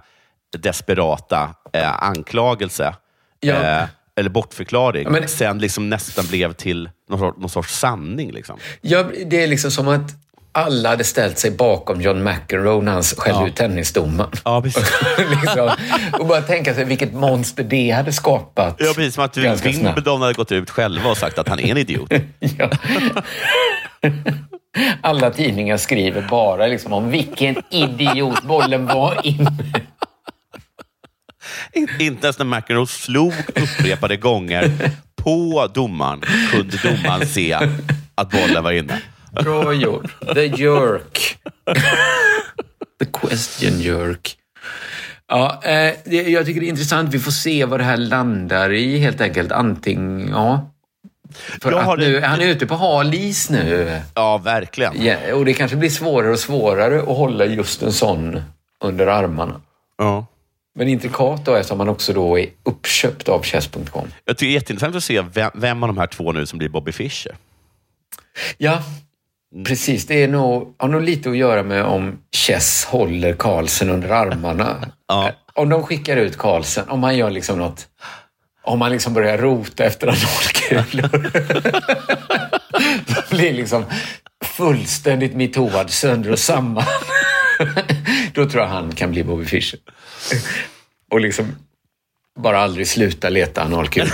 desperata 0.58 1.54
eh, 1.72 2.02
anklagelse 2.02 2.94
Ja. 3.40 3.54
eh, 3.54 3.84
eller 4.16 4.30
bortförklaring 4.30 5.04
Ja, 5.04 5.10
men- 5.10 5.28
sen 5.28 5.58
liksom 5.58 5.90
nästan 5.90 6.26
blev 6.26 6.52
till 6.52 6.90
någon 7.08 7.18
sorts, 7.18 7.38
någon 7.40 7.50
sorts 7.50 7.78
sanning. 7.78 8.32
Liksom. 8.32 8.58
Ja, 8.80 9.04
det 9.26 9.42
är 9.42 9.46
liksom 9.46 9.70
som 9.70 9.88
att 9.88 10.12
alla 10.52 10.88
hade 10.88 11.04
ställt 11.04 11.38
sig 11.38 11.50
bakom 11.50 12.00
John 12.00 12.24
McEnroe 12.24 12.82
när 12.82 12.92
han 12.92 13.02
skällde 13.02 13.48
ut 13.48 13.56
tennisdomaren. 13.56 14.30
Ja, 14.44 14.60
liksom. 15.42 15.70
Och 16.12 16.26
bara 16.26 16.42
tänka 16.42 16.74
sig 16.74 16.84
vilket 16.84 17.12
monster 17.14 17.64
det 17.64 17.90
hade 17.90 18.12
skapat. 18.12 18.76
Ja, 18.78 18.92
precis 18.96 19.14
som 19.14 19.24
att. 19.24 19.36
Wimbledon 19.36 20.20
hade 20.22 20.34
gått 20.34 20.52
ut 20.52 20.70
själva 20.70 21.10
och 21.10 21.16
sagt 21.16 21.38
att 21.38 21.48
han 21.48 21.60
är 21.60 21.70
en 21.70 21.76
idiot. 21.76 22.12
Alla 25.00 25.30
tidningar 25.30 25.76
skriver 25.76 26.22
bara 26.30 26.66
liksom 26.66 26.92
om 26.92 27.10
vilken 27.10 27.56
idiot 27.70 28.42
bollen 28.42 28.86
var 28.86 29.20
inne. 29.26 29.52
In- 31.72 31.88
Inte 31.98 32.26
ens 32.26 32.38
när 32.38 32.44
McEnroe 32.46 32.86
slog 32.86 33.34
upprepade 33.54 34.16
gånger 34.16 34.70
på 35.22 35.68
domaren 35.74 36.20
kunde 36.50 36.76
domaren 36.76 37.26
se 37.26 37.52
att 38.14 38.30
bollen 38.30 38.64
var 38.64 38.72
inne. 38.72 39.00
Bra 39.32 39.72
gjort. 39.74 40.34
The 40.34 40.46
jerk. 40.46 41.38
The 42.98 43.04
question 43.12 43.80
jerk. 43.80 44.36
Ja, 45.28 45.60
eh, 45.64 45.94
jag 46.32 46.46
tycker 46.46 46.60
det 46.60 46.66
är 46.66 46.68
intressant. 46.68 47.14
Vi 47.14 47.18
får 47.18 47.30
se 47.32 47.64
vad 47.64 47.80
det 47.80 47.84
här 47.84 47.96
landar 47.96 48.72
i 48.72 48.98
helt 48.98 49.20
enkelt. 49.20 49.52
Antingen, 49.52 50.28
ja. 50.28 50.68
För 51.62 51.72
Jag 51.72 51.80
att 51.92 51.98
nu, 51.98 52.20
det- 52.20 52.26
han 52.26 52.40
är 52.40 52.46
ute 52.46 52.66
på 52.66 52.74
hal 52.74 53.14
is 53.14 53.50
nu. 53.50 54.00
Ja, 54.14 54.38
verkligen. 54.38 55.04
Ja, 55.04 55.34
och 55.34 55.44
det 55.44 55.54
kanske 55.54 55.76
blir 55.76 55.90
svårare 55.90 56.30
och 56.32 56.38
svårare 56.38 56.98
att 57.00 57.06
hålla 57.16 57.44
just 57.44 57.82
en 57.82 57.92
sån 57.92 58.42
under 58.84 59.06
armarna. 59.06 59.60
Ja. 59.98 60.26
Men 60.74 60.88
intrikat 60.88 61.44
då 61.44 61.54
eftersom 61.54 61.78
man 61.78 61.88
också 61.88 62.12
då 62.12 62.38
är 62.38 62.46
uppköpt 62.62 63.28
av 63.28 63.42
chess.com. 63.44 64.08
Jag 64.24 64.38
tycker 64.38 64.46
det 64.46 64.52
är 64.52 64.54
jätteintressant 64.54 64.96
att 64.96 65.04
se 65.04 65.20
vem, 65.20 65.50
vem 65.54 65.82
av 65.82 65.86
de 65.88 65.98
här 65.98 66.06
två 66.06 66.32
nu 66.32 66.46
som 66.46 66.58
blir 66.58 66.68
Bobby 66.68 66.92
Fischer. 66.92 67.36
Ja, 68.58 68.82
precis. 69.66 70.06
Det 70.06 70.22
är 70.22 70.28
nog, 70.28 70.74
har 70.78 70.88
nog 70.88 71.02
lite 71.02 71.30
att 71.30 71.36
göra 71.36 71.62
med 71.62 71.84
om 71.84 72.18
Chess 72.36 72.84
håller 72.84 73.32
Carlsen 73.32 73.90
under 73.90 74.08
armarna. 74.08 74.92
Om 75.54 75.68
de 75.68 75.82
skickar 75.82 76.16
ut 76.16 76.38
Carlsen, 76.38 76.88
om 76.88 77.00
man 77.00 77.16
gör 77.16 77.30
liksom 77.30 77.58
något... 77.58 77.88
Om 78.64 78.78
man 78.78 78.90
liksom 78.90 79.14
börjar 79.14 79.38
rota 79.38 79.84
efter 79.84 80.08
analkulor. 80.08 81.30
Då 83.06 83.22
blir 83.30 83.52
liksom 83.52 83.84
fullständigt 84.44 85.34
mitoad 85.34 85.90
sönder 85.90 86.32
och 86.32 86.38
samman. 86.38 86.84
Då 88.34 88.50
tror 88.50 88.62
jag 88.62 88.70
han 88.70 88.94
kan 88.94 89.10
bli 89.10 89.24
Bobby 89.24 89.44
Fischer. 89.44 89.78
Och 91.10 91.20
liksom 91.20 91.56
bara 92.40 92.58
aldrig 92.58 92.88
sluta 92.88 93.28
leta 93.28 93.62
analkulor. 93.62 94.12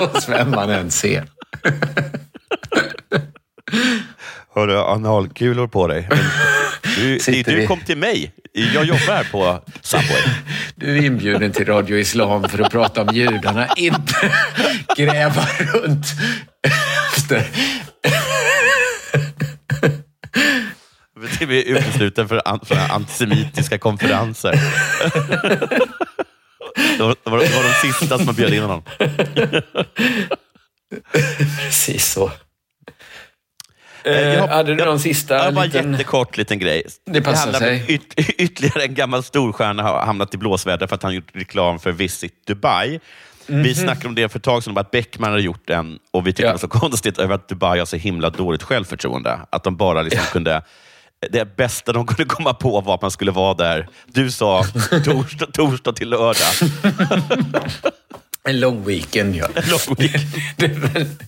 Hos 0.00 0.28
vem 0.28 0.50
man 0.50 0.70
än 0.70 0.90
ser. 0.90 1.28
Hörru, 4.54 4.76
analkulor 4.78 5.66
på 5.66 5.86
dig. 5.86 6.08
Du, 6.96 7.18
du 7.42 7.42
vi- 7.56 7.66
kom 7.66 7.80
till 7.80 7.96
mig. 7.98 8.32
Jag 8.74 8.84
jobbar 8.84 9.14
här 9.14 9.24
på 9.32 9.60
Subway. 9.80 10.22
Du 10.74 10.98
är 10.98 11.02
inbjuden 11.04 11.52
till 11.52 11.66
Radio 11.66 11.98
Islam 11.98 12.48
för 12.48 12.58
att 12.58 12.72
prata 12.72 13.02
om 13.02 13.14
judarna, 13.14 13.68
inte 13.76 14.14
gräva 14.96 15.46
runt 15.58 16.06
efter... 17.16 17.46
Det 21.38 21.46
blir 21.46 21.62
utesluten 21.64 22.28
för 22.28 22.42
an- 22.44 22.60
från 22.64 22.78
antisemitiska 22.78 23.78
konferenser. 23.78 24.52
Det 26.98 27.02
var, 27.02 27.16
det, 27.24 27.30
var, 27.30 27.38
det 27.38 27.54
var 27.56 27.62
de 27.82 27.92
sista 27.92 28.18
som 28.18 28.34
bjöd 28.34 28.54
in 28.54 28.62
honom. 28.62 28.82
Precis 31.64 32.12
så. 32.12 32.30
Eh, 34.04 34.20
jag- 34.34 34.48
hade 34.48 34.74
du 34.74 34.84
någon 34.84 35.00
sista 35.00 35.34
Ja, 35.44 35.50
bara 35.52 35.64
liten... 35.64 35.92
jättekort 35.92 36.36
liten 36.36 36.58
grej. 36.58 36.82
Det 37.06 37.20
passar 37.22 37.48
om 37.48 37.54
sig. 37.54 37.84
Yt, 37.88 38.14
ytterligare 38.38 38.82
en 38.82 38.94
gammal 38.94 39.22
storstjärna 39.22 39.82
har 39.82 40.00
hamnat 40.06 40.34
i 40.34 40.38
blåsväder 40.38 40.86
för 40.86 40.94
att 40.94 41.02
han 41.02 41.14
gjort 41.14 41.30
reklam 41.32 41.78
för 41.78 41.92
Visit 41.92 42.46
Dubai. 42.46 43.00
Vi 43.46 43.54
Mhm. 43.54 43.74
snackade 43.74 44.08
om 44.08 44.14
det 44.14 44.28
för 44.28 44.38
ett 44.38 44.42
tag 44.44 44.62
sedan, 44.64 44.78
att 44.78 44.90
Beckman 44.90 45.30
hade 45.30 45.42
gjort 45.42 45.66
den 45.66 45.98
och 46.10 46.26
vi 46.26 46.32
tyckte 46.32 46.42
det 46.46 46.50
var 46.52 46.58
så 46.58 46.68
konstigt 46.80 47.18
över 47.18 47.34
att 47.34 47.48
Dubai 47.48 47.78
har 47.78 47.86
så 47.86 47.96
himla 47.96 48.30
dåligt 48.30 48.62
självförtroende. 48.62 49.40
Att 49.50 49.64
de 49.64 49.76
bara 49.76 50.02
liksom 50.02 50.24
kunde... 50.32 50.62
Det 51.30 51.56
bästa 51.56 51.92
de 51.92 52.06
kunde 52.06 52.24
komma 52.24 52.54
på 52.54 52.80
var 52.80 52.94
att 52.94 53.02
man 53.02 53.10
skulle 53.10 53.30
vara 53.30 53.54
där. 53.54 53.88
Du 54.06 54.30
sa 54.30 54.64
torsdag, 55.04 55.46
torsdag 55.52 55.92
till 55.92 56.08
lördag. 56.10 56.70
En 58.48 58.60
lång 58.60 58.84
weekend, 58.84 59.36
ja. 59.36 59.48
En 59.54 59.62
lång 59.70 59.96
weekend. 59.98 60.26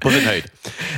På 0.00 0.10
sin 0.10 0.24
höjd. 0.24 0.44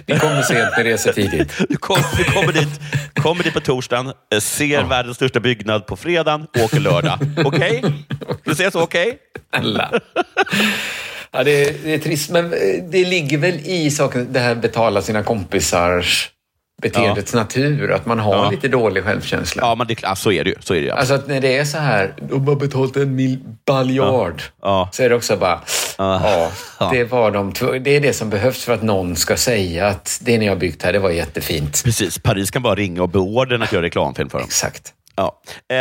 Vi 0.06 0.18
kommer 0.18 0.42
sent, 0.42 0.70
men 0.76 0.84
reser 0.84 1.12
tidigt. 1.12 1.52
Du, 1.68 1.76
kom, 1.76 1.96
du 2.16 2.24
kommer, 2.24 2.52
dit, 2.52 2.80
kommer 3.14 3.44
dit 3.44 3.54
på 3.54 3.60
torsdagen, 3.60 4.12
eh, 4.34 4.40
ser 4.40 4.82
världens 4.82 5.16
största 5.16 5.40
byggnad 5.40 5.86
på 5.86 5.96
fredagen, 5.96 6.46
åker 6.64 6.80
lördag. 6.80 7.18
Okej? 7.44 7.84
Du 8.44 8.54
säger 8.54 8.70
så 8.70 8.80
okej? 8.82 9.18
Alla. 9.52 10.00
Ja, 11.30 11.44
det, 11.44 11.64
är, 11.68 11.74
det 11.84 11.94
är 11.94 11.98
trist, 11.98 12.30
men 12.30 12.44
eh, 12.44 12.58
det 12.90 13.04
ligger 13.04 13.38
väl 13.38 13.54
i 13.54 13.90
saken, 13.90 14.32
det 14.32 14.40
här 14.40 14.54
betala 14.54 15.02
sina 15.02 15.22
kompisars 15.22 16.30
beteendets 16.82 17.34
natur, 17.34 17.92
att 17.92 18.06
man 18.06 18.18
har 18.18 18.34
Ja. 18.36 18.50
lite 18.50 18.68
dålig 18.68 19.04
självkänsla. 19.04 19.62
Ja, 19.62 19.74
men 19.74 19.86
det, 19.86 20.02
ja, 20.02 20.16
så 20.16 20.32
är 20.32 20.44
det 20.44 20.50
ju. 20.50 20.56
Så 20.60 20.74
är 20.74 20.78
det 20.78 20.84
ju. 20.86 20.90
Alltså 20.90 21.14
att 21.14 21.28
när 21.28 21.40
det 21.40 21.56
är 21.56 21.64
så 21.64 21.78
här, 21.78 22.14
de 22.28 22.48
har 22.48 22.54
betalt 22.56 22.96
en 22.96 23.14
mil 23.14 23.38
baljard, 23.66 24.42
så 24.92 25.02
är 25.02 25.08
det 25.08 25.14
också 25.14 25.36
bara, 25.36 25.60
ja, 25.98 26.50
det 26.92 27.04
var 27.04 27.30
de. 27.30 27.52
Det 27.82 27.96
är 27.96 28.00
det 28.00 28.12
som 28.12 28.30
behövs 28.30 28.64
för 28.64 28.74
att 28.74 28.82
någon 28.82 29.16
ska 29.16 29.36
säga 29.36 29.86
att 29.86 30.18
det 30.22 30.38
ni 30.38 30.46
har 30.46 30.56
byggt 30.56 30.82
här, 30.82 30.92
det 30.92 30.98
var 30.98 31.10
jättefint. 31.10 31.82
Precis, 31.84 32.18
Paris 32.18 32.50
kan 32.50 32.62
bara 32.62 32.74
ringa 32.74 33.02
och 33.02 33.08
beordra 33.08 33.54
en 33.54 33.62
att 33.62 33.72
göra 33.72 33.82
reklamfilm 33.82 34.30
för 34.30 34.38
dem. 34.38 34.44
Exakt. 34.46 34.92
Ja. 35.16 35.40
Eh, 35.70 35.76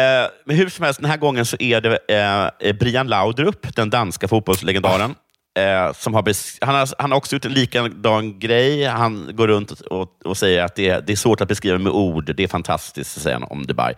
men 0.45 0.56
hur 0.56 0.70
som 0.70 0.86
helst, 0.86 1.02
den 1.02 1.10
här 1.10 1.18
gången 1.18 1.45
så 1.45 1.58
är 1.60 1.82
det 1.82 2.52
eh, 2.60 2.74
Brian 2.74 3.08
Laudrup, 3.08 3.76
den 3.76 3.89
danska 3.89 4.28
fotbollslegendaren. 4.28 5.16
Eh, 5.60 5.93
som 5.93 6.14
har 6.14 6.24
han, 6.66 6.76
har, 6.76 6.89
han 6.97 7.12
har 7.12 7.18
också 7.18 7.36
gjort 7.36 7.45
en 7.45 7.54
likadan 7.54 8.39
grej. 8.39 8.84
Han 8.86 9.30
går 9.34 9.47
runt 9.47 9.72
och, 9.72 10.02
och, 10.02 10.26
och 10.26 10.38
säger 10.38 10.64
att 10.64 10.76
det, 10.76 10.89
är- 10.89 11.02
det 11.02 11.12
är 11.12 11.16
svårt 11.18 11.41
att 11.41 11.47
beskriva 11.47 11.78
med 11.78 11.91
ord. 11.91 12.36
Det 12.36 12.43
är 12.43 12.47
fantastiskt, 12.47 13.22
säger 13.22 13.39
han 13.39 13.47
om 13.52 13.66
Dubai. 13.66 13.93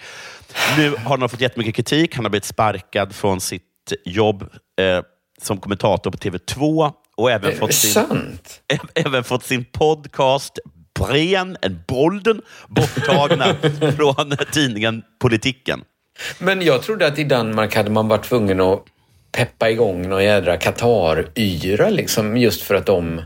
Nu 0.77 0.89
har 1.05 1.17
han 1.17 1.29
fått 1.29 1.41
jättemycket 1.41 1.75
kritik. 1.75 2.15
Han 2.15 2.25
har 2.25 2.29
blivit 2.29 2.45
sparkad 2.45 3.15
från 3.15 3.41
sitt 3.41 3.63
jobb 4.05 4.41
eh, 4.81 5.01
som 5.41 5.57
kommentator 5.57 6.11
på 6.11 6.17
TV2 6.17 6.91
och 7.17 7.31
även 7.31 7.57
fått 7.57 7.73
sin, 7.73 8.37
även 8.95 9.23
fått 9.23 9.43
sin 9.43 9.65
podcast 9.65 10.59
Bren, 10.99 11.57
en 11.61 11.83
bolden, 11.87 12.41
borttagna 12.67 13.45
från 13.97 14.31
tidningen 14.51 15.03
Politiken. 15.21 15.81
Men 16.39 16.61
jag 16.61 16.81
trodde 16.81 17.07
att 17.07 17.19
i 17.19 17.23
Danmark 17.23 17.75
hade 17.75 17.89
man 17.91 18.07
varit 18.07 18.23
tvungen 18.23 18.61
att 18.61 18.83
peppa 19.33 19.69
igång 19.69 20.09
någon 20.09 20.23
jädra 20.23 20.57
Qatar-yra, 20.57 21.89
liksom, 21.89 22.37
just 22.37 22.61
för 22.61 22.75
att 22.75 22.85
de... 22.85 23.21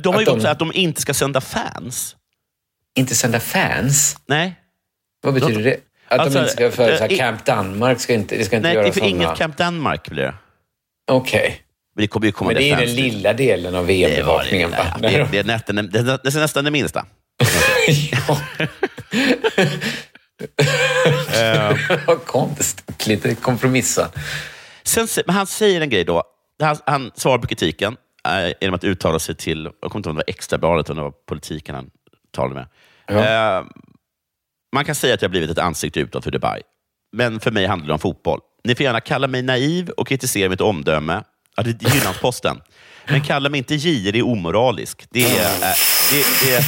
De 0.00 0.14
har 0.14 0.20
ju 0.20 0.26
gått 0.26 0.34
de- 0.34 0.40
så 0.40 0.48
att 0.48 0.58
de 0.58 0.72
inte 0.74 1.00
ska 1.00 1.14
sända 1.14 1.40
fans. 1.40 2.16
Inte 2.98 3.14
sända 3.14 3.40
fans? 3.40 4.16
Nej. 4.26 4.54
Vad 5.22 5.34
betyder 5.34 5.62
De- 5.62 5.70
det? 5.70 5.76
Att 6.08 6.20
Alltså, 6.20 6.38
de 6.38 6.42
inte 6.42 6.52
ska 6.52 6.70
för 6.70 6.96
så 6.96 7.02
här, 7.02 7.12
eh, 7.12 7.16
Camp 7.18 7.44
Danmark 7.44 8.00
ska 8.00 8.14
inte, 8.14 8.36
det 8.36 8.44
ska 8.44 8.56
inte 8.56 8.68
Nej, 8.68 8.74
göra 8.76 8.86
är 8.86 8.92
för 8.92 9.00
såna... 9.00 9.10
inget 9.10 9.36
Camp 9.38 9.56
Danmark 9.56 10.08
blir 10.08 10.22
det. 10.22 10.34
Okej. 11.10 11.60
Men 11.94 12.02
det 12.02 12.08
kommer 12.08 12.26
ju 12.26 12.32
komma 12.32 12.48
Men 12.50 12.56
det 12.62 12.70
är 12.70 12.76
den 12.76 12.94
lilla 12.94 13.32
delen 13.32 13.74
av 13.74 13.86
VM-bevakningen, 13.86 14.70
Det, 14.70 14.76
va? 14.76 14.84
det, 15.00 15.08
det, 15.08 15.28
det, 15.32 15.38
är 15.38 15.44
nästan, 15.44 15.76
det, 15.76 15.88
det 16.02 16.34
är 16.36 16.40
nästan 16.40 16.64
det 16.64 16.70
minsta. 16.70 17.06
Eh, 21.34 21.76
Vad 22.06 22.24
konstigt. 22.24 23.06
Lite 23.06 23.34
kompromissa. 23.34 24.08
Sen, 24.86 25.08
han 25.26 25.46
säger 25.46 25.80
en 25.80 25.90
grej 25.90 26.04
då. 26.04 26.22
Han, 26.62 26.76
han 26.86 27.10
svarar 27.14 27.38
på 27.38 27.46
kritiken 27.46 27.96
eh, 28.28 28.52
genom 28.60 28.74
att 28.74 28.84
uttala 28.84 29.18
sig 29.18 29.34
till, 29.34 29.64
jag 29.82 29.90
kommer 29.90 29.98
inte 29.98 30.08
ihåg 30.08 30.12
om 30.12 30.16
det 30.16 30.24
var 30.26 30.30
Extrabladet 30.34 30.90
eller 30.90 31.02
det 31.02 31.04
var 31.04 31.14
politiken 31.28 31.74
han 31.74 31.90
talade 32.32 32.54
med. 32.54 32.66
Eh, 33.08 33.64
man 34.74 34.84
kan 34.84 34.94
säga 34.94 35.14
att 35.14 35.22
jag 35.22 35.28
har 35.28 35.30
blivit 35.30 35.50
ett 35.50 35.58
ansikte 35.58 36.00
utåt 36.00 36.24
för 36.24 36.30
Dubai. 36.30 36.62
Men 37.12 37.40
för 37.40 37.50
mig 37.50 37.66
handlar 37.66 37.86
det 37.86 37.92
om 37.92 37.98
fotboll. 37.98 38.40
Ni 38.64 38.74
får 38.74 38.84
gärna 38.84 39.00
kalla 39.00 39.26
mig 39.26 39.42
naiv 39.42 39.90
och 39.90 40.08
kritisera 40.08 40.48
mitt 40.48 40.60
omdöme. 40.60 41.22
Ja, 41.56 41.62
det 41.62 41.84
är 41.84 41.94
Jyllandsposten. 41.94 42.60
Men 43.08 43.22
kalla 43.22 43.48
mig 43.48 43.58
inte 43.58 43.76
girig 43.76 44.24
och 44.24 44.30
omoralisk. 44.30 45.06
Det 45.10 45.24
är... 45.24 45.44
eh, 45.62 45.74
det, 46.10 46.24
det, 46.46 46.64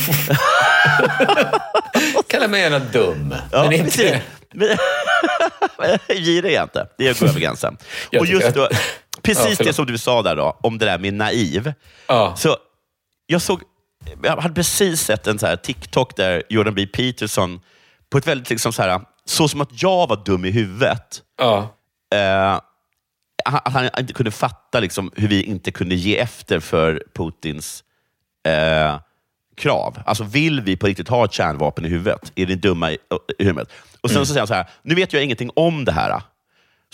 Kalla 2.29 2.49
mig 2.49 2.61
gärna 2.61 2.79
dum. 2.79 3.35
Ja, 3.53 3.63
men 3.65 3.73
inte... 3.73 3.85
precis. 3.85 4.17
Girig 6.09 6.45
är 6.53 6.55
jag 6.55 6.65
inte. 6.65 6.89
Det 6.99 7.07
är 7.07 7.11
att 7.11 7.21
gå 7.21 7.27
över 7.27 7.41
gränsen. 7.41 7.77
Och 8.21 8.27
just 8.27 8.55
då, 8.55 8.69
precis 9.23 9.59
Ja, 9.61 9.65
det 9.67 9.73
som 9.73 9.87
du 9.87 9.99
sa 9.99 10.23
där 10.23 10.37
då, 10.37 10.59
om 10.63 10.79
det 10.79 10.85
där 10.87 10.99
med 10.99 11.15
naiv. 11.15 11.73
Så 12.37 12.57
jag, 13.27 13.43
såg, 13.43 13.63
jag 14.23 14.37
hade 14.37 14.55
precis 14.55 15.01
sett 15.01 15.27
en 15.27 15.39
så 15.39 15.47
här 15.47 15.57
TikTok 15.57 16.17
där 16.17 16.43
Jordan 16.49 16.75
B. 16.75 16.87
Peterson, 16.87 17.61
på 18.11 18.19
ett 18.19 18.27
väldigt 18.27 18.51
liksom 18.51 18.73
så 18.73 18.83
här, 18.83 19.01
så 19.25 19.49
som 19.49 19.61
att 19.61 19.83
jag 19.83 20.07
var 20.09 20.25
dum 20.25 20.45
i 20.45 20.51
huvudet. 20.51 21.23
Eh, 22.15 22.61
han- 23.45 23.61
att 23.65 23.73
han 23.73 23.89
inte 23.99 24.13
kunde 24.13 24.31
fatta 24.31 24.81
liksom 24.81 25.11
hur 25.17 25.29
vi 25.29 25.43
inte 25.43 25.71
kunde 25.71 25.95
ge 25.95 26.19
efter 26.19 26.61
för 26.61 27.03
Putins 27.15 27.85
eh, 28.49 28.99
krav. 29.57 29.99
Alltså 30.07 30.25
vill 30.25 30.61
vi 30.61 30.77
på 30.77 30.87
riktigt 30.87 31.09
ha 31.09 31.25
ett 31.25 31.33
kärnvapen 31.33 31.85
i 31.85 31.89
huvudet? 31.89 32.33
Är 32.35 32.47
ni 32.47 32.55
dumma 32.55 32.93
i, 32.93 32.99
i 33.39 33.45
huvudet? 33.45 33.69
Och 34.01 34.11
sen 34.11 34.17
Mm. 34.17 34.27
så 34.27 34.33
säger 34.33 34.41
han 34.41 34.47
så 34.49 34.55
här, 34.55 34.67
nu 34.83 34.95
vet 34.95 35.13
jag 35.13 35.25
ingenting 35.25 35.51
om 35.57 35.85
det 35.85 35.93
här. 35.93 36.23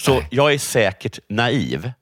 Så 0.00 0.22
jag 0.30 0.52
är 0.54 0.58
säkert 0.58 1.18
naiv. 1.28 1.92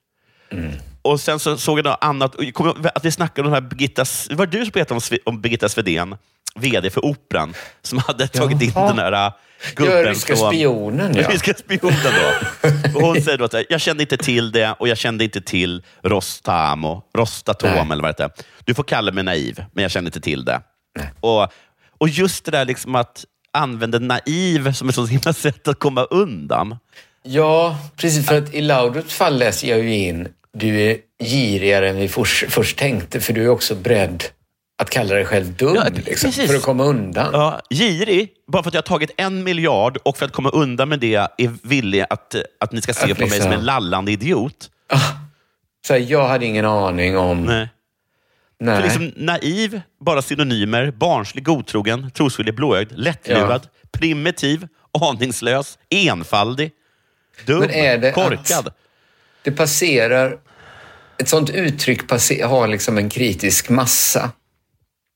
Mm. 0.52 0.72
Och 1.02 1.20
sen 1.20 1.38
så 1.38 1.56
såg 1.58 1.78
jag 1.78 1.84
något 1.84 1.98
annat, 2.00 2.34
jag 2.38 2.86
att 2.94 3.04
vi 3.04 3.10
snackade 3.12 3.48
om 3.48 3.52
den 3.52 3.62
här 3.62 3.68
Birgitta, 3.70 4.04
det 4.28 4.34
var 4.34 4.46
du 4.46 4.64
som 4.64 4.70
berättade 4.70 5.00
om, 5.10 5.18
om 5.34 5.40
Birgitta 5.40 5.68
Svedén, 5.68 6.16
VD 6.54 6.90
för 6.90 7.04
Operan, 7.04 7.54
som 7.82 7.98
hade 7.98 8.28
tagit 8.28 8.62
in 8.62 8.72
Jaha. 8.74 8.88
den 8.88 8.98
här 8.98 9.26
äh, 9.26 9.32
gubben 9.74 10.04
ryska 10.04 10.36
från- 10.36 10.48
spionen, 10.52 11.14
ja. 11.16 11.28
ryska 11.30 11.54
spionen 11.54 11.98
då. 12.02 12.68
Och 12.98 13.06
hon 13.06 13.22
säger 13.22 13.38
då 13.38 13.44
att 13.44 13.54
jag 13.70 13.80
kände 13.80 14.02
inte 14.02 14.16
till 14.16 14.52
det 14.52 14.74
och 14.78 14.88
jag 14.88 14.98
kände 14.98 15.24
inte 15.24 15.40
till 15.40 15.82
Rostamo, 16.02 17.02
Rostatom 17.16 17.70
Nej. 17.70 17.80
eller 17.92 18.02
vad 18.02 18.16
det 18.16 18.22
heter. 18.24 18.44
Du 18.64 18.74
får 18.74 18.84
kalla 18.84 19.12
mig 19.12 19.24
naiv, 19.24 19.64
men 19.72 19.82
jag 19.82 19.90
kände 19.90 20.08
inte 20.08 20.20
till 20.20 20.44
det. 20.44 20.60
Och, 21.20 21.52
och 21.98 22.08
just 22.08 22.44
det 22.44 22.50
där 22.50 22.64
liksom 22.64 22.94
att 22.94 23.24
använda 23.52 23.98
naiv 23.98 24.72
som 24.72 24.88
ett 24.88 24.94
så 24.94 25.06
himla 25.06 25.32
sätt 25.32 25.68
att 25.68 25.78
komma 25.78 26.04
undan. 26.04 26.76
Ja, 27.22 27.78
precis. 27.96 28.26
För 28.26 28.38
att 28.38 28.54
i 28.54 28.60
Laudrups 28.60 29.14
fall 29.14 29.38
läser 29.38 29.68
jag 29.68 29.78
ju 29.78 29.94
in 29.94 30.28
du 30.52 30.80
är 30.80 30.96
girigare 31.24 31.88
än 31.88 31.96
vi 31.96 32.08
först, 32.08 32.44
först 32.52 32.78
tänkte, 32.78 33.20
för 33.20 33.32
du 33.32 33.44
är 33.44 33.48
också 33.48 33.74
beredd 33.74 34.24
att 34.78 34.90
kalla 34.90 35.14
dig 35.14 35.24
själv 35.24 35.56
dum 35.56 35.76
liksom, 36.06 36.30
precis. 36.30 36.50
för 36.50 36.56
att 36.56 36.62
komma 36.62 36.84
undan. 36.84 37.28
Ja, 37.32 37.60
girig, 37.70 38.28
bara 38.46 38.62
för 38.62 38.70
att 38.70 38.74
jag 38.74 38.82
har 38.82 38.86
tagit 38.86 39.10
en 39.16 39.44
miljard 39.44 39.98
och 40.02 40.16
för 40.16 40.26
att 40.26 40.32
komma 40.32 40.48
undan 40.48 40.88
med 40.88 40.98
det 41.00 41.14
är 41.14 41.68
villig 41.68 42.04
att, 42.10 42.34
att 42.60 42.72
ni 42.72 42.82
ska 42.82 42.92
se 42.92 43.12
Att 43.12 43.18
på 43.18 43.20
mig 43.20 43.30
liksom- 43.30 43.42
som 43.42 43.52
en 43.52 43.64
lallande 43.64 44.12
idiot. 44.12 44.70
Så 45.86 45.92
här, 45.92 46.00
jag 46.00 46.28
hade 46.28 46.46
ingen 46.46 46.64
aning 46.64 47.18
om... 47.18 47.44
Nej. 47.44 47.68
Nej. 48.62 48.76
För 48.76 48.82
liksom 48.82 49.24
naiv, 49.24 49.80
bara 50.00 50.22
synonymer. 50.22 50.90
Barnslig, 50.90 51.44
godtrogen, 51.44 52.10
trosvillig, 52.10 52.54
blåögd, 52.54 52.92
lättlurad, 52.92 53.68
primitiv, 53.92 54.68
aningslös, 55.00 55.78
enfaldig, 55.90 56.70
dum, 57.46 57.58
Men 57.58 57.70
är 57.70 57.98
det 57.98 58.12
korkad. 58.12 58.72
det 59.42 59.52
passerar... 59.52 60.38
Ett 61.18 61.28
sånt 61.28 61.50
uttryck 61.50 62.08
passer, 62.08 62.46
har 62.46 62.68
liksom 62.68 62.98
en 62.98 63.10
kritisk 63.10 63.68
massa. 63.68 64.30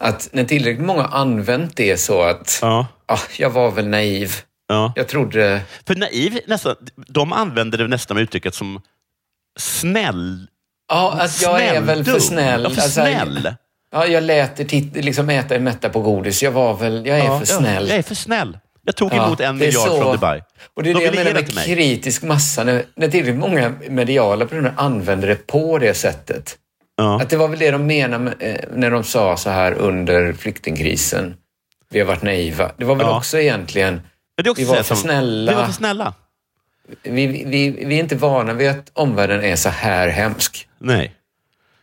Att 0.04 0.28
när 0.32 0.44
tillräckligt 0.44 0.86
många 0.86 1.04
använt 1.04 1.76
det 1.76 1.96
så 1.96 2.22
att 2.22 2.58
ja. 2.62 2.86
jag 3.38 3.50
var 3.50 3.70
väl 3.70 3.88
naiv. 3.88 4.32
Ja. 4.68 4.92
Jag 4.96 5.08
trodde... 5.08 5.60
För 5.86 5.94
naiv, 5.94 6.38
nästan, 6.46 6.76
de 6.96 7.32
använder 7.32 7.78
det 7.78 7.88
nästan 7.88 8.14
med 8.14 8.22
uttrycket 8.22 8.54
som 8.54 8.80
snäll. 9.58 10.46
Ja, 10.88 11.12
att 11.20 11.42
jag 11.42 11.62
är 11.64 11.80
väl 11.80 12.04
för 12.04 12.18
snäll. 12.20 12.62
Ja, 12.62 12.70
för 12.70 12.82
Alltså, 12.82 13.00
snäll. 13.00 13.54
Ja, 13.92 14.06
jag 14.06 14.22
lät 14.22 14.60
er 14.60 15.02
liksom 15.02 15.30
äta 15.30 15.54
er 15.54 15.58
mätta 15.60 15.88
på 15.88 16.00
godis. 16.00 16.42
Jag 16.42 16.50
var 16.50 16.74
väl... 16.74 17.06
Jag 17.06 17.18
är 17.18 17.24
Ja, 17.24 17.40
för 17.40 17.52
ja, 17.52 17.58
snäll. 17.58 17.88
jag 17.88 17.98
är 17.98 18.02
för 18.02 18.14
snäll. 18.14 18.58
Jag 18.84 18.96
tog 18.96 19.12
Ja, 19.14 19.26
emot 19.26 19.40
en 19.40 19.58
det 19.58 19.64
är 19.64 19.66
miljard 19.66 19.88
så- 19.88 20.00
från 20.02 20.12
Dubai. 20.12 20.42
Och 20.76 20.82
det 20.82 20.90
är 20.90 20.94
De 20.94 21.00
det 21.00 21.04
jag 21.06 21.14
menar 21.14 21.32
med 21.54 21.64
kritisk 21.64 22.22
massa. 22.22 22.64
När, 22.64 22.84
när 22.96 23.08
tillräckligt 23.08 23.36
många 23.38 23.72
mediala 23.88 24.46
personer 24.46 24.72
använder 24.76 25.28
det 25.28 25.46
på 25.46 25.78
det 25.78 25.94
sättet. 25.94 26.56
Att 27.20 27.30
det 27.30 27.36
var 27.36 27.48
väl 27.48 27.58
det 27.58 27.70
de 27.70 27.86
menade 27.86 28.34
eh, 28.40 28.60
när 28.74 28.90
de 28.90 29.04
sa 29.04 29.36
så 29.36 29.50
här 29.50 29.72
under 29.72 30.32
flyktingkrisen. 30.32 31.34
Vi 31.90 31.98
har 32.00 32.06
varit 32.06 32.22
naiva. 32.22 32.70
Det 32.76 32.84
var 32.84 32.94
väl 32.94 33.06
Ja. 33.06 33.16
också 33.16 33.38
egentligen... 33.38 34.00
Också 34.40 34.54
vi 34.62 34.64
var 34.64 34.76
för 34.76 34.82
som- 34.84 34.96
snälla. 34.96 35.52
Vi 35.52 35.56
var 35.56 35.64
för 35.66 35.72
snälla. 35.72 36.14
Vi, 37.02 37.26
vi, 37.26 37.70
vi 37.70 37.94
är 37.96 38.00
inte 38.00 38.16
vana 38.16 38.52
vid 38.52 38.68
att 38.70 38.90
omvärlden 38.92 39.44
är 39.44 39.56
så 39.56 39.68
här 39.68 40.08
hemsk. 40.08 40.68
Nej. 40.78 41.12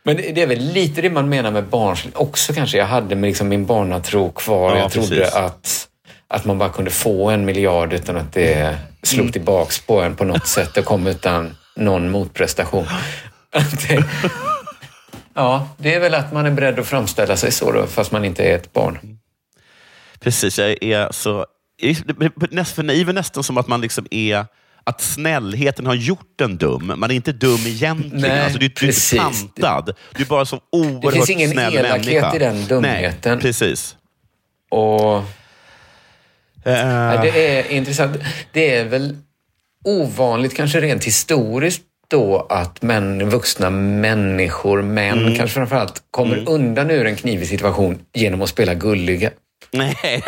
Men 0.02 0.16
det 0.16 0.32
det 0.32 0.42
är 0.42 0.46
väl 0.46 0.58
lite 0.72 1.02
det 1.02 1.10
man 1.10 1.28
menar 1.28 1.50
med 1.50 1.64
barnsligt 1.68 2.16
också 2.16 2.52
kanske. 2.52 2.78
Jag 2.78 2.86
hade 2.86 3.14
med 3.14 3.28
liksom 3.28 3.48
min 3.48 3.66
barnatro 3.66 4.30
kvar. 4.30 4.70
Ja, 4.70 4.78
jag 4.78 4.92
trodde 4.92 5.08
precis. 5.16 5.34
att, 5.34 5.88
att 6.28 6.44
man 6.44 6.58
bara 6.58 6.68
kunde 6.68 6.90
få 6.90 7.30
en 7.30 7.44
miljard 7.44 7.92
utan 7.92 8.16
att 8.16 8.32
det 8.32 8.78
slog 9.02 9.20
Mm. 9.20 9.32
tillbaks 9.32 9.80
på 9.86 10.02
en 10.02 10.16
på 10.16 10.24
något 10.24 10.46
sätt 10.46 10.76
och 10.76 10.84
kom 10.84 11.06
utan 11.06 11.56
någon 11.76 12.10
motprestation. 12.10 12.86
Det, 13.88 14.04
ja, 15.34 15.68
det 15.78 15.94
är 15.94 16.00
väl 16.00 16.14
att 16.14 16.32
man 16.32 16.46
är 16.46 16.50
beredd 16.50 16.78
att 16.78 16.86
framställa 16.86 17.36
sig 17.36 17.52
så 17.52 17.72
då, 17.72 17.86
fast 17.86 18.12
man 18.12 18.24
inte 18.24 18.44
är 18.44 18.56
ett 18.56 18.72
barn. 18.72 19.18
Precis, 20.20 20.58
jag 20.58 20.82
är 20.82 21.12
så... 21.12 21.46
För 22.64 22.82
naiv 22.82 23.08
är 23.08 23.12
nästan 23.12 23.44
som 23.44 23.58
att 23.58 23.68
man 23.68 23.80
liksom 23.80 24.06
är... 24.10 24.46
att 24.84 25.00
snällheten 25.00 25.86
har 25.86 25.94
gjort 25.94 26.40
en 26.40 26.56
dum. 26.56 26.92
Man 26.96 27.10
är 27.10 27.14
inte 27.14 27.32
dum 27.32 27.60
egentligen. 27.66 28.20
Nej, 28.20 28.40
alltså, 28.44 28.58
du, 28.58 28.68
du 28.68 28.86
är 28.88 28.90
inte 28.90 29.16
pantad. 29.16 29.96
Du 30.16 30.22
är 30.22 30.26
bara 30.26 30.44
så 30.44 30.60
oerhört 30.72 31.02
Det 31.02 31.12
finns 31.12 31.30
ingen 31.30 31.50
snäll 31.50 31.74
elakhet 31.76 32.06
människa. 32.06 32.36
i 32.36 32.38
den 32.38 32.66
dumheten. 32.66 33.32
Nej, 33.32 33.42
precis. 33.42 33.96
Och... 34.70 35.22
Ja, 36.66 37.20
det 37.22 37.58
är 37.58 37.70
intressant. 37.70 38.16
Det 38.52 38.74
är 38.76 38.84
väl 38.84 39.16
ovanligt, 39.84 40.56
kanske 40.56 40.80
rent 40.80 41.04
historiskt 41.04 41.82
då, 42.08 42.46
att 42.50 42.82
män, 42.82 43.30
vuxna 43.30 43.70
människor, 43.70 44.82
män 44.82 45.18
Mm. 45.18 45.34
kanske 45.36 45.54
framförallt, 45.54 46.02
kommer 46.10 46.48
undan 46.48 46.90
ur 46.90 47.06
en 47.06 47.16
knivig 47.16 47.48
situation 47.48 47.98
genom 48.14 48.42
att 48.42 48.48
spela 48.48 48.74
gulliga. 48.74 49.30
Nej, 49.70 49.96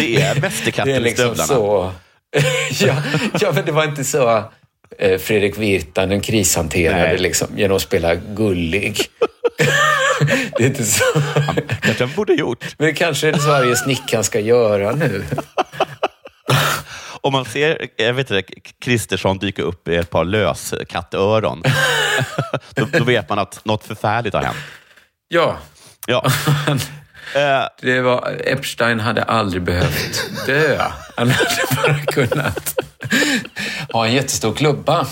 det 0.00 0.22
är 0.22 0.34
mästerkatten 0.40 0.94
är 0.94 1.00
i 1.00 1.02
liksom 1.02 1.24
stövlarna. 1.34 1.46
så... 1.46 1.92
ja, 2.80 3.02
ja, 3.40 3.52
men 3.52 3.64
det 3.64 3.72
var 3.72 3.84
inte 3.84 4.04
så 4.04 4.44
eh, 4.98 5.18
Fredrik 5.18 5.58
Virtanen 5.58 6.20
krishanterade 6.20 7.02
Nej. 7.02 7.18
liksom, 7.18 7.58
genom 7.58 7.76
att 7.76 7.82
spela 7.82 8.14
gullig. 8.14 8.98
det 10.56 10.64
är 10.64 10.66
inte 10.66 10.84
så. 10.84 11.04
kanske 11.80 12.04
han 12.04 12.14
borde 12.16 12.34
gjort. 12.34 12.64
Men 12.78 12.86
det 12.86 12.92
kanske 12.92 13.28
är 13.28 13.32
det 13.32 13.38
Sverige 13.38 13.76
snickaren 13.76 14.24
ska 14.24 14.40
göra 14.40 14.92
nu. 14.92 15.24
Om 17.20 17.32
man 17.32 17.44
ser 17.44 17.88
jag 17.96 18.14
vet 18.14 18.30
inte, 18.30 18.60
Kristersson 18.80 19.38
dyka 19.38 19.62
upp 19.62 19.88
i 19.88 19.96
ett 19.96 20.10
par 20.10 20.24
löskattöron, 20.24 21.62
då, 22.74 22.86
då 22.92 23.04
vet 23.04 23.28
man 23.28 23.38
att 23.38 23.64
något 23.64 23.84
förfärligt 23.84 24.34
har 24.34 24.42
hänt. 24.42 24.56
Ja. 25.28 25.56
Ja. 26.06 26.26
Eh, 27.34 27.64
Det 27.82 28.00
var, 28.00 28.36
Epstein 28.44 29.00
hade 29.00 29.22
aldrig 29.22 29.62
behövt 29.62 30.30
dö. 30.46 30.78
Han 31.16 31.30
hade 31.30 31.50
bara 31.76 31.98
kunnat 32.06 32.74
ha 33.92 34.06
en 34.06 34.12
jättestor 34.12 34.54
klubba. 34.54 35.06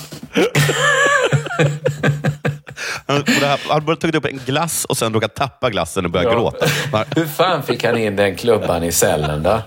Han 3.06 3.22
borde 3.22 3.46
ha- 3.46 3.58
han 3.68 3.80
borde 3.80 3.92
ha 3.92 3.96
tagit 3.96 4.14
upp 4.16 4.24
en 4.24 4.40
glass 4.46 4.84
och 4.84 4.96
sen 4.96 5.14
råkat 5.14 5.34
tappa 5.34 5.70
glassen 5.70 6.04
och 6.04 6.10
börjat 6.10 6.32
Ja. 6.32 6.38
gråta. 6.38 6.66
Bara, 6.92 7.04
Hur 7.16 7.26
fan 7.26 7.62
fick 7.62 7.84
han 7.84 7.98
in 7.98 8.16
den 8.16 8.36
klubban 8.36 8.84
i 8.84 8.92
cellen 8.92 9.42
då? 9.42 9.62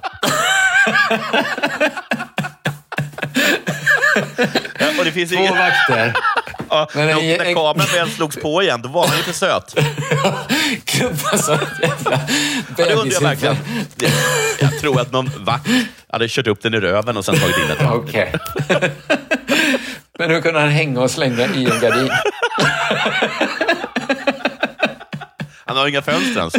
Och 5.00 5.06
det 5.06 5.12
finns 5.12 5.30
Två 5.32 5.38
ingen... 5.40 5.58
vakter. 5.58 6.14
Ja, 6.70 6.90
Men 6.94 7.08
när, 7.08 7.38
när 7.38 7.54
kameran 7.54 7.88
väl 7.94 8.10
slogs 8.10 8.36
på 8.36 8.64
igen, 8.64 8.82
då 8.82 8.90
var 8.90 9.08
han 9.08 9.18
lite 9.18 9.34
söt. 9.34 9.76
Klubba 10.86 11.38
så 11.38 11.52
jävla 11.82 12.20
Ja, 12.78 12.86
det 12.86 12.94
undrar 12.94 13.14
jag 13.14 13.22
verkligen. 13.22 13.58
Jag 14.60 14.80
tror 14.80 15.02
att 15.02 15.12
någon 15.12 15.32
vakt 15.46 15.68
hade 16.10 16.28
kört 16.30 16.48
upp 16.48 16.62
den 16.62 16.74
i 16.74 16.80
röven 16.80 17.18
och 17.18 17.26
sen 17.26 17.40
tagit 17.40 17.58
in 17.58 17.68
den. 17.68 17.88
Okej. 17.94 18.34
Men 20.20 20.30
hur 20.30 20.42
kunde 20.42 20.60
han 20.60 20.70
hänga 20.70 21.02
och 21.02 21.12
slänga 21.12 21.46
i 21.46 21.66
en 21.66 21.80
gardin? 21.82 22.10
Han 25.68 25.78
har 25.78 25.88
inga 25.88 26.02
fönster 26.02 26.40
ens. 26.40 26.54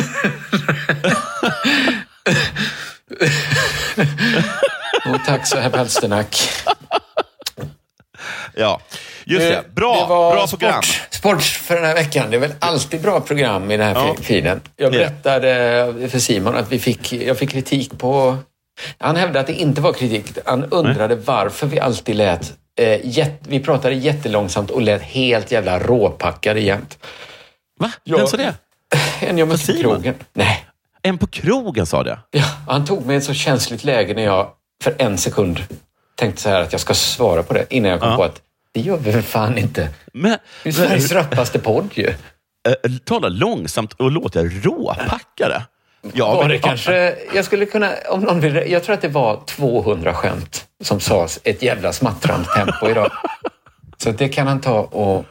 Och 5.09 5.21
tack 5.27 5.47
så 5.47 5.59
herr 5.59 5.71
Palsternack. 5.71 6.51
Ja, 8.55 8.81
just 9.27 9.47
det. 9.49 9.75
Bra, 9.75 9.95
Det 10.03 10.07
var 10.09 10.35
bra 10.35 10.47
program. 10.47 10.83
Sport, 10.83 11.15
sport 11.15 11.43
för 11.43 11.75
den 11.75 11.85
här 11.85 11.95
veckan. 11.95 12.31
Det 12.31 12.37
är 12.37 12.41
väl 12.41 12.53
alltid 12.59 13.01
bra 13.03 13.21
program 13.21 13.71
i 13.71 13.77
den 13.77 13.87
här 13.87 13.95
Ja. 14.07 14.17
feeden. 14.23 14.61
Jag 14.77 14.93
berättade 14.93 16.09
för 16.11 16.19
Simon 16.19 16.57
att 16.57 16.73
vi 16.73 16.79
fick, 16.79 17.13
jag 17.13 17.39
fick 17.39 17.51
kritik 17.51 17.99
på... 17.99 18.37
Han 18.99 19.17
hävdade 19.17 19.41
att 19.41 19.47
det 19.47 19.53
inte 19.53 19.81
var 19.81 19.93
kritik. 19.93 20.39
Han 20.45 20.65
undrade 20.65 21.15
varför 21.17 21.67
vi 21.67 21.81
alltid 21.81 22.17
lät... 22.17 22.53
Eh, 22.79 23.01
jätt, 23.07 23.41
vi 23.49 23.61
pratade 23.61 23.95
jättelångsamt 23.95 24.71
och 24.71 24.83
lät 24.83 25.03
helt 25.03 25.51
jävla 25.53 25.79
råpackade 25.79 26.61
jämt. 26.61 26.99
Va? 27.81 27.91
Ja. 28.05 28.17
Vem 28.17 28.27
sa 28.27 28.37
det? 28.37 28.55
En 29.21 29.39
jag 29.39 29.49
mötte 29.49 29.73
på 29.73 29.79
krogen. 29.81 30.15
Nej. 30.33 30.65
En 31.03 31.19
på 31.19 31.27
krogen 31.27 31.87
sa 31.87 32.03
det? 32.03 32.19
Ja, 32.31 32.45
han 32.69 32.85
tog 32.87 33.07
mig 33.07 33.15
i 33.15 33.19
ett 33.19 33.25
så 33.25 33.35
känsligt 33.35 33.85
läge 33.85 34.15
när 34.15 34.23
jag 34.25 34.49
för 34.85 34.95
en 34.99 35.19
sekund 35.19 35.61
tänkte 36.15 36.43
så 36.43 36.49
här 36.49 36.61
att 36.63 36.73
jag 36.73 36.81
ska 36.81 36.95
svara 36.95 37.43
på 37.43 37.55
det 37.55 37.65
innan 37.71 37.91
jag 37.91 38.01
kom 38.01 38.11
Ja. 38.11 38.17
på 38.17 38.23
att 38.25 38.41
det 38.77 38.83
gör 38.83 38.97
vi 38.97 39.11
väl 39.11 39.23
fan 39.23 39.59
inte. 39.59 39.89
Men, 40.13 40.39
Det 40.63 40.69
är 40.69 40.73
Sveriges 40.73 41.13
rappaste 41.13 41.59
podd 41.59 41.89
ju. 41.95 42.07
Eh, 42.09 42.93
tala 43.05 43.29
långsamt 43.29 43.93
och 43.93 44.11
låta 44.11 44.45
råpackare. 44.45 45.63
Ja, 46.13 46.35
var 46.35 46.43
men- 46.43 46.49
det 46.51 46.59
kanske, 46.59 47.17
jag 47.35 47.45
skulle 47.45 47.67
kunna, 47.67 47.93
om 48.11 48.21
någon 48.21 48.41
vill, 48.41 48.55
jag 48.67 48.85
tror 48.85 48.95
att 48.95 49.01
det 49.03 49.09
var 49.09 49.41
200 49.47 50.15
skämt 50.15 50.67
som 50.85 51.01
sades 51.01 51.39
ett 51.45 51.63
jävla 51.63 51.93
smattrande 51.93 52.49
tempo 52.57 52.91
idag. 52.91 53.13
Så 54.03 54.11
det 54.11 54.29
kan 54.29 54.47
han 54.47 54.61
ta 54.61 54.81
och, 54.81 55.25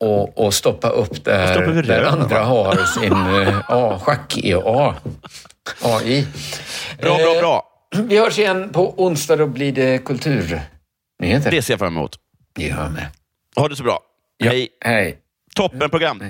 och, 0.00 0.38
och 0.46 0.54
stoppa 0.54 0.88
upp 0.88 1.24
där, 1.24 1.46
Stoppa 1.54 1.70
där 1.70 1.82
röven, 1.82 2.08
andra 2.22 2.38
va? 2.40 2.44
har 2.44 2.84
sin 2.84 3.12
eh, 3.12 3.58
A, 3.68 4.00
schack-EA. 4.04 4.94
AI. 5.82 6.26
Bra, 7.00 7.16
bra, 7.16 7.40
bra. 7.40 7.64
Eh, 7.94 8.00
Vi 8.02 8.18
hörs 8.18 8.38
igen 8.38 8.70
på 8.72 8.94
onsdag, 9.04 9.36
då 9.36 9.46
blir 9.46 9.72
det 9.72 9.98
kulturnyheter. 10.04 11.50
Det 11.50 11.62
ser 11.62 11.72
jag 11.72 11.78
fram 11.78 11.96
emot. 11.96 12.16
Det 12.58 12.64
gör 12.64 12.82
jag 12.82 12.92
med. 12.92 13.06
Ha 13.56 13.68
det 13.68 13.76
så 13.76 13.82
bra. 13.82 14.00
Hej. 14.44 14.68
Hej. 14.80 15.18
Toppenprogram. 15.54 16.22